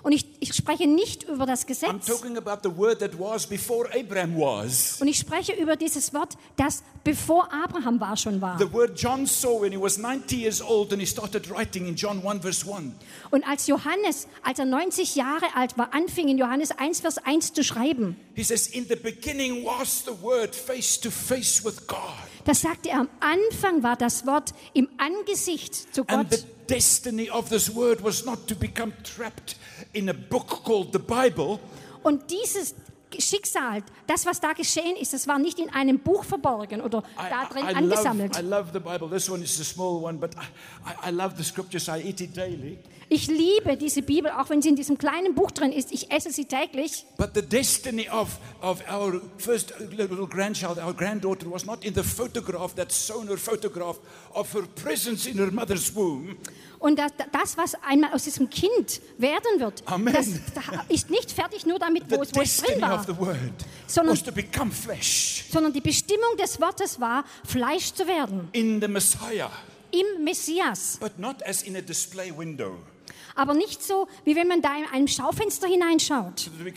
und 0.04 0.12
ich, 0.12 0.24
ich 0.40 0.54
spreche 0.54 0.86
nicht 0.86 1.24
über 1.24 1.44
das 1.44 1.64
I'm 1.64 1.66
Gesetz, 1.66 2.06
talking 2.06 2.36
about 2.36 2.60
the 2.62 2.74
word 2.76 3.00
that 3.00 3.18
was 3.18 3.46
before 3.46 3.88
Abraham 3.92 4.36
was. 4.36 5.00
und 5.00 5.08
ich 5.08 5.18
spreche 5.18 5.52
über 5.54 5.74
dieses 5.76 6.14
Wort, 6.14 6.36
das 6.56 6.82
bevor 7.04 7.52
Abraham 7.52 7.98
war 8.00 8.16
schon 8.16 8.40
war. 8.40 8.58
The 8.58 8.72
word 8.72 8.96
John 8.96 9.26
saw 9.26 9.60
when 9.60 9.72
he 9.72 9.78
was 9.80 9.98
90 9.98 10.36
years 10.36 10.62
old 10.62 10.92
and 10.92 11.00
he 11.02 11.06
started 11.06 11.50
writing 11.50 11.86
in 11.88 11.96
John 11.96 12.24
1, 12.24 12.42
verse 12.42 12.64
1. 12.64 12.92
Und 13.30 13.44
als 13.46 13.66
Johannes, 13.66 14.28
als 14.44 14.60
er 14.60 14.66
90 14.66 15.16
Jahre 15.16 15.46
alt 15.56 15.76
war, 15.76 15.92
anfing 15.92 16.28
in 16.28 16.38
Johannes 16.38 16.70
1, 16.70 17.00
Vers 17.00 17.18
1 17.18 17.52
zu 17.54 17.64
schreiben, 17.64 18.16
He 18.34 18.44
says, 18.44 18.68
In 18.68 18.86
the 18.88 18.96
beginning 18.96 19.64
was 19.64 20.04
the 20.04 20.12
word 20.22 20.54
face 20.54 20.98
to 21.00 21.10
face 21.10 21.64
with 21.64 21.86
God. 21.88 21.98
Da 22.44 22.54
sagte 22.54 22.90
er, 22.90 23.00
am 23.00 23.08
Anfang 23.20 23.82
war 23.82 23.96
das 23.96 24.26
Wort 24.26 24.52
im 24.74 24.88
Angesicht 24.98 25.94
zu 25.94 26.04
And 26.08 26.30
the 26.32 26.38
Gott. 26.38 26.46
destiny 26.70 27.30
of 27.30 27.48
this 27.48 27.74
word 27.74 28.02
was 28.02 28.24
not 28.24 28.46
to 28.48 28.54
become 28.54 28.92
trapped 29.02 29.56
in 29.92 30.08
a 30.08 30.12
book 30.12 30.62
called 30.64 30.92
the 30.92 30.98
Bible, 30.98 31.58
Und 32.02 32.30
dieses 32.30 32.74
Schicksal, 33.18 33.82
das, 34.06 34.24
was 34.26 34.40
da 34.40 34.54
geschehen 34.54 34.96
ist, 34.96 35.12
das 35.12 35.28
war 35.28 35.38
nicht 35.38 35.58
in 35.58 35.68
einem 35.70 35.98
Buch 35.98 36.24
verborgen 36.24 36.80
oder 36.80 37.02
da 37.16 37.44
drin 37.44 37.64
I, 37.64 37.66
I, 37.66 37.72
love, 37.72 37.76
angesammelt. 37.76 38.38
I 38.38 38.42
love 38.42 38.70
the 38.72 38.80
Bible. 38.80 39.08
This 39.08 39.28
one 39.28 39.42
is 39.42 39.60
a 39.60 39.64
small 39.64 40.02
one, 40.02 40.18
but 40.18 40.34
I, 40.84 41.10
I 41.10 41.12
love 41.12 41.34
the 41.36 41.44
scriptures. 41.44 41.88
I 41.88 42.00
eat 42.02 42.20
it 42.22 42.34
daily. 42.34 42.78
Ich 43.14 43.26
liebe 43.26 43.76
diese 43.76 44.00
Bibel, 44.00 44.30
auch 44.30 44.48
wenn 44.48 44.62
sie 44.62 44.70
in 44.70 44.76
diesem 44.76 44.96
kleinen 44.96 45.34
Buch 45.34 45.50
drin 45.50 45.70
ist. 45.70 45.92
Ich 45.92 46.10
esse 46.10 46.30
sie 46.32 46.46
täglich. 46.46 47.04
But 47.18 47.32
the 47.34 47.42
destiny 47.42 48.08
of, 48.08 48.38
of 48.62 48.82
our 48.90 49.20
first 49.36 49.74
little 49.90 50.26
grandchild, 50.26 50.78
our 50.78 50.94
granddaughter, 50.94 51.50
was 51.50 51.66
not 51.66 51.84
in 51.84 51.92
the 51.94 52.02
photograph, 52.02 52.74
that 52.76 52.90
Sonar 52.90 53.36
photograph 53.36 53.98
of 54.32 54.50
her 54.54 54.62
presence 54.82 55.26
in 55.26 55.36
her 55.36 55.50
mother's 55.50 55.94
womb. 55.94 56.36
Und 56.78 56.98
das, 56.98 57.12
das, 57.30 57.58
was 57.58 57.74
einmal 57.86 58.14
aus 58.14 58.24
diesem 58.24 58.48
Kind 58.48 59.02
werden 59.18 59.58
wird, 59.60 59.82
Amen. 59.84 60.14
das 60.14 60.28
ist 60.88 61.10
nicht 61.10 61.32
fertig 61.32 61.66
nur 61.66 61.78
damit, 61.78 62.04
wo 62.10 62.22
es, 62.22 62.34
wo 62.34 62.40
es 62.40 62.62
drin 62.62 62.80
war, 62.80 63.04
Sondern- 63.86 64.16
sondern 64.16 65.72
die 65.74 65.80
Bestimmung 65.82 66.34
des 66.38 66.58
Wortes 66.62 66.98
war, 66.98 67.24
Fleisch 67.44 67.92
zu 67.92 68.06
werden 68.06 68.48
in 68.52 68.80
the 68.80 68.88
Messiah, 68.88 69.50
im 69.90 70.24
Messias. 70.24 70.96
but 70.98 71.18
not 71.18 71.42
as 71.46 71.62
in 71.62 71.76
a 71.76 71.82
display 71.82 72.32
window. 72.34 72.78
Aber 73.34 73.54
nicht 73.54 73.82
so, 73.82 74.08
wie 74.24 74.36
wenn 74.36 74.48
man 74.48 74.60
da 74.62 74.76
in 74.76 74.84
einem 74.92 75.08
Schaufenster 75.08 75.66
hineinschaut, 75.66 76.50
we 76.58 76.70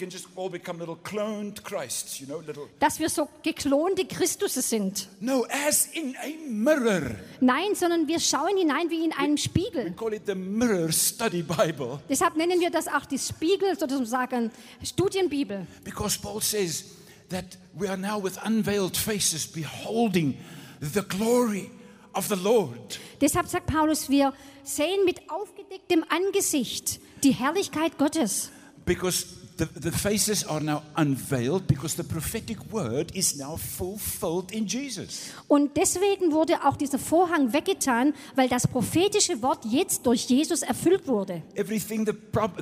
you 2.20 2.26
know, 2.28 2.42
dass 2.80 3.00
wir 3.00 3.10
so 3.10 3.28
geklonte 3.44 4.06
Christusse 4.06 4.62
sind. 4.62 5.08
No, 5.20 5.46
as 5.50 5.88
in 5.94 6.16
a 6.18 6.28
mirror. 6.50 7.16
Nein, 7.42 7.76
sondern 7.76 8.08
wir 8.08 8.20
schauen 8.20 8.58
hinein 8.58 8.90
wie 8.90 9.06
in 9.06 9.12
einem 9.14 9.34
We 9.36 9.38
Spiegel. 9.42 9.92
call 9.94 10.14
it 10.14 10.24
the 10.26 10.36
Mirror 10.36 10.92
Study 10.92 11.44
Bible 11.44 12.00
Deshalb 12.10 12.36
nennen 12.38 12.60
wir 12.60 12.70
das 12.70 12.88
auch 12.88 13.06
die 13.06 13.20
Spiegel, 13.20 13.78
sozusagen 13.78 14.52
Studienbibel. 14.84 15.66
because 15.84 16.18
Paul 16.18 16.42
says 16.42 16.86
that 17.30 17.58
we 17.74 17.88
are 17.90 17.98
now 17.98 18.22
with 18.22 18.38
unveiled 18.46 18.96
faces 18.96 19.46
beholding 19.48 20.38
the 20.80 21.02
glory 21.02 21.70
of 22.16 22.28
the 22.28 22.36
Lord. 22.36 23.00
Deshalb 23.22 23.48
sagt 23.48 23.68
Paulus, 23.68 24.10
wir 24.10 24.34
sehen 24.64 25.06
mit 25.06 25.30
aufgedecktem 25.30 26.04
Angesicht 26.10 27.00
die 27.24 27.32
Herrlichkeit 27.32 27.98
Gottes. 27.98 28.52
Because 28.86 29.26
the, 29.58 29.66
the 29.82 29.92
faces 29.92 30.44
are 30.44 30.62
now 30.62 30.84
unveiled 30.96 31.68
because 31.68 31.96
the 31.96 32.04
prophetic 32.04 32.58
word 32.72 33.16
is 33.16 33.38
now 33.38 33.58
fulfilled 33.58 34.52
in 34.52 34.68
Jesus. 34.68 35.32
Und 35.48 35.78
deswegen 35.78 36.32
wurde 36.32 36.64
auch 36.64 36.76
dieser 36.76 37.00
Vorhang 37.00 37.54
weggetan, 37.54 38.14
weil 38.36 38.50
das 38.50 38.68
prophetische 38.68 39.42
Wort 39.42 39.66
jetzt 39.66 40.06
durch 40.06 40.26
Jesus 40.26 40.62
erfüllt 40.62 41.08
wurde. 41.08 41.42
Everything 41.56 42.06
the, 42.06 42.14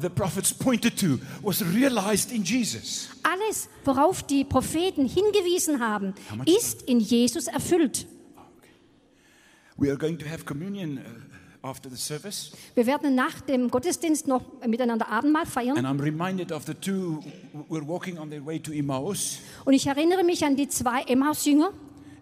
the 0.01 0.09
prophets 0.09 0.53
pointed 0.53 0.97
to 0.99 1.19
was 1.41 1.63
realized 1.73 2.31
in 2.31 2.43
Jesus. 2.43 3.09
Alles, 3.23 3.69
worauf 3.85 4.23
die 4.23 4.43
Propheten 4.43 5.05
hingewiesen 5.05 5.79
haben, 5.79 6.13
ist 6.45 6.83
in 6.83 6.99
Jesus 6.99 7.47
erfüllt. 7.47 8.07
We 9.83 9.89
are 9.89 9.97
going 9.97 10.17
to 10.19 10.25
have 10.29 10.45
communion 10.45 10.97
uh, 10.97 11.67
after 11.69 11.89
the 11.89 11.97
service. 11.97 12.53
Wir 12.73 12.85
werden 12.85 13.15
nach 13.15 13.41
dem 13.41 13.69
Gottesdienst 13.69 14.29
noch 14.29 14.41
miteinander 14.65 15.09
Abendmahl 15.09 15.45
feiern. 15.45 15.77
And 15.77 15.85
I'm 15.85 16.01
reminded 16.01 16.53
of 16.53 16.63
the 16.65 16.73
two 16.73 17.21
were 17.67 17.85
walking 17.85 18.17
on 18.17 18.29
their 18.29 18.45
way 18.45 18.59
to 18.59 18.71
Emmaus. 18.71 19.39
Und 19.65 19.73
ich 19.73 19.85
erinnere 19.85 20.23
mich 20.23 20.45
an 20.45 20.55
die 20.55 20.69
zwei 20.69 21.01
Emmaus-Jünger. 21.01 21.73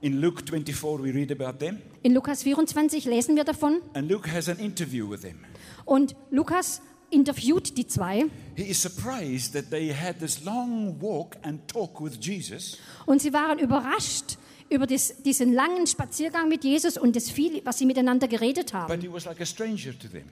In 0.02 0.20
Luke 0.20 0.42
24, 0.44 1.04
we 1.04 1.14
read 1.14 1.32
about 1.32 1.64
them. 1.64 1.78
In 2.02 2.16
Lukas 2.16 2.42
24 2.42 3.06
lesen 3.06 3.36
wir 3.36 3.44
davon. 3.44 3.82
And 3.94 4.10
Luke 4.10 4.28
has 4.28 4.50
an 4.50 4.58
interview 4.58 5.08
with 5.08 5.22
them. 5.22 5.38
Und 5.86 6.16
Lukas 6.32 6.82
interviewt 7.12 7.78
die 7.78 7.86
zwei. 7.86 8.26
He 8.56 8.72
is 8.72 8.82
surprised 8.82 9.54
that 9.54 9.70
they 9.70 9.94
had 9.94 10.18
this 10.18 10.44
long 10.44 11.00
walk 11.00 11.38
and 11.44 11.68
talk 11.68 12.02
with 12.02 12.18
Jesus. 12.20 12.80
Und 13.06 13.22
sie 13.22 13.32
waren 13.34 13.60
überrascht 13.60 14.40
über 14.72 14.88
das, 14.88 15.14
diesen 15.24 15.54
langen 15.54 15.86
Spaziergang 15.86 16.48
mit 16.50 16.64
Jesus 16.64 16.98
und 16.98 17.16
das 17.16 17.30
viel, 17.30 17.62
was 17.66 17.78
sie 17.78 17.86
miteinander 17.86 18.28
geredet 18.28 18.74
haben. 18.74 18.88
But 18.92 19.04
he 19.04 19.12
was 19.12 19.26
like 19.26 19.42
a 19.42 19.46
stranger 19.46 19.92
to 20.00 20.08
them 20.08 20.24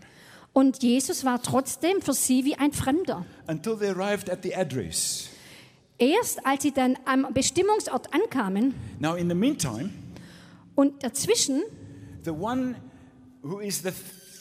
Und 0.53 0.81
Jesus 0.81 1.23
war 1.25 1.41
trotzdem 1.43 2.01
für 2.01 2.13
sie 2.13 2.43
wie 2.45 2.55
ein 2.55 2.71
Fremder. 2.71 3.25
until 3.47 3.77
they 3.77 3.89
arrived 3.89 4.29
at 4.31 4.39
the 4.41 4.55
address. 4.55 5.29
Erst 5.99 6.45
als 6.45 6.63
sie 6.63 6.71
dann 6.71 6.97
am 7.05 7.27
Bestimmungsort 7.33 8.13
ankamen 8.13 8.73
Now, 8.99 9.15
in 9.15 9.27
the 9.29 9.35
meantime, 9.35 9.89
und 10.75 11.03
dazwischen 11.03 11.61
the 12.23 12.31
one 12.31 12.75
who 13.43 13.59
is 13.59 13.81
the 13.83 13.91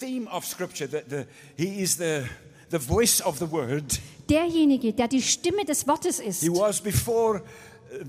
theme 0.00 0.30
of 0.30 0.46
Scripture, 0.46 0.88
the, 0.88 1.02
the, 1.08 1.24
he 1.56 1.82
is 1.82 1.96
the, 1.96 2.22
the 2.70 2.78
voice 2.78 3.20
of 3.20 3.38
the 3.38 3.50
word, 3.50 4.00
derjenige, 4.30 4.92
der 4.92 5.08
die 5.08 5.20
Stimme 5.20 5.64
des 5.64 5.86
Wortes 5.88 6.20
ist. 6.20 6.40
He 6.42 6.48
was 6.50 6.80
before 6.80 7.42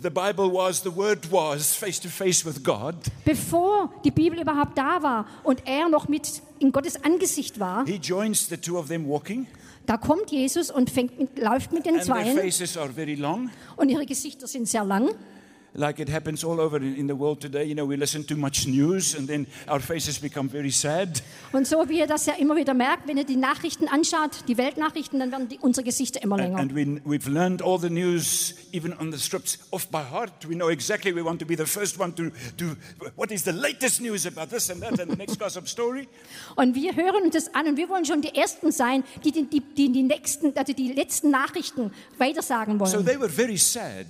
the 0.02 0.10
Bible 0.10 0.52
was, 0.52 0.82
the 0.82 0.96
Word 0.96 1.32
was, 1.32 1.76
face 1.76 2.00
to 2.02 2.10
face 2.10 2.46
with 2.46 2.64
God. 2.64 2.96
Bevor 3.26 3.92
die 4.04 4.12
Bibel 4.12 4.40
überhaupt 4.40 4.78
da 4.78 5.02
war 5.02 5.26
und 5.44 5.62
er 5.66 5.90
noch 5.90 6.08
mit 6.08 6.42
in 6.60 6.72
Gottes 6.72 7.04
Angesicht 7.04 7.60
war, 7.60 7.86
He 7.86 7.96
joins 7.96 8.48
the 8.48 8.58
two 8.58 8.78
of 8.78 8.88
them 8.88 9.08
walking, 9.08 9.48
da 9.86 9.98
kommt 9.98 10.32
Jesus 10.32 10.70
und 10.70 10.90
fängt 10.90 11.18
mit, 11.18 11.40
läuft 11.40 11.72
mit 11.72 11.86
den 11.86 11.96
and 11.96 12.06
their 12.06 12.16
Zweien 12.16 12.38
faces 12.38 12.78
are 12.78 12.90
very 12.90 13.16
long. 13.16 13.50
und 13.78 13.90
ihre 13.90 14.06
Gesichter 14.06 14.48
sind 14.48 14.68
sehr 14.68 14.84
lang. 14.84 15.10
Like 15.76 16.00
it 16.00 16.10
happens 16.10 16.44
all 16.44 16.60
over 16.60 16.78
in 16.82 17.08
the 17.08 17.14
world 17.14 17.40
today. 17.40 17.64
You 17.64 17.76
know, 17.76 17.88
we 17.88 17.96
listen 17.96 18.26
to 18.26 18.36
much 18.36 18.66
news 18.68 19.16
and 19.16 19.28
then 19.28 19.46
our 19.70 19.80
faces 19.80 20.18
become 20.20 20.50
very 20.50 20.72
sad. 20.72 21.22
Und 21.52 21.68
so 21.68 21.88
wie 21.88 22.00
ihr 22.00 22.08
das 22.08 22.26
ja 22.26 22.34
immer 22.40 22.56
wieder 22.56 22.74
merkt, 22.74 23.08
wenn 23.08 23.18
ihr 23.18 23.24
die 23.24 23.36
Nachrichten 23.36 23.88
anschaut, 23.88 24.32
die 24.48 24.58
Weltnachrichten, 24.58 25.20
dann 25.20 25.32
werden 25.32 25.48
die, 25.48 25.60
unsere 25.60 25.84
Gesichter 25.86 26.24
immer 26.24 26.38
And, 26.38 26.44
länger. 26.44 26.58
and 26.60 26.76
we, 26.76 27.02
we've 27.06 27.30
learned 27.30 27.62
all 27.62 27.80
the 27.80 27.90
news, 27.90 28.56
even 28.74 28.94
on 29.00 29.12
the 29.12 29.20
strips, 29.20 29.60
off 29.72 29.88
by 29.90 30.00
heart. 30.00 30.32
We 30.50 30.56
know 30.56 30.70
exactly 30.70 31.14
we 31.16 31.24
want 31.24 31.40
to 31.40 31.46
be 31.46 31.56
the 31.56 31.68
first 31.68 32.00
one 32.00 32.16
to, 32.16 32.32
to 32.58 32.76
what 33.16 33.32
is 33.32 33.44
the 33.44 33.52
latest 33.54 34.02
news 34.02 34.26
about 34.26 34.48
this 34.50 34.72
and 34.72 34.82
that 34.82 35.00
and 35.00 35.12
the 35.12 35.18
next 35.18 35.38
gossip 35.40 35.68
story. 35.68 36.08
Und 36.56 36.74
wir 36.74 36.96
hören 36.96 37.24
uns 37.26 37.34
das 37.36 37.54
an 37.54 37.68
und 37.68 37.78
wir 37.78 37.88
wollen 37.90 38.06
schon 38.06 38.22
die 38.24 38.34
Ersten 38.36 38.72
sein, 38.72 39.04
die 39.24 39.32
die, 39.32 39.46
die, 39.48 39.62
die, 39.62 39.92
die, 39.92 40.04
nächsten, 40.04 40.58
also 40.58 40.74
die 40.74 40.94
letzten 40.94 41.30
Nachrichten 41.30 41.92
weitersagen 42.18 42.80
So 42.80 42.94
wollen. 42.98 43.06
they 43.06 43.20
were 43.20 43.30
very 43.30 43.58
sad. 43.58 44.08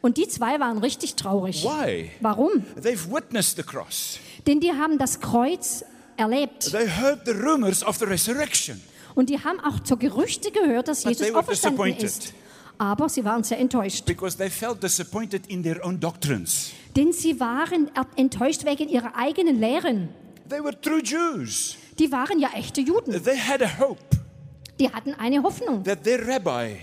Und 0.00 0.16
die 0.16 0.28
zwei 0.28 0.60
waren 0.60 0.78
richtig 0.78 1.14
traurig. 1.16 1.64
Why? 1.64 2.10
Warum? 2.20 2.64
They've 2.80 3.10
witnessed 3.10 3.56
the 3.56 3.62
cross. 3.62 4.18
Denn 4.46 4.60
die 4.60 4.72
haben 4.72 4.98
das 4.98 5.20
Kreuz 5.20 5.84
erlebt. 6.16 6.70
They 6.70 6.88
heard 6.88 7.20
the 7.24 7.32
rumors 7.32 7.84
of 7.84 7.96
the 7.96 8.04
resurrection. 8.04 8.80
Und 9.14 9.30
die 9.30 9.42
haben 9.42 9.58
auch 9.60 9.80
zu 9.80 9.96
Gerüchte 9.96 10.50
gehört, 10.52 10.88
dass 10.88 11.02
But 11.02 11.18
they 11.18 11.26
Jesus 11.26 11.34
were 11.34 11.40
auferstanden 11.40 11.96
ist. 11.96 12.32
Aber 12.78 13.08
sie 13.08 13.24
waren 13.24 13.42
sehr 13.42 13.58
enttäuscht. 13.58 14.04
Because 14.04 14.36
they 14.36 14.48
felt 14.48 14.80
disappointed 14.82 15.46
in 15.48 15.64
their 15.64 15.84
own 15.84 15.98
doctrines. 15.98 16.70
Denn 16.94 17.12
sie 17.12 17.40
waren 17.40 17.90
enttäuscht 18.14 18.64
wegen 18.64 18.88
ihrer 18.88 19.16
eigenen 19.16 19.58
Lehren. 19.58 20.10
They 20.48 20.62
were 20.62 20.80
true 20.80 21.02
Jews. 21.02 21.76
Die 21.98 22.10
waren 22.12 22.38
ja 22.38 22.50
echte 22.54 22.80
Juden. 22.80 23.22
They 23.22 23.36
had 23.36 23.60
a 23.62 23.78
hope 23.80 23.98
Die 24.78 24.88
hatten 24.92 25.14
eine 25.14 25.42
Hoffnung, 25.42 25.82
that 25.82 26.04
their 26.04 26.24
rabbi, 26.26 26.76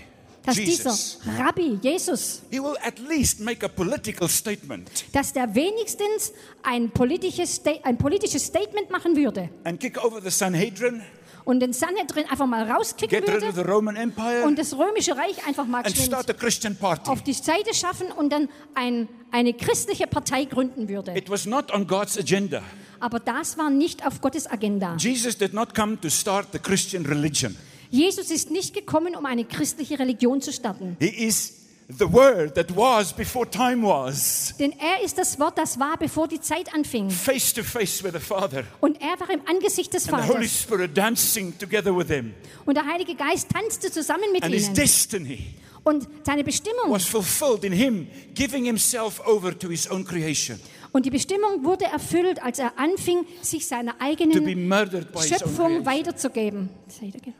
dass 0.46 0.56
Jesus, 0.56 1.18
dieser 1.24 1.44
Rabbi, 1.44 1.78
Jesus, 1.82 2.42
he 2.50 2.58
will 2.58 2.76
at 2.82 2.98
least 2.98 3.40
make 3.40 3.64
a 3.64 3.68
political 3.68 4.28
statement 4.28 4.88
dass 5.12 5.32
der 5.32 5.54
wenigstens 5.54 6.32
ein 6.62 6.90
politisches, 6.90 7.60
ein 7.82 7.98
politisches 7.98 8.44
Statement 8.44 8.90
machen 8.90 9.16
würde 9.16 9.48
and 9.64 9.80
kick 9.80 10.02
over 10.02 10.20
the 10.22 10.30
Sanhedrin, 10.30 11.02
und 11.44 11.60
den 11.60 11.72
Sanhedrin 11.72 12.24
einfach 12.28 12.46
mal 12.46 12.70
rauskicken 12.70 13.24
get 13.24 13.42
würde 13.42 13.68
Roman 13.70 13.96
Empire, 13.96 14.44
und 14.44 14.58
das 14.58 14.76
römische 14.76 15.16
Reich 15.16 15.46
einfach 15.46 15.66
mal 15.66 15.78
and 15.78 15.86
geschwind 15.86 16.08
start 16.08 16.30
a 16.30 16.32
Christian 16.32 16.76
party. 16.76 17.10
auf 17.10 17.22
die 17.22 17.32
Seite 17.32 17.74
schaffen 17.74 18.10
und 18.12 18.30
dann 18.32 18.48
ein, 18.74 19.08
eine 19.30 19.54
christliche 19.54 20.06
Partei 20.06 20.44
gründen 20.44 20.88
würde. 20.88 21.16
It 21.16 21.30
was 21.30 21.46
not 21.46 21.72
on 21.72 21.86
God's 21.86 22.18
agenda. 22.18 22.62
Aber 22.98 23.20
das 23.20 23.58
war 23.58 23.70
nicht 23.70 24.06
auf 24.06 24.20
Gottes 24.20 24.46
Agenda. 24.46 24.96
Jesus 24.98 25.36
did 25.36 25.52
not 25.52 25.74
come 25.74 26.00
to 26.00 26.08
start 26.08 26.48
the 26.52 26.58
Christian 26.58 27.04
religion. 27.06 27.56
Jesus 27.90 28.30
ist 28.30 28.50
nicht 28.50 28.74
gekommen, 28.74 29.14
um 29.16 29.26
eine 29.26 29.44
christliche 29.44 29.98
Religion 29.98 30.40
zu 30.40 30.52
starten. 30.52 30.96
He 30.98 31.06
is 31.26 31.52
the 31.88 32.10
word 32.12 32.54
that 32.56 32.74
was 32.76 33.12
before 33.12 33.48
time 33.48 33.82
was, 33.86 34.54
Denn 34.58 34.72
er 34.72 35.04
ist 35.04 35.16
das 35.18 35.38
Wort, 35.38 35.56
das 35.56 35.78
war, 35.78 35.96
bevor 35.96 36.26
die 36.26 36.40
Zeit 36.40 36.74
anfing. 36.74 37.10
face 37.10 37.52
to 37.54 37.62
face 37.62 38.02
with 38.02 38.12
the 38.12 38.18
Father. 38.18 38.64
Und 38.80 39.00
er 39.00 39.18
war 39.20 39.30
im 39.30 39.40
Angesicht 39.46 39.94
des 39.94 40.08
And 40.08 40.22
the 40.22 40.28
Holy 40.28 40.46
Vaters. 40.48 40.62
Spirit 40.62 40.96
dancing 40.96 41.56
together 41.58 41.96
with 41.96 42.08
him. 42.08 42.34
Und 42.64 42.76
der 42.76 42.86
Heilige 42.86 43.14
Geist 43.14 43.48
tanzte 43.50 43.90
zusammen 43.92 44.32
mit 44.32 44.42
And 44.42 44.52
his 44.52 44.66
ihnen. 44.66 44.74
destiny 44.74 45.54
Und 45.84 46.08
seine 46.24 46.42
Bestimmung 46.42 46.90
was 46.90 47.04
fulfilled 47.04 47.62
in 47.62 47.72
him 47.72 48.08
giving 48.34 48.64
himself 48.64 49.24
over 49.24 49.56
to 49.56 49.68
his 49.68 49.88
own 49.88 50.04
creation, 50.04 50.58
Und 50.92 51.06
die 51.06 51.10
Bestimmung 51.10 51.64
wurde 51.64 51.84
erfüllt, 51.86 52.42
als 52.42 52.58
er 52.58 52.78
anfing, 52.78 53.26
sich 53.42 53.66
seiner 53.66 53.94
eigenen 54.00 54.32
Schöpfung 54.34 55.84
weiterzugeben, 55.84 56.68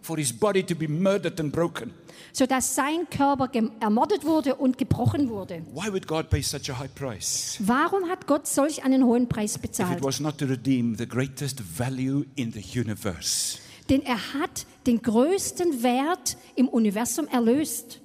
for 0.02 0.16
his 0.16 0.32
body 0.32 0.62
to 0.62 0.74
be 0.74 0.88
murdered 0.88 1.40
and 1.40 1.52
broken. 1.52 1.92
sodass 2.32 2.74
sein 2.74 3.08
Körper 3.10 3.50
ermordet 3.80 4.24
wurde 4.24 4.56
und 4.56 4.76
gebrochen 4.76 5.28
wurde. 5.30 5.62
Why 5.72 5.90
would 5.90 6.06
God 6.06 6.28
pay 6.28 6.42
such 6.42 6.70
a 6.70 6.78
high 6.78 6.94
price? 6.94 7.56
Warum 7.60 8.08
hat 8.08 8.26
Gott 8.26 8.46
solch 8.46 8.84
einen 8.84 9.04
hohen 9.04 9.28
Preis 9.28 9.52
If 9.52 9.56
it 9.56 9.62
bezahlt? 9.62 10.02
was 10.02 10.20
not 10.20 10.38
to 10.38 10.44
redeem 10.46 10.96
the 10.96 11.06
greatest 11.06 11.60
value 11.60 12.24
in 12.34 12.52
the 12.52 12.62
universe. 12.78 13.58
Denn 13.88 14.02
er 14.02 14.34
hat 14.34 14.66
den 14.86 15.00
größten 15.00 15.82
Wert 15.82 16.36
im 16.56 16.68
Universum 16.68 17.26
erlöst. 17.28 18.00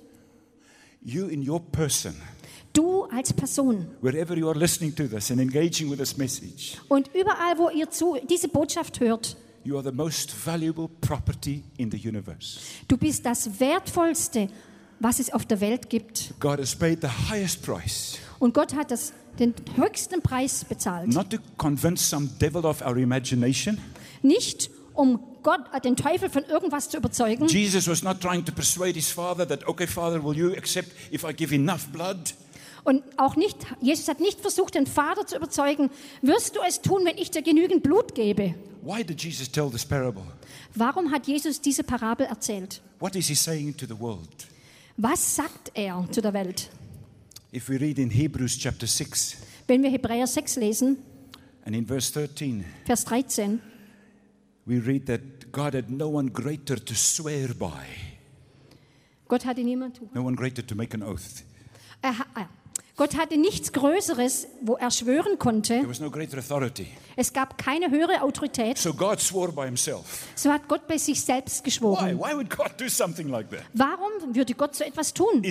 You 1.03 1.27
in 1.27 1.47
your 1.47 1.59
person, 1.59 2.13
Du 2.73 3.03
als 3.05 3.33
Person. 3.33 3.87
wherever 4.01 4.37
you 4.37 4.47
are 4.49 4.57
listening 4.57 4.95
to 4.95 5.03
this 5.07 5.29
and 5.31 5.41
engaging 5.41 5.89
with 5.91 5.97
this 5.99 6.15
message, 6.17 6.77
Und 6.87 7.09
überall, 7.13 7.57
wo 7.57 7.69
ihr 7.69 7.89
zu, 7.89 8.15
diese 8.29 8.47
Botschaft 8.47 8.99
hört, 9.01 9.35
you 9.65 9.75
are 9.77 9.83
the 9.83 9.93
most 9.95 10.33
valuable 10.45 10.87
property 11.01 11.63
in 11.77 11.91
the 11.91 11.97
universe. 12.07 12.59
du 12.87 12.95
bist 12.97 13.25
das 13.25 13.59
Wertvollste, 13.59 14.47
was 14.99 15.19
es 15.19 15.33
auf 15.33 15.45
der 15.45 15.59
Welt 15.59 15.89
gibt. 15.89 16.33
God 16.39 16.59
has 16.59 16.73
paid 16.75 16.99
the 17.01 17.07
highest 17.29 17.61
price, 17.61 18.19
Und 18.39 18.53
Gott 18.53 18.73
hat 18.73 18.89
das, 18.91 19.11
den 19.37 19.53
höchsten 19.75 20.21
Preis 20.21 20.63
bezahlt. 20.63 21.09
not 21.13 21.29
to 21.29 21.37
convince 21.57 22.09
some 22.09 22.29
devil 22.39 22.65
of 22.65 22.81
our 22.85 22.95
imagination. 22.97 23.77
Nicht, 24.21 24.69
um 24.93 25.19
Gott, 25.43 25.61
äh, 25.73 25.81
den 25.81 25.95
Teufel 25.97 26.29
von 26.29 26.43
irgendwas 26.45 26.87
zu 26.89 26.97
überzeugen. 26.97 27.47
Jesus 27.47 27.87
was 27.87 28.01
not 28.03 28.21
trying 28.21 28.45
to 28.45 28.51
persuade 28.53 28.93
his 28.93 29.09
father 29.11 29.45
that, 29.47 29.67
okay, 29.67 29.87
father, 29.87 30.23
will 30.23 30.37
you 30.37 30.51
accept 30.55 30.89
if 31.11 31.23
I 31.25 31.33
give 31.33 31.53
enough 31.53 31.87
blood? 31.91 32.33
Und 32.83 33.03
auch 33.17 33.35
nicht, 33.35 33.57
Jesus 33.79 34.07
hat 34.07 34.19
nicht 34.19 34.39
versucht, 34.39 34.75
den 34.75 34.87
Vater 34.87 35.25
zu 35.27 35.35
überzeugen, 35.35 35.89
wirst 36.21 36.55
du 36.55 36.59
es 36.67 36.81
tun, 36.81 37.05
wenn 37.05 37.17
ich 37.17 37.31
dir 37.31 37.41
genügend 37.41 37.83
Blut 37.83 38.15
gebe? 38.15 38.55
Why 38.81 39.03
did 39.03 39.21
Jesus 39.21 39.49
tell 39.51 39.69
this 39.69 39.85
parable? 39.85 40.23
Warum 40.73 41.11
hat 41.11 41.27
Jesus 41.27 41.61
diese 41.61 41.83
Parabel 41.83 42.25
erzählt? 42.27 42.81
What 42.99 43.15
is 43.15 43.27
he 43.27 43.35
saying 43.35 43.77
to 43.77 43.85
the 43.85 43.99
world? 43.99 44.47
Was 44.97 45.35
sagt 45.35 45.71
er 45.75 46.07
zu 46.11 46.21
der 46.21 46.33
Welt? 46.33 46.69
If 47.53 47.69
we 47.69 47.79
read 47.79 47.99
in 47.99 48.09
Hebrews 48.09 48.57
chapter 48.57 48.87
6 48.87 49.37
Wenn 49.67 49.83
wir 49.83 49.89
Hebräer 49.89 50.27
6 50.27 50.55
lesen, 50.57 50.97
and 51.65 51.75
in 51.75 51.85
verse 51.85 52.11
13, 52.11 52.65
Vers 52.85 53.05
13, 53.05 53.61
we 54.65 54.79
read 54.79 55.05
that 55.05 55.51
God 55.51 55.73
had 55.73 55.89
no 55.89 56.09
one 56.09 56.29
greater 56.31 56.77
to 56.77 56.93
swear 56.95 57.53
by, 57.53 57.85
Gott 59.27 59.45
hatte 59.45 59.63
niemand, 59.63 60.01
no 60.13 60.23
one 60.23 60.35
greater 60.35 60.65
to 60.65 60.75
make 60.75 60.93
an 60.93 61.03
oath. 61.03 61.43
er, 62.01 62.13
ah, 62.35 62.49
Gott 63.01 63.17
hatte 63.17 63.35
nichts 63.35 63.73
Größeres, 63.73 64.47
wo 64.61 64.75
er 64.75 64.91
schwören 64.91 65.39
konnte. 65.39 65.73
There 65.73 65.89
was 65.89 65.99
no 65.99 66.11
greater 66.11 66.37
authority. 66.37 66.85
Es 67.15 67.33
gab 67.33 67.57
keine 67.57 67.89
höhere 67.89 68.21
Autorität. 68.21 68.77
So 68.77 68.93
God 68.93 69.19
swore 69.19 69.51
by 69.51 69.63
himself. 69.65 70.27
So 70.35 70.51
hat 70.51 70.67
Gott 70.67 70.85
bei 70.85 70.99
sich 70.99 71.19
selbst 71.19 71.61
Why? 71.61 71.63
geschworen. 71.63 72.19
Why 72.19 72.35
would 72.35 72.51
God 72.51 72.73
do 72.79 72.87
something 72.87 73.27
like 73.27 73.49
that? 73.49 73.61
Warum 73.73 74.35
würde 74.35 74.53
Gott 74.53 74.75
so 74.75 74.83
etwas 74.83 75.15
tun? 75.15 75.41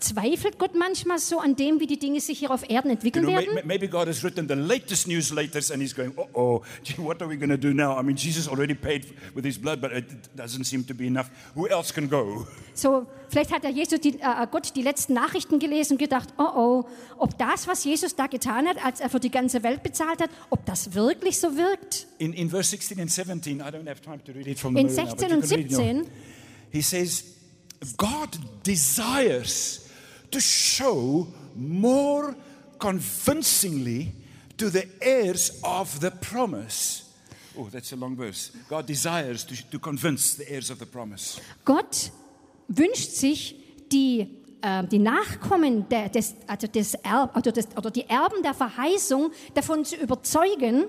Zweifelt 0.00 0.58
Gott 0.58 0.74
manchmal 0.74 1.18
so 1.20 1.38
an 1.38 1.54
dem, 1.54 1.78
wie 1.78 1.86
die 1.86 1.98
Dinge 2.00 2.20
sich 2.20 2.40
hier 2.40 2.50
auf 2.50 2.68
Erden 2.68 2.88
You 2.90 2.94
entwickeln 2.94 3.24
know, 3.24 3.32
may- 3.34 3.46
werden? 3.46 3.54
may- 3.54 3.64
maybe 3.64 3.86
God 3.88 4.08
has 4.08 4.24
written 4.24 4.48
the 4.48 4.54
latest 4.54 5.06
newsletters 5.06 5.70
and 5.70 5.80
he's 5.80 5.94
going, 5.94 6.12
oh, 6.16 6.28
oh, 6.34 6.62
what 6.98 7.22
are 7.22 7.28
we 7.28 7.36
going 7.36 7.50
to 7.50 7.56
do 7.56 7.72
now? 7.72 7.96
I 7.96 8.02
mean, 8.02 8.16
Jesus 8.16 8.48
already 8.48 8.74
paid 8.74 9.06
with 9.32 9.44
his 9.44 9.58
blood, 9.58 9.80
but 9.80 9.92
it 9.92 10.06
doesn't 10.36 10.64
seem 10.64 10.84
to 10.86 10.94
be 10.94 11.06
enough. 11.06 11.30
Who 11.54 11.68
else 11.68 11.92
can 11.92 12.08
go? 12.08 12.46
So, 12.72 13.06
vielleicht 13.28 13.52
hat 13.52 13.64
der 13.64 13.70
Jesus 13.70 14.00
die, 14.00 14.20
äh, 14.20 14.46
Gott 14.50 14.74
die 14.74 14.82
letzten 14.82 15.14
Nachrichten 15.14 15.58
gelesen 15.58 15.94
und 15.94 15.98
gedacht, 15.98 16.28
oh 16.38 16.42
oh, 16.56 16.84
ob 17.18 17.36
das, 17.38 17.68
was 17.68 17.84
Jesus 17.84 18.16
da 18.16 18.26
getan 18.26 18.66
hat, 18.66 18.84
als 18.84 19.00
er 19.00 19.10
für 19.10 19.20
die 19.20 19.30
ganze 19.30 19.62
Welt 19.62 19.82
bezahlt 19.82 20.20
hat, 20.20 20.30
ob 20.50 20.64
das 20.66 20.94
wirklich 20.94 21.38
so 21.38 21.56
wirkt. 21.56 22.06
In, 22.18 22.32
in 22.32 22.50
verse 22.50 22.70
16 22.70 23.00
and 23.00 23.10
17, 23.10 23.58
I 23.58 23.62
don't 23.64 23.88
have 23.88 24.00
time 24.00 24.22
to 24.24 24.32
read 24.32 24.46
it 24.46 24.58
from 24.58 24.74
the 24.74 24.80
In 24.80 24.86
memory 24.86 25.04
now, 25.04 25.10
but 25.10 25.20
16 25.20 25.28
you 25.28 25.36
und 25.36 25.48
can 25.48 25.50
read 25.50 25.66
it, 25.66 25.70
you 25.70 25.76
know. 25.76 26.04
17 26.04 26.10
He 26.72 26.82
says, 26.82 27.24
God 27.96 28.36
desires 28.64 29.88
to 30.30 30.40
show 30.40 31.28
more 31.54 32.34
convincingly 32.78 34.12
to 34.56 34.70
the 34.70 34.88
heirs 35.00 35.60
of 35.62 36.00
the 36.00 36.10
promise. 36.10 37.04
Oh, 37.56 37.68
that's 37.70 37.92
a 37.92 37.96
long 37.96 38.16
verse. 38.16 38.50
God 38.68 38.86
desires 38.86 39.44
to, 39.44 39.70
to 39.70 39.78
convince 39.78 40.34
the 40.34 40.50
heirs 40.50 40.70
of 40.70 40.78
the 40.78 40.86
promise. 40.86 41.40
Gott 41.64 42.10
wünscht 42.68 43.10
sich, 43.10 43.56
die, 43.92 44.28
äh, 44.62 44.84
die 44.84 44.98
Nachkommen 44.98 45.88
der, 45.88 46.08
des, 46.08 46.34
also 46.46 46.66
des 46.66 46.94
Erb, 46.94 47.36
oder, 47.36 47.52
des, 47.52 47.68
oder 47.76 47.90
die 47.90 48.08
Erben 48.08 48.42
der 48.42 48.54
Verheißung 48.54 49.30
davon 49.54 49.84
zu 49.84 49.96
überzeugen. 49.96 50.84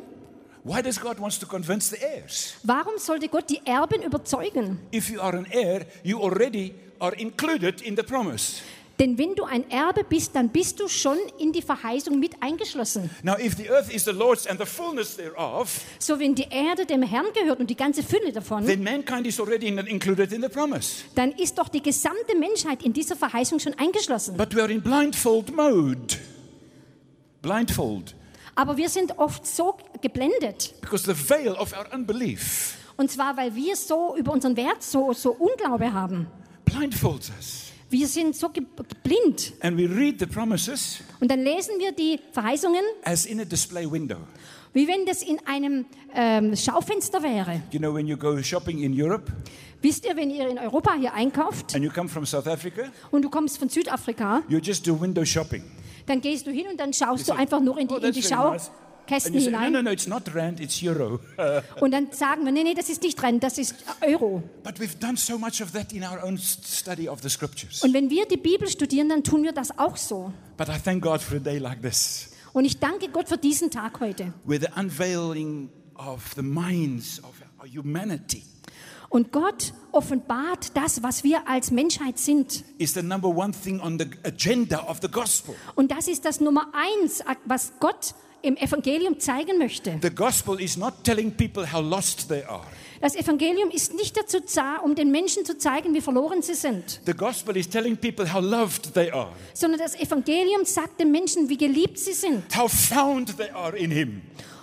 Why 0.63 0.81
does 0.81 0.99
God 0.99 1.19
wants 1.19 1.37
to 1.39 1.45
convince 1.45 1.89
the 1.89 1.97
heirs? 1.97 2.55
Warum 2.63 2.97
sollte 2.97 3.29
Gott 3.29 3.49
die 3.49 3.61
Erben 3.65 4.01
überzeugen? 4.01 4.79
If 4.91 5.09
you 5.11 5.21
are 5.21 5.37
an 5.37 5.45
heir, 5.45 5.85
you 6.03 6.19
already 6.19 6.73
are 6.99 7.15
included 7.17 7.81
in 7.81 7.95
the 7.95 8.01
promise. 8.01 8.61
Denn 8.97 9.17
wenn 9.17 9.35
du 9.35 9.43
ein 9.43 9.69
Erbe 9.69 10.05
bist, 10.05 10.35
dann 10.35 10.49
bist 10.49 10.79
du 10.79 10.87
schon 10.87 11.17
in 11.37 11.51
die 11.51 11.61
Verheißung 11.61 12.17
mit 12.17 12.41
eingeschlossen. 12.41 13.09
Now, 13.23 13.35
if 13.37 13.57
the 13.57 13.69
earth 13.69 13.93
is 13.93 14.05
the 14.05 14.11
Lord's 14.11 14.47
and 14.47 14.57
the 14.57 14.65
fullness 14.65 15.17
thereof, 15.17 15.81
So 15.99 16.17
wenn 16.17 16.33
die 16.33 16.47
Erde 16.49 16.85
dem 16.85 17.03
Herrn 17.03 17.25
gehört 17.33 17.59
und 17.59 17.69
die 17.69 17.75
ganze 17.75 18.03
Fülle 18.03 18.31
davon, 18.31 18.65
then 18.65 18.81
mankind 18.83 19.27
is 19.27 19.37
already 19.39 19.67
in- 19.67 19.77
included 19.79 20.31
in 20.31 20.41
the 20.41 20.47
promise. 20.47 21.03
dann 21.15 21.31
ist 21.33 21.57
doch 21.57 21.67
die 21.67 21.81
gesamte 21.83 22.37
Menschheit 22.39 22.83
in 22.83 22.93
dieser 22.93 23.17
Verheißung 23.17 23.59
schon 23.59 23.73
eingeschlossen. 23.73 24.37
But 24.37 24.55
we 24.55 24.61
are 24.61 24.71
in 24.71 24.81
blindfold 24.81 25.53
mode. 25.53 26.15
Blindfold. 27.41 28.15
Aber 28.55 28.77
wir 28.77 28.87
sind 28.89 29.17
oft 29.19 29.45
so 29.45 29.75
geblendet. 30.01 30.73
Because 30.81 31.03
the 31.05 31.13
veil 31.29 31.53
of 31.55 31.73
our 31.73 31.85
unbelief 31.93 32.77
Und 32.97 33.11
zwar, 33.11 33.35
weil 33.35 33.53
wir 33.55 33.75
so 33.75 34.15
über 34.17 34.31
unseren 34.31 34.55
Wert 34.55 34.81
so, 34.81 35.11
so 35.11 35.31
Unglaube 35.33 35.91
haben. 35.91 36.27
blindfolds 36.63 37.29
us. 37.37 37.64
Wir 37.89 38.07
sind 38.07 38.35
so 38.35 38.49
blind. 39.03 39.53
And 39.61 39.77
we 39.77 39.87
read 39.87 40.19
the 40.19 40.25
promises 40.25 41.01
Und 41.19 41.29
dann 41.29 41.43
lesen 41.43 41.75
wir 41.77 41.91
die 41.91 42.19
Verheißungen, 42.31 42.81
as 43.03 43.25
in 43.25 43.39
a 43.39 43.45
display 43.45 43.89
window. 43.89 44.17
wie 44.73 44.87
wenn 44.87 45.05
das 45.05 45.21
in 45.21 45.39
einem 45.45 45.85
ähm, 46.13 46.55
Schaufenster 46.55 47.21
wäre. 47.21 47.61
You 47.71 47.79
know, 47.79 47.93
when 47.93 48.07
you 48.07 48.17
go 48.17 48.41
shopping 48.41 48.79
in 48.79 48.99
Europe 48.99 49.31
Wisst 49.81 50.03
ihr, 50.05 50.15
wenn 50.15 50.31
ihr 50.31 50.47
in 50.49 50.57
Europa 50.57 50.95
hier 50.95 51.13
einkauft 51.13 51.75
and 51.75 51.83
you 51.83 51.91
come 51.91 52.09
from 52.09 52.25
South 52.25 52.47
Africa, 52.47 52.91
und 53.11 53.21
du 53.21 53.29
kommst 53.29 53.59
von 53.59 53.69
Südafrika, 53.69 54.41
you 54.49 54.57
just 54.57 54.87
do 54.87 54.99
window 54.99 55.23
shopping. 55.23 55.63
dann 56.07 56.21
gehst 56.21 56.47
du 56.47 56.51
hin 56.51 56.65
und 56.71 56.79
dann 56.79 56.91
schaust 56.91 57.27
du 57.27 57.33
say, 57.33 57.39
einfach 57.39 57.59
nur 57.59 57.77
in 57.77 57.87
die, 57.87 57.93
"Oh, 57.93 57.97
in 57.97 58.11
die 58.11 58.21
very 58.21 58.51
nice." 58.51 58.71
You 59.09 59.19
say, 59.19 59.29
no, 59.51 59.57
hinein. 59.59 59.71
no, 59.71 59.81
no, 59.81 59.91
it's 59.91 60.07
not 60.07 60.23
rand, 60.33 60.59
it's 60.59 60.81
euro. 60.83 61.19
Und 61.81 61.91
dann 61.91 62.11
sagen 62.11 62.45
wir, 62.45 62.51
nee, 62.51 62.63
nee, 62.63 62.73
das 62.73 62.89
ist 62.89 63.01
nicht 63.03 63.21
Rent, 63.21 63.43
das 63.43 63.57
ist 63.57 63.75
Euro. 64.01 64.41
but 64.63 64.79
we've 64.79 64.97
done 64.99 65.17
so 65.17 65.37
much 65.37 65.61
of 65.61 65.71
that 65.73 65.91
in 65.93 66.03
our 66.03 66.23
own 66.23 66.37
study 66.37 67.07
of 67.09 67.21
the 67.21 67.29
scriptures. 67.29 67.81
Und 67.83 67.93
wenn 67.93 68.09
wir 68.09 68.25
die 68.27 68.37
Bibel 68.37 68.67
studieren, 68.67 69.09
dann 69.09 69.23
tun 69.23 69.43
wir 69.43 69.51
das 69.53 69.77
auch 69.77 69.97
so. 69.97 70.31
But 70.57 70.69
I 70.69 70.77
thank 70.83 71.03
God 71.03 71.21
for 71.21 71.37
a 71.37 71.39
day 71.39 71.57
like 71.57 71.81
this, 71.81 72.29
Und 72.53 72.65
ich 72.65 72.79
danke 72.79 73.09
Gott 73.09 73.27
für 73.29 73.37
diesen 73.37 73.69
Tag 73.69 73.99
heute. 73.99 74.33
where 74.45 74.59
the 74.59 74.67
unveiling 74.79 75.69
of 75.95 76.33
the 76.35 76.41
minds 76.41 77.21
of 77.23 77.33
our 77.59 77.67
humanity 77.67 78.43
Und 79.09 79.31
Gott 79.31 79.73
offenbart 79.91 80.75
das, 80.75 81.01
was 81.03 81.23
wir 81.23 81.47
als 81.47 81.71
Menschheit 81.71 82.17
sind. 82.17 82.63
is 82.79 82.93
the 82.93 83.01
number 83.03 83.29
one 83.29 83.51
thing 83.53 83.79
on 83.79 83.97
the 83.99 84.05
agenda 84.23 84.79
of 84.89 84.97
the 85.01 85.07
gospel. 85.09 85.55
Und 85.75 85.91
das 85.91 86.07
ist 86.07 86.25
das 86.25 86.39
Nummer 86.41 86.67
eins, 86.73 87.21
was 87.45 87.71
Gott 87.79 88.13
im 88.45 88.55
Evangelium 88.57 89.19
zeigen 89.19 89.57
möchte. 89.57 89.97
The 90.01 90.09
gospel 90.09 90.61
is 90.61 90.77
not 90.77 90.93
telling 91.03 91.31
people 91.31 91.71
how 91.71 91.81
lost 91.83 92.27
they 92.29 92.43
are. 92.43 92.63
Das 93.01 93.15
Evangelium 93.15 93.69
ist 93.71 93.93
nicht 93.93 94.15
dazu 94.17 94.37
da, 94.55 94.77
um 94.77 94.95
den 94.95 95.11
Menschen 95.11 95.45
zu 95.45 95.57
zeigen, 95.57 95.93
wie 95.93 96.01
verloren 96.01 96.41
sie 96.41 96.53
sind, 96.53 97.01
The 97.05 97.13
gospel 97.13 97.57
is 97.57 97.67
telling 97.69 97.97
people 97.97 98.31
how 98.33 98.41
loved 98.41 98.93
they 98.93 99.11
are, 99.11 99.29
sondern 99.53 99.79
das 99.79 99.95
Evangelium 99.95 100.63
sagt 100.65 100.99
den 100.99 101.11
Menschen, 101.11 101.49
wie 101.49 101.57
geliebt 101.57 101.99
sie 101.99 102.13
sind 102.13 102.43
how 102.57 102.71
found 102.71 103.35
they 103.37 103.49
are 103.49 103.77
in 103.77 103.91
Him. 103.91 104.21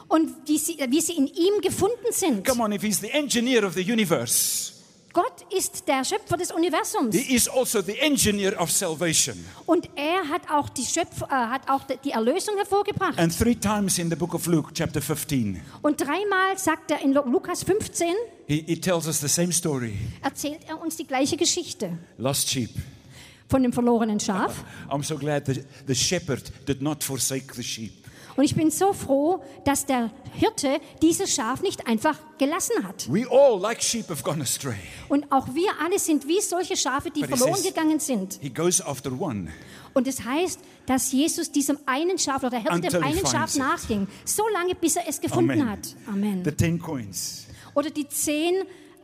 und 0.08 0.30
wie 0.46 0.58
sie, 0.58 0.78
wie 0.88 1.00
sie 1.00 1.12
in 1.14 1.26
ihm 1.26 1.60
gefunden 1.60 2.10
sind. 2.10 2.46
Come 2.46 2.62
on, 2.62 2.72
if 2.72 2.82
He's 2.82 3.00
the 3.00 3.10
engineer 3.10 3.64
of 3.64 3.74
the 3.74 3.82
universe, 3.82 4.72
Gott 5.12 5.44
ist 5.54 5.86
der 5.88 6.04
Schöpfer 6.04 6.36
des 6.36 6.50
Universums 6.52 7.14
He 7.14 7.34
is 7.34 7.48
also 7.48 7.82
the 7.82 7.98
engineer 7.98 8.58
of 8.60 8.70
salvation. 8.70 9.36
und 9.66 9.88
er 9.96 10.28
hat 10.28 10.42
auch 10.50 10.68
die, 10.70 10.84
Schöpf 10.84 11.22
äh, 11.22 11.26
hat 11.30 11.68
auch 11.68 11.82
die 12.04 12.10
Erlösung 12.10 12.56
hervorgebracht. 12.56 13.18
And 13.18 13.36
three 13.36 13.54
times 13.54 13.98
in 13.98 14.08
the 14.10 14.16
book 14.16 14.34
of 14.34 14.46
Luke, 14.46 14.72
chapter 14.72 15.02
15, 15.02 15.60
Und 15.82 16.00
dreimal 16.00 16.56
sagt 16.56 16.90
er 16.90 17.00
in 17.02 17.12
Lu- 17.12 17.24
Lukas 17.30 17.62
15, 17.62 18.14
He, 18.46 18.64
he 18.66 18.76
tells 18.80 19.06
us 19.06 19.20
the 19.20 19.28
same 19.28 19.52
story 19.52 19.96
erzählt 20.22 20.60
er 20.66 20.80
uns 20.80 20.96
die 20.96 21.06
gleiche 21.06 21.36
Geschichte 21.36 21.98
lost 22.18 22.48
sheep. 22.50 22.70
von 23.48 23.62
dem 23.62 23.72
verlorenen 23.72 24.18
Schaf. 24.18 24.64
I'm 24.88 25.02
so 25.04 25.16
glad 25.18 25.44
that 25.44 25.58
the 25.86 25.94
shepherd 25.94 26.42
did 26.66 26.80
not 26.80 27.04
forsake 27.04 27.52
the 27.54 27.62
sheep. 27.62 27.92
Und 28.36 28.44
ich 28.44 28.54
bin 28.54 28.70
so 28.70 28.92
froh, 28.92 29.42
dass 29.64 29.84
der 29.86 30.10
Hirte 30.34 30.80
dieses 31.02 31.34
Schaf 31.34 31.60
nicht 31.62 31.86
einfach 31.86 32.18
gelassen 32.38 32.82
hat. 32.86 33.12
We 33.12 33.26
all, 33.30 33.60
like 33.60 33.82
sheep, 33.82 34.08
have 34.08 34.22
gone 34.22 34.42
astray. 34.42 34.74
Und 35.08 35.30
auch 35.30 35.54
wir 35.54 35.70
alle 35.84 35.98
sind 35.98 36.26
wie 36.26 36.40
solche 36.40 36.76
Schafe, 36.76 37.10
die 37.10 37.20
But 37.20 37.30
verloren 37.36 37.54
says- 37.56 37.64
gegangen 37.74 38.00
sind. 38.00 38.38
He 38.40 38.48
goes 38.50 38.80
after 38.80 39.12
one. 39.12 39.48
Und 39.94 40.06
es 40.08 40.24
heißt, 40.24 40.60
dass 40.86 41.12
Jesus 41.12 41.52
diesem 41.52 41.78
einen 41.84 42.18
Schaf 42.18 42.38
oder 42.42 42.50
der 42.50 42.62
Hirte 42.62 42.88
dem 42.88 43.04
einen 43.04 43.26
Schaf 43.26 43.56
nachging, 43.56 44.08
so 44.24 44.44
lange, 44.54 44.74
bis 44.74 44.96
er 44.96 45.06
es 45.06 45.20
gefunden 45.20 45.50
Amen. 45.50 45.68
hat. 45.70 45.94
Amen. 46.06 46.42
The 46.44 46.52
ten 46.52 46.78
coins, 46.78 47.46
Oder 47.74 47.90
die 47.90 48.08
zehn 48.08 48.54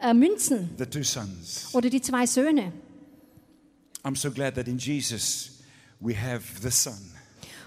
äh, 0.01 0.14
Münzen 0.14 0.70
the 0.79 0.87
two 0.87 1.03
sons. 1.03 1.68
oder 1.74 1.91
die 1.91 2.01
zwei 2.01 2.26
Söhne. 2.26 2.72
I'm 4.05 4.16
so 4.16 4.31
glad 4.31 4.55
that 4.55 4.66
in 4.68 4.79
Jesus 4.79 5.61
we 6.01 6.14
have 6.14 6.43
the 6.62 6.70
Son 6.70 6.95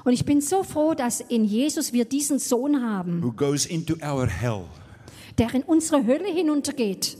Und 0.04 0.14
ich 0.14 0.26
bin 0.26 0.42
so 0.42 0.64
froh, 0.64 0.94
dass 0.94 1.20
in 1.22 1.46
Jesus 1.46 1.94
wir 1.94 2.06
diesen 2.06 2.40
Sohn 2.40 2.82
haben, 2.84 3.22
who 3.24 3.32
goes 3.32 3.66
into 3.66 3.96
our 4.04 4.28
hell. 4.28 4.64
der 5.38 5.54
in 5.54 5.64
unsere 5.64 6.06
Hölle 6.06 6.28
hinuntergeht. 6.32 7.18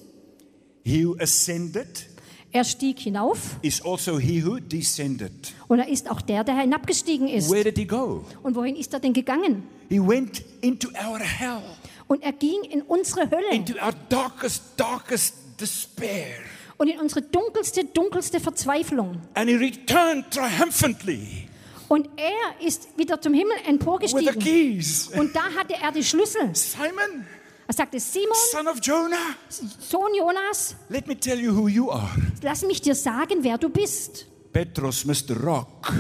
He 0.84 1.06
who 1.06 1.16
ascended 1.20 2.08
Er 2.54 2.64
stieg 2.66 3.00
hinauf 3.00 3.58
is 3.62 3.82
also 3.86 4.20
he 4.20 4.44
who 4.44 4.60
descended. 4.60 5.32
und 5.68 5.80
er 5.80 5.88
ist 5.88 6.10
auch 6.10 6.22
der, 6.22 6.44
der 6.44 6.60
hinabgestiegen 6.60 7.28
ist. 7.30 7.50
Where 7.52 7.64
did 7.64 7.78
he 7.78 7.86
go? 7.86 8.26
Und 8.44 8.56
wohin 8.56 8.76
ist 8.76 8.94
er 8.94 9.00
denn 9.00 9.14
gegangen? 9.14 9.64
He 9.90 10.00
went 10.02 10.44
into 10.62 10.90
our 10.90 11.20
hell, 11.20 11.62
Und 12.08 12.24
er 12.24 12.34
ging 12.34 12.64
in 12.70 12.82
unsere 12.82 13.30
Hölle 13.30 13.52
into 13.54 13.74
our 13.76 13.94
darkest, 14.10 14.64
darkest 14.76 15.36
despair. 15.60 16.40
und 16.78 16.88
in 16.90 17.00
unsere 17.00 17.22
dunkelste, 17.22 17.86
dunkelste 17.86 18.40
Verzweiflung. 18.40 19.18
And 19.36 19.48
he 19.50 19.56
returned 19.56 20.26
triumphantly 20.32 21.48
Und 21.92 22.08
er 22.16 22.66
ist 22.66 22.88
wieder 22.98 23.20
zum 23.20 23.34
Himmel 23.34 23.54
with 23.58 23.64
the 23.66 23.70
emporgestiegen. 23.70 24.40
keys. 24.40 25.10
Und 25.14 25.36
da 25.36 25.42
hatte 25.58 25.74
er 25.74 25.92
die 25.92 26.02
Schlüssel. 26.04 26.50
Simon, 26.56 27.26
Er 27.68 27.74
sagte, 27.74 28.00
Simon, 28.00 28.34
son 28.50 28.68
of 28.70 28.80
Jonah, 28.82 29.36
Sohn 29.50 30.16
Jonas, 30.18 30.74
let 30.88 31.06
me 31.06 31.20
tell 31.20 31.38
you 31.38 31.54
who 31.54 31.68
you 31.68 31.92
are. 31.92 32.10
lass 32.42 32.62
mich 32.64 32.80
dir 32.82 32.96
sagen, 32.96 33.40
wer 33.44 33.58
du 33.58 33.68
bist. 33.68 34.26
Petros, 34.54 35.04
Mr. 35.04 35.36
Rock. 35.44 35.92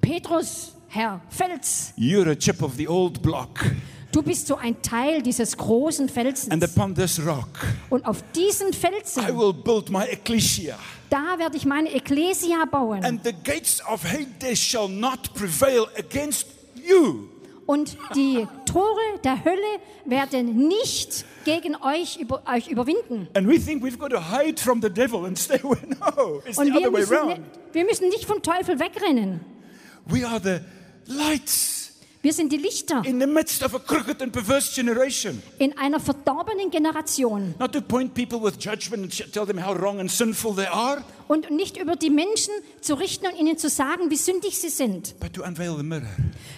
Petrus, 0.00 0.72
Herr 0.88 1.20
Fels, 1.28 1.92
You're 1.96 2.28
a 2.30 2.34
chip 2.34 2.60
of 2.60 2.74
the 2.76 2.88
old 2.88 3.22
block. 3.22 3.64
du 4.10 4.22
bist 4.22 4.48
so 4.48 4.56
ein 4.56 4.82
Teil 4.82 5.22
dieses 5.22 5.56
großen 5.56 6.06
And 6.06 6.10
Felsens. 6.12 6.64
upon 6.64 6.94
this 6.96 7.24
rock, 7.24 7.48
Und 7.90 8.04
auf 8.06 8.24
diesen 8.34 8.70
I 8.70 8.72
Felsen, 8.72 9.38
will 9.38 9.52
build 9.52 9.88
my 9.88 10.04
ecclesia. 10.04 10.76
Da 11.12 11.38
werde 11.38 11.56
ich 11.58 11.66
meine 11.66 11.92
Ekklesia 11.92 12.64
bauen. 12.64 13.04
And 13.04 13.22
the 13.22 13.34
gates 13.44 13.82
of 13.86 14.02
Hades 14.02 14.58
shall 14.58 14.88
not 14.88 15.34
prevail 15.34 15.86
against 15.98 16.46
you. 16.74 17.28
Und 17.66 17.96
die 18.14 18.46
Tore 18.64 19.18
der 19.22 19.44
Hölle 19.44 19.80
werden 20.04 20.68
nicht 20.68 21.24
gegen 21.44 21.76
euch, 21.76 22.18
über, 22.18 22.42
euch 22.46 22.68
überwinden. 22.68 23.28
And 23.34 23.46
we 23.46 23.58
think 23.58 23.84
we've 23.84 23.98
got 23.98 24.10
to 24.10 24.20
hide 24.20 24.60
from 24.60 24.80
the 24.80 24.90
devil 24.90 25.26
and 25.26 25.38
stay 25.38 25.60
away. 25.62 25.78
No, 26.00 26.42
it's 26.46 26.56
the 26.56 26.62
Und 26.62 26.74
wir 26.74 26.88
other 26.88 26.92
way 26.92 27.04
around. 27.04 27.40
wir 27.72 27.84
müssen 27.84 28.08
nicht 28.08 28.24
vom 28.24 28.42
Teufel 28.42 28.80
wegrennen. 28.80 29.40
We 30.06 30.26
are 30.26 30.40
the 30.42 30.60
lights 31.06 31.81
Wir 32.22 32.32
sind 32.32 32.52
die 32.52 32.56
Lichter 32.56 33.02
in 33.04 33.20
the 33.20 33.26
midst 33.26 33.64
of 33.64 33.74
a 33.74 33.80
crooked 33.80 34.22
and 34.22 34.32
perverse 34.32 34.72
generation. 34.72 35.42
in 35.58 35.76
einer 35.76 35.98
verdorbenen 35.98 36.70
Generation. 36.70 37.54
Not 37.58 37.72
to 37.72 37.80
point 37.80 38.14
people 38.14 38.40
with 38.40 38.54
judgment 38.60 39.02
and 39.02 39.12
sh- 39.12 39.28
tell 39.32 39.44
them 39.44 39.58
how 39.64 39.74
wrong 39.76 39.98
and 39.98 40.08
sinful 40.08 40.54
they 40.54 40.66
are, 40.66 41.02
Und 41.26 41.50
nicht 41.50 41.76
über 41.78 41.96
die 41.96 42.10
Menschen 42.10 42.52
zu 42.80 42.94
richten 42.94 43.26
und 43.26 43.36
ihnen 43.36 43.58
zu 43.58 43.68
sagen, 43.68 44.08
wie 44.10 44.16
sündig 44.16 44.56
sie 44.60 44.68
sind, 44.68 45.18
but 45.18 45.32
to 45.32 45.42
unveil 45.42 45.76
the 45.76 45.82
mirror 45.82 46.06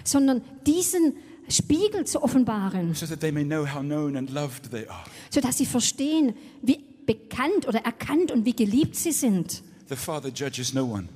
sondern 0.05 0.43
diesen 0.67 1.15
Spiegel 1.49 2.05
zu 2.05 2.23
offenbaren, 2.23 2.95
so 2.95 3.07
that 3.07 3.21
they 3.21 3.33
may 3.33 3.45
know 3.45 3.65
how 3.67 3.81
known 3.81 4.17
and 4.19 4.29
loved 4.31 4.71
they 4.71 4.87
are. 4.87 5.05
sodass 5.31 5.57
sie 5.57 5.67
verstehen, 5.67 6.35
wie 6.61 6.81
bekannt 7.07 7.67
oder 7.67 7.79
erkannt 7.81 8.31
und 8.33 8.45
wie 8.45 8.55
geliebt 8.55 8.97
sie 8.97 9.13
sind. 9.13 9.63
The 9.89 9.97
Father 9.97 10.29
judges 10.29 10.75
no 10.75 10.85
one. 10.85 11.09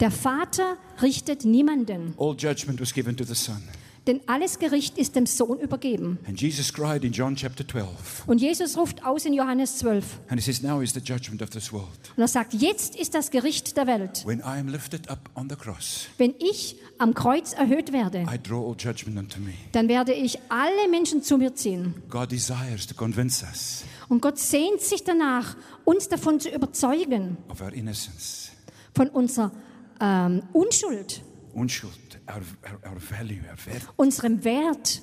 Der 0.00 0.10
Vater 0.10 0.76
richtet 1.00 1.44
niemanden, 1.44 2.14
All 2.18 2.34
judgment 2.36 2.80
was 2.80 2.92
given 2.92 3.16
to 3.16 3.22
the 3.24 3.34
Son. 3.36 3.62
Denn 4.06 4.20
alles 4.26 4.58
Gericht 4.58 4.98
ist 4.98 5.14
dem 5.14 5.26
Sohn 5.26 5.58
übergeben. 5.60 6.18
And 6.26 6.40
Jesus 6.40 6.72
cried 6.72 7.04
in 7.04 7.12
John 7.12 7.36
chapter 7.36 7.66
12, 7.66 8.24
Und 8.26 8.40
Jesus 8.40 8.76
ruft 8.76 9.04
aus 9.04 9.24
in 9.24 9.32
Johannes 9.32 9.78
12 9.78 10.04
and 10.28 10.40
he 10.40 10.44
says, 10.44 10.62
Now 10.62 10.80
is 10.80 10.92
the 10.92 11.00
judgment 11.00 11.40
of 11.42 11.50
this 11.50 11.72
world. 11.72 11.88
und 12.16 12.22
er 12.22 12.28
sagt, 12.28 12.52
jetzt 12.54 12.96
ist 12.96 13.14
das 13.14 13.30
Gericht 13.30 13.76
der 13.76 13.86
Welt. 13.86 14.26
When 14.26 14.40
I 14.40 14.58
am 14.58 14.68
lifted 14.68 15.08
up 15.08 15.30
on 15.36 15.48
the 15.48 15.56
cross, 15.56 16.06
Wenn 16.18 16.34
ich 16.38 16.76
am 16.98 17.14
Kreuz 17.14 17.52
erhöht 17.52 17.92
werde, 17.92 18.22
I 18.32 18.38
draw 18.42 18.68
all 18.68 18.76
judgment 18.78 19.18
unto 19.18 19.38
me. 19.40 19.52
dann 19.72 19.88
werde 19.88 20.12
ich 20.12 20.38
alle 20.48 20.88
Menschen 20.90 21.22
zu 21.22 21.38
mir 21.38 21.54
ziehen. 21.54 21.94
God 22.10 22.30
desires 22.32 22.86
to 22.86 22.94
convince 22.94 23.44
us 23.44 23.84
Und 24.08 24.20
Gott 24.20 24.38
sehnt 24.38 24.80
sich 24.80 25.04
danach, 25.04 25.56
uns 25.84 26.08
davon 26.08 26.40
zu 26.40 26.48
überzeugen, 26.50 27.36
of 27.48 27.60
our 27.60 27.72
innocence, 27.72 28.50
von 28.94 29.08
unserer 29.08 29.52
ähm, 30.00 30.42
Unschuld, 30.52 31.22
unschuld, 31.54 31.92
our, 32.28 32.42
our, 32.90 32.98
value, 33.00 33.40
our 33.50 33.56
worth, 33.66 33.88
unserem 33.96 34.42
Wert 34.44 35.02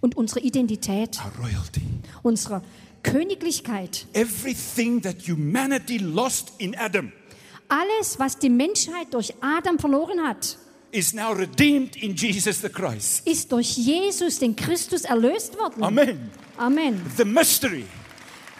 und 0.00 0.16
unserer 0.16 0.42
Identität, 0.44 1.18
our 1.24 1.32
royalty. 1.44 1.82
unserer 2.22 2.62
Königlichkeit. 3.02 4.06
Everything 4.12 5.00
that 5.02 5.16
humanity 5.26 5.98
lost 5.98 6.52
in 6.58 6.76
Adam, 6.76 7.12
Alles, 7.68 8.18
was 8.18 8.38
die 8.38 8.48
Menschheit 8.50 9.12
durch 9.12 9.32
Adam 9.40 9.78
verloren 9.78 10.20
hat, 10.26 10.58
is 10.92 11.12
now 11.12 11.32
redeemed 11.32 11.96
in 11.96 12.14
Jesus 12.14 12.60
the 12.62 12.68
Christ. 12.68 13.26
ist 13.26 13.50
durch 13.50 13.76
Jesus, 13.76 14.38
den 14.38 14.54
Christus, 14.54 15.02
erlöst 15.02 15.58
worden. 15.58 15.82
Amen. 15.82 16.30
Amen. 16.56 17.00
The 17.16 17.24
mystery, 17.24 17.84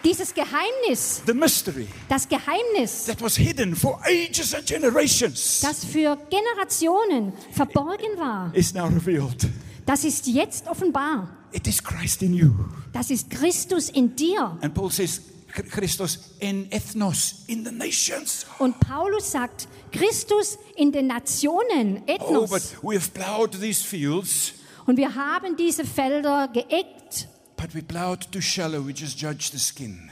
Dieses 0.07 0.33
Geheimnis, 0.33 1.21
the 1.25 1.33
mystery 1.33 1.85
das 2.07 2.29
Geheimnis, 2.29 3.05
that 3.07 3.21
was 3.21 3.35
hidden 3.35 3.75
for 3.75 3.99
ages 4.05 4.53
and 4.55 4.65
generations 4.65 5.59
das 5.59 5.83
für 5.83 6.17
Generationen 6.29 7.33
verborgen 7.51 8.17
war, 8.17 8.49
is 8.55 8.73
now 8.73 8.85
revealed. 8.85 9.49
das 9.85 10.05
ist 10.05 10.25
jetzt 10.27 10.65
offenbar. 10.69 11.27
It 11.51 11.67
is 11.67 11.83
Christ 11.83 12.21
in 12.21 12.33
you. 12.33 12.51
Das 12.93 13.09
ist 13.11 13.29
Christus 13.29 13.89
in 13.89 14.15
dir. 14.15 14.57
And 14.61 14.73
Paul 14.73 14.89
says, 14.91 15.21
"Ch- 15.53 15.69
Christos 15.69 16.19
en 16.39 16.71
ethnos, 16.71 17.43
in 17.47 17.65
the 17.65 17.71
nations. 17.71 18.45
Und 18.59 18.79
Paulus 18.79 19.29
sagt, 19.31 19.67
Christus 19.91 20.57
in 20.77 20.93
den 20.93 21.07
Nationen, 21.07 22.03
Oh, 22.07 22.45
but 22.47 22.61
Ethnos. 22.61 22.75
we 22.81 22.95
have 22.95 23.09
plowed 23.11 23.59
these 23.59 23.83
fields, 23.83 24.53
Und 24.85 24.95
wir 24.95 25.13
haben 25.15 25.57
diese 25.57 25.83
Felder 25.83 26.47
geeckt 26.47 27.27
but 27.57 27.73
we 27.75 27.81
plowed 27.81 28.31
too 28.31 28.41
shallow. 28.41 28.85
We 28.85 28.93
just 28.93 29.19
judge 29.19 29.49
the 29.51 29.59
skin. 29.59 30.09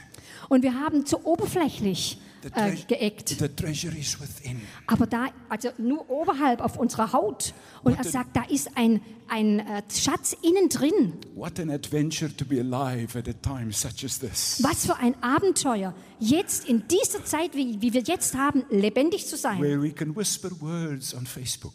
und 0.48 0.62
wir 0.62 0.74
haben 0.74 1.06
zu 1.06 1.24
oberflächlich 1.24 2.18
The, 2.42 2.50
äh, 2.54 2.76
geeckt. 2.86 3.30
the 3.30 3.48
treasure 3.48 3.96
is 3.98 4.20
within. 4.20 4.60
Aber 4.86 5.06
da, 5.08 5.26
also 5.48 5.70
nur 5.78 6.08
oberhalb 6.08 6.60
auf 6.60 6.76
unserer 6.76 7.12
Haut. 7.12 7.52
Und 7.82 7.94
er 7.94 7.98
What 7.98 8.06
a- 8.06 8.10
sagt, 8.10 8.36
da 8.36 8.42
ist 8.44 8.68
ein, 8.76 9.00
ein 9.26 9.58
äh, 9.58 9.82
Schatz 9.92 10.36
innen 10.42 10.68
drin. 10.68 11.14
What 11.34 11.58
an 11.58 11.70
adventure 11.70 12.30
to 12.36 12.44
be 12.44 12.60
alive 12.60 13.18
at 13.18 13.26
a 13.28 13.32
time 13.32 13.72
such 13.72 14.04
as 14.04 14.20
this. 14.20 14.60
Was 14.62 14.86
für 14.86 14.94
ein 14.96 15.20
Abenteuer, 15.24 15.92
jetzt 16.20 16.68
in 16.68 16.86
dieser 16.86 17.24
Zeit, 17.24 17.54
wie, 17.56 17.80
wie 17.82 17.92
wir 17.92 18.02
jetzt 18.02 18.36
haben, 18.36 18.62
lebendig 18.70 19.26
zu 19.26 19.36
sein. 19.36 19.60
Where 19.60 19.82
we 19.82 19.90
can 19.90 20.14
whisper 20.14 20.50
words 20.60 21.14
on 21.14 21.26
Facebook, 21.26 21.72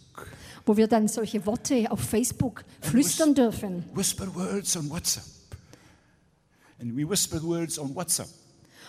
Wo 0.66 0.78
wir 0.78 0.88
dann 0.88 1.10
solche 1.10 1.46
Worte 1.46 1.92
auf 1.92 2.00
Facebook 2.00 2.64
flüstern 2.80 3.36
dürfen. 3.36 3.84
whisper 3.94 4.34
words 4.34 4.78
on 4.78 4.90
WhatsApp. 4.90 5.26
And 6.82 6.96
we 6.98 7.08
whisper 7.08 7.42
words 7.44 7.78
on 7.78 7.94
WhatsApp, 7.96 8.28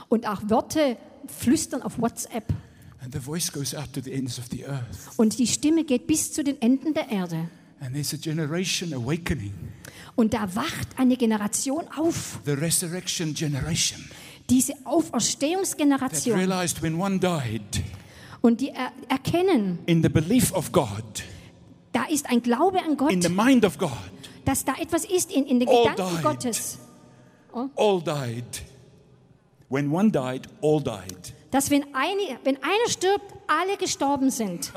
Und 0.09 0.27
auch 0.27 0.41
Worte 0.49 0.97
flüstern 1.29 1.83
auf 1.83 1.99
WhatsApp. 2.01 2.45
and 3.03 3.13
the 3.13 3.19
voice 3.21 3.51
goes 3.53 3.75
out 3.75 3.93
to 3.93 4.01
the 4.01 4.13
ends 4.13 4.39
of 4.39 4.47
the 4.51 4.65
earth. 4.67 5.11
Und 5.17 5.39
die 5.39 5.47
Stimme 5.47 5.85
geht 5.85 6.07
bis 6.07 6.33
zu 6.33 6.43
den 6.45 6.61
Enden 6.63 6.95
der 6.95 7.09
Erde. 7.11 7.49
And 7.81 7.95
there's 7.95 8.15
a 8.15 8.17
generation 8.17 8.95
awakening, 8.95 9.53
Und 10.15 10.35
da 10.35 10.55
wacht 10.55 10.89
eine 10.97 11.17
Generation 11.17 11.85
auf. 11.97 12.39
the 12.45 12.53
resurrection 12.53 13.35
generation, 13.35 14.01
Diese 14.49 14.73
that 14.75 14.87
Auferstehungsgeneration. 14.87 16.37
realized 16.39 16.81
when 16.83 16.95
one 17.01 17.19
died 17.19 17.83
Und 18.41 18.61
die 18.61 18.71
er 18.71 18.93
erkennen, 19.09 19.79
in 19.87 20.03
the 20.03 20.09
belief 20.09 20.53
of 20.53 20.73
God, 20.73 21.25
da 21.93 22.05
ist 22.05 22.29
ein 22.31 22.43
Glaube 22.43 22.79
an 22.83 22.97
Gott. 22.97 23.13
in 23.13 23.21
the 23.23 23.29
mind 23.29 23.65
of 23.65 23.79
God, 23.79 23.91
dass 24.45 24.65
da 24.65 24.75
etwas 24.81 25.05
ist 25.05 25.31
in, 25.33 25.45
in 25.47 25.61
den 25.61 25.69
All 25.69 25.91
Gedanken 25.91 26.15
died. 26.15 26.23
Gottes, 26.25 26.79
all 27.77 28.01
died. 28.01 28.45
When 29.69 29.91
one 29.91 30.11
died, 30.11 30.49
all 30.61 30.81
died. 30.81 31.35
dass 31.53 31.71
wenn, 31.71 31.95
eine, 31.95 32.39
wenn 32.45 32.57
einer 32.63 32.89
stirbt, 32.89 33.33
alle 33.47 33.77
gestorben 33.77 34.31
sind. 34.31 34.73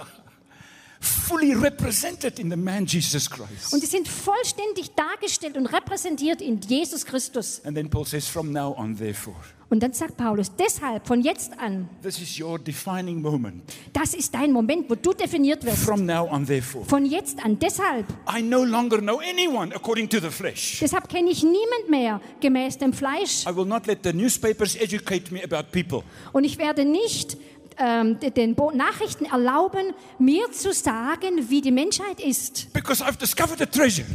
Fully 0.99 1.53
represented 1.53 2.39
in 2.39 2.49
the 2.49 2.57
man 2.57 2.85
Jesus 2.85 3.29
Christ. 3.29 3.73
Und 3.73 3.81
die 3.81 3.87
sind 3.87 4.07
vollständig 4.07 4.93
dargestellt 4.95 5.55
und 5.57 5.67
repräsentiert 5.67 6.41
in 6.41 6.59
Jesus 6.59 7.05
Christus. 7.05 7.61
And 7.63 7.75
then 7.75 7.89
Paul 7.89 8.05
says, 8.05 8.27
from 8.27 8.51
now 8.51 8.75
on, 8.77 8.97
therefore, 8.97 9.35
Und 9.67 9.81
dann 9.81 9.93
sagt 9.93 10.15
Paulus, 10.15 10.51
deshalb 10.55 11.07
von 11.07 11.21
jetzt 11.21 11.51
an, 11.59 11.89
this 12.03 12.21
is 12.21 12.39
your 12.39 12.59
defining 12.59 13.21
moment. 13.21 13.63
das 13.93 14.13
ist 14.13 14.33
dein 14.33 14.51
Moment, 14.51 14.89
wo 14.89 14.95
du 14.95 15.11
definiert 15.11 15.65
wirst. 15.65 15.83
From 15.83 16.05
now 16.05 16.29
on, 16.31 16.45
therefore, 16.45 16.85
Von 16.85 17.05
jetzt 17.05 17.43
an, 17.43 17.57
deshalb. 17.57 18.05
I 18.31 18.41
no 18.43 18.63
longer 18.63 18.99
know 18.99 19.19
anyone 19.19 19.75
according 19.75 20.07
to 20.09 20.19
the 20.19 20.29
flesh. 20.29 20.77
Deshalb 20.81 21.09
kenne 21.09 21.31
ich 21.31 21.43
niemand 21.43 21.89
mehr 21.89 22.21
gemäß 22.41 22.77
dem 22.77 22.93
Fleisch. 22.93 23.45
I 23.47 23.55
will 23.55 23.65
not 23.65 23.87
let 23.87 23.99
the 24.03 24.13
newspapers 24.13 24.75
educate 24.75 25.33
me 25.33 25.43
about 25.43 25.71
people. 25.71 26.03
Und 26.31 26.43
ich 26.43 26.59
werde 26.59 26.85
nicht 26.85 27.35
ähm, 27.77 28.19
den 28.19 28.55
Bo 28.55 28.71
Nachrichten 28.71 29.25
erlauben, 29.25 29.93
mir 30.19 30.51
zu 30.51 30.73
sagen, 30.73 31.49
wie 31.49 31.61
die 31.61 31.71
Menschheit 31.71 32.19
ist. 32.19 32.71
Because 32.71 33.03
I've 33.03 33.17
discovered 33.17 33.61
a 33.61 33.65
treasure 33.65 34.05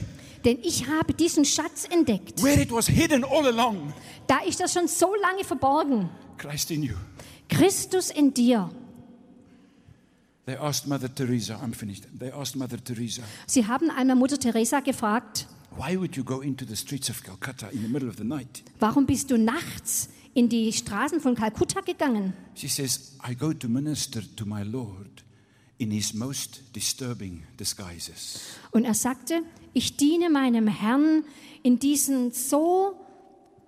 Denn 0.44 0.58
ich 0.62 0.88
habe 0.88 1.12
diesen 1.12 1.44
Schatz 1.44 1.84
entdeckt. 1.90 2.42
where 2.42 2.60
it 2.60 2.70
was 2.70 2.86
hidden 2.86 3.24
all 3.24 3.46
along. 3.46 3.92
Da 4.26 4.38
ist 4.38 4.60
das 4.60 4.72
schon 4.72 4.88
so 4.88 5.14
lange 5.20 5.44
verborgen. 5.44 6.08
Christ 6.38 6.70
in 6.70 6.82
you. 6.82 6.94
Christus 7.48 8.10
in 8.10 8.32
dir. 8.32 8.70
They 10.46 10.56
asked 10.56 10.86
Mother 10.88 11.14
Teresa, 11.14 11.56
I'm 11.62 11.74
finished. 11.74 12.04
They 12.18 12.32
asked 12.32 12.56
Mother 12.56 12.82
Teresa, 12.82 13.22
Sie 13.46 13.66
haben 13.66 13.90
einmal 13.90 14.16
Mutter 14.16 14.38
Teresa 14.38 14.80
gefragt, 14.80 15.46
why 15.76 15.96
would 15.96 16.16
you 16.16 16.24
go 16.24 16.40
into 16.40 16.64
the 16.64 16.74
streets 16.74 17.10
of 17.10 17.22
Calcutta 17.22 17.68
in 17.70 17.82
the 17.82 17.88
middle 17.88 18.08
of 18.08 18.16
the 18.16 18.24
night? 18.24 18.62
warum 18.80 19.06
bist 19.06 19.30
du 19.30 19.36
nachts 19.36 20.08
in 20.34 20.48
die 20.48 20.72
Straßen 20.72 21.20
von 21.20 21.34
Kalkutta 21.34 21.82
gegangen? 21.82 22.32
She 22.54 22.68
says, 22.68 23.16
I 23.28 23.34
go 23.34 23.52
to 23.52 23.68
minister 23.68 24.22
to 24.36 24.46
my 24.46 24.62
Lord 24.62 25.22
in 25.80 25.90
his 25.90 26.12
most 26.12 26.62
disturbing 26.76 27.42
disguises. 27.58 28.40
Und 28.70 28.84
er 28.84 28.94
sagte, 28.94 29.42
ich 29.72 29.96
diene 29.96 30.28
meinem 30.28 30.68
Herrn 30.68 31.24
in 31.62 31.78
diesen 31.78 32.32
so 32.32 32.94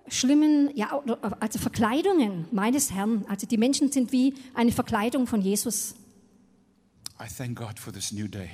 schlimmen, 0.07 0.69
ja, 0.75 1.01
also 1.39 1.57
Verkleidungen 1.59 2.45
meines 2.51 2.91
Herrn. 2.91 3.25
Also 3.27 3.47
die 3.47 3.57
Menschen 3.57 3.91
sind 3.91 4.11
wie 4.11 4.35
eine 4.53 4.71
Verkleidung 4.71 5.25
von 5.27 5.41
Jesus. 5.41 5.95
I 7.19 7.25
thank 7.27 7.57
God 7.57 7.79
for 7.79 7.91
this 7.91 8.11
new 8.11 8.27
day 8.27 8.49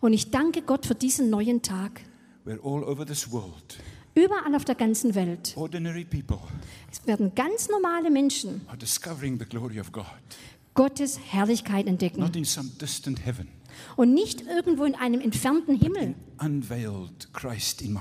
Und 0.00 0.12
ich 0.12 0.30
danke 0.30 0.62
Gott 0.62 0.84
für 0.86 0.94
diesen 0.94 1.30
neuen 1.30 1.62
Tag. 1.62 2.00
where 2.44 2.58
all 2.62 2.82
over 2.84 3.04
this 3.06 3.30
world, 3.30 3.78
Überall 4.14 4.54
auf 4.54 4.64
der 4.64 4.74
ganzen 4.74 5.14
Welt. 5.14 5.52
ordinary 5.56 6.04
people 6.04 6.38
Es 6.90 7.06
werden 7.06 7.32
ganz 7.34 7.68
normale 7.68 8.10
Menschen 8.10 8.62
are 8.68 8.76
discovering 8.78 9.38
the 9.38 9.44
glory 9.44 9.78
of 9.78 9.92
God, 9.92 10.06
Gottes 10.76 11.18
Herrlichkeit 11.30 11.86
entdecken. 11.88 12.20
not 12.20 12.36
in 12.36 12.44
some 12.44 12.68
distant 12.80 13.26
heaven. 13.26 13.48
Und 13.96 14.14
nicht 14.14 14.42
irgendwo 14.42 14.84
in 14.84 14.94
einem 14.94 15.20
entfernten 15.20 15.74
Himmel, 15.78 16.14
in 16.40 17.98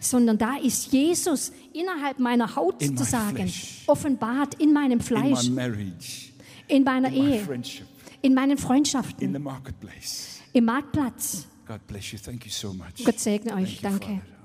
sondern 0.00 0.38
da 0.38 0.56
ist 0.56 0.92
Jesus 0.92 1.52
innerhalb 1.74 2.18
meiner 2.18 2.54
Haut 2.56 2.80
In 2.82 2.92
my 2.92 2.96
sozusagen, 2.98 3.36
flesh. 3.36 3.82
offenbart 3.86 4.54
in 4.54 4.72
meinem 4.72 4.92
In 4.92 5.00
Fleisch, 5.00 5.50
marriage, 5.50 6.32
in 6.68 6.84
meiner 6.84 7.08
in 7.08 7.14
Ehe, 7.14 7.62
in 8.22 8.34
meinen 8.34 8.52
in 8.52 8.58
Freundschaften, 8.58 9.34
im 9.34 10.64
Marktplatz. 10.64 11.46
God 11.66 11.86
bless 11.86 12.12
you. 12.12 12.18
Thank 12.18 12.44
you 12.44 12.50
so 12.50 12.72
much. 12.72 13.04
Gott 13.04 13.18
segne 13.20 13.54
euch. 13.54 13.80
Thank 13.80 14.02
you, 14.02 14.06
Danke. 14.06 14.06
Father. 14.06 14.41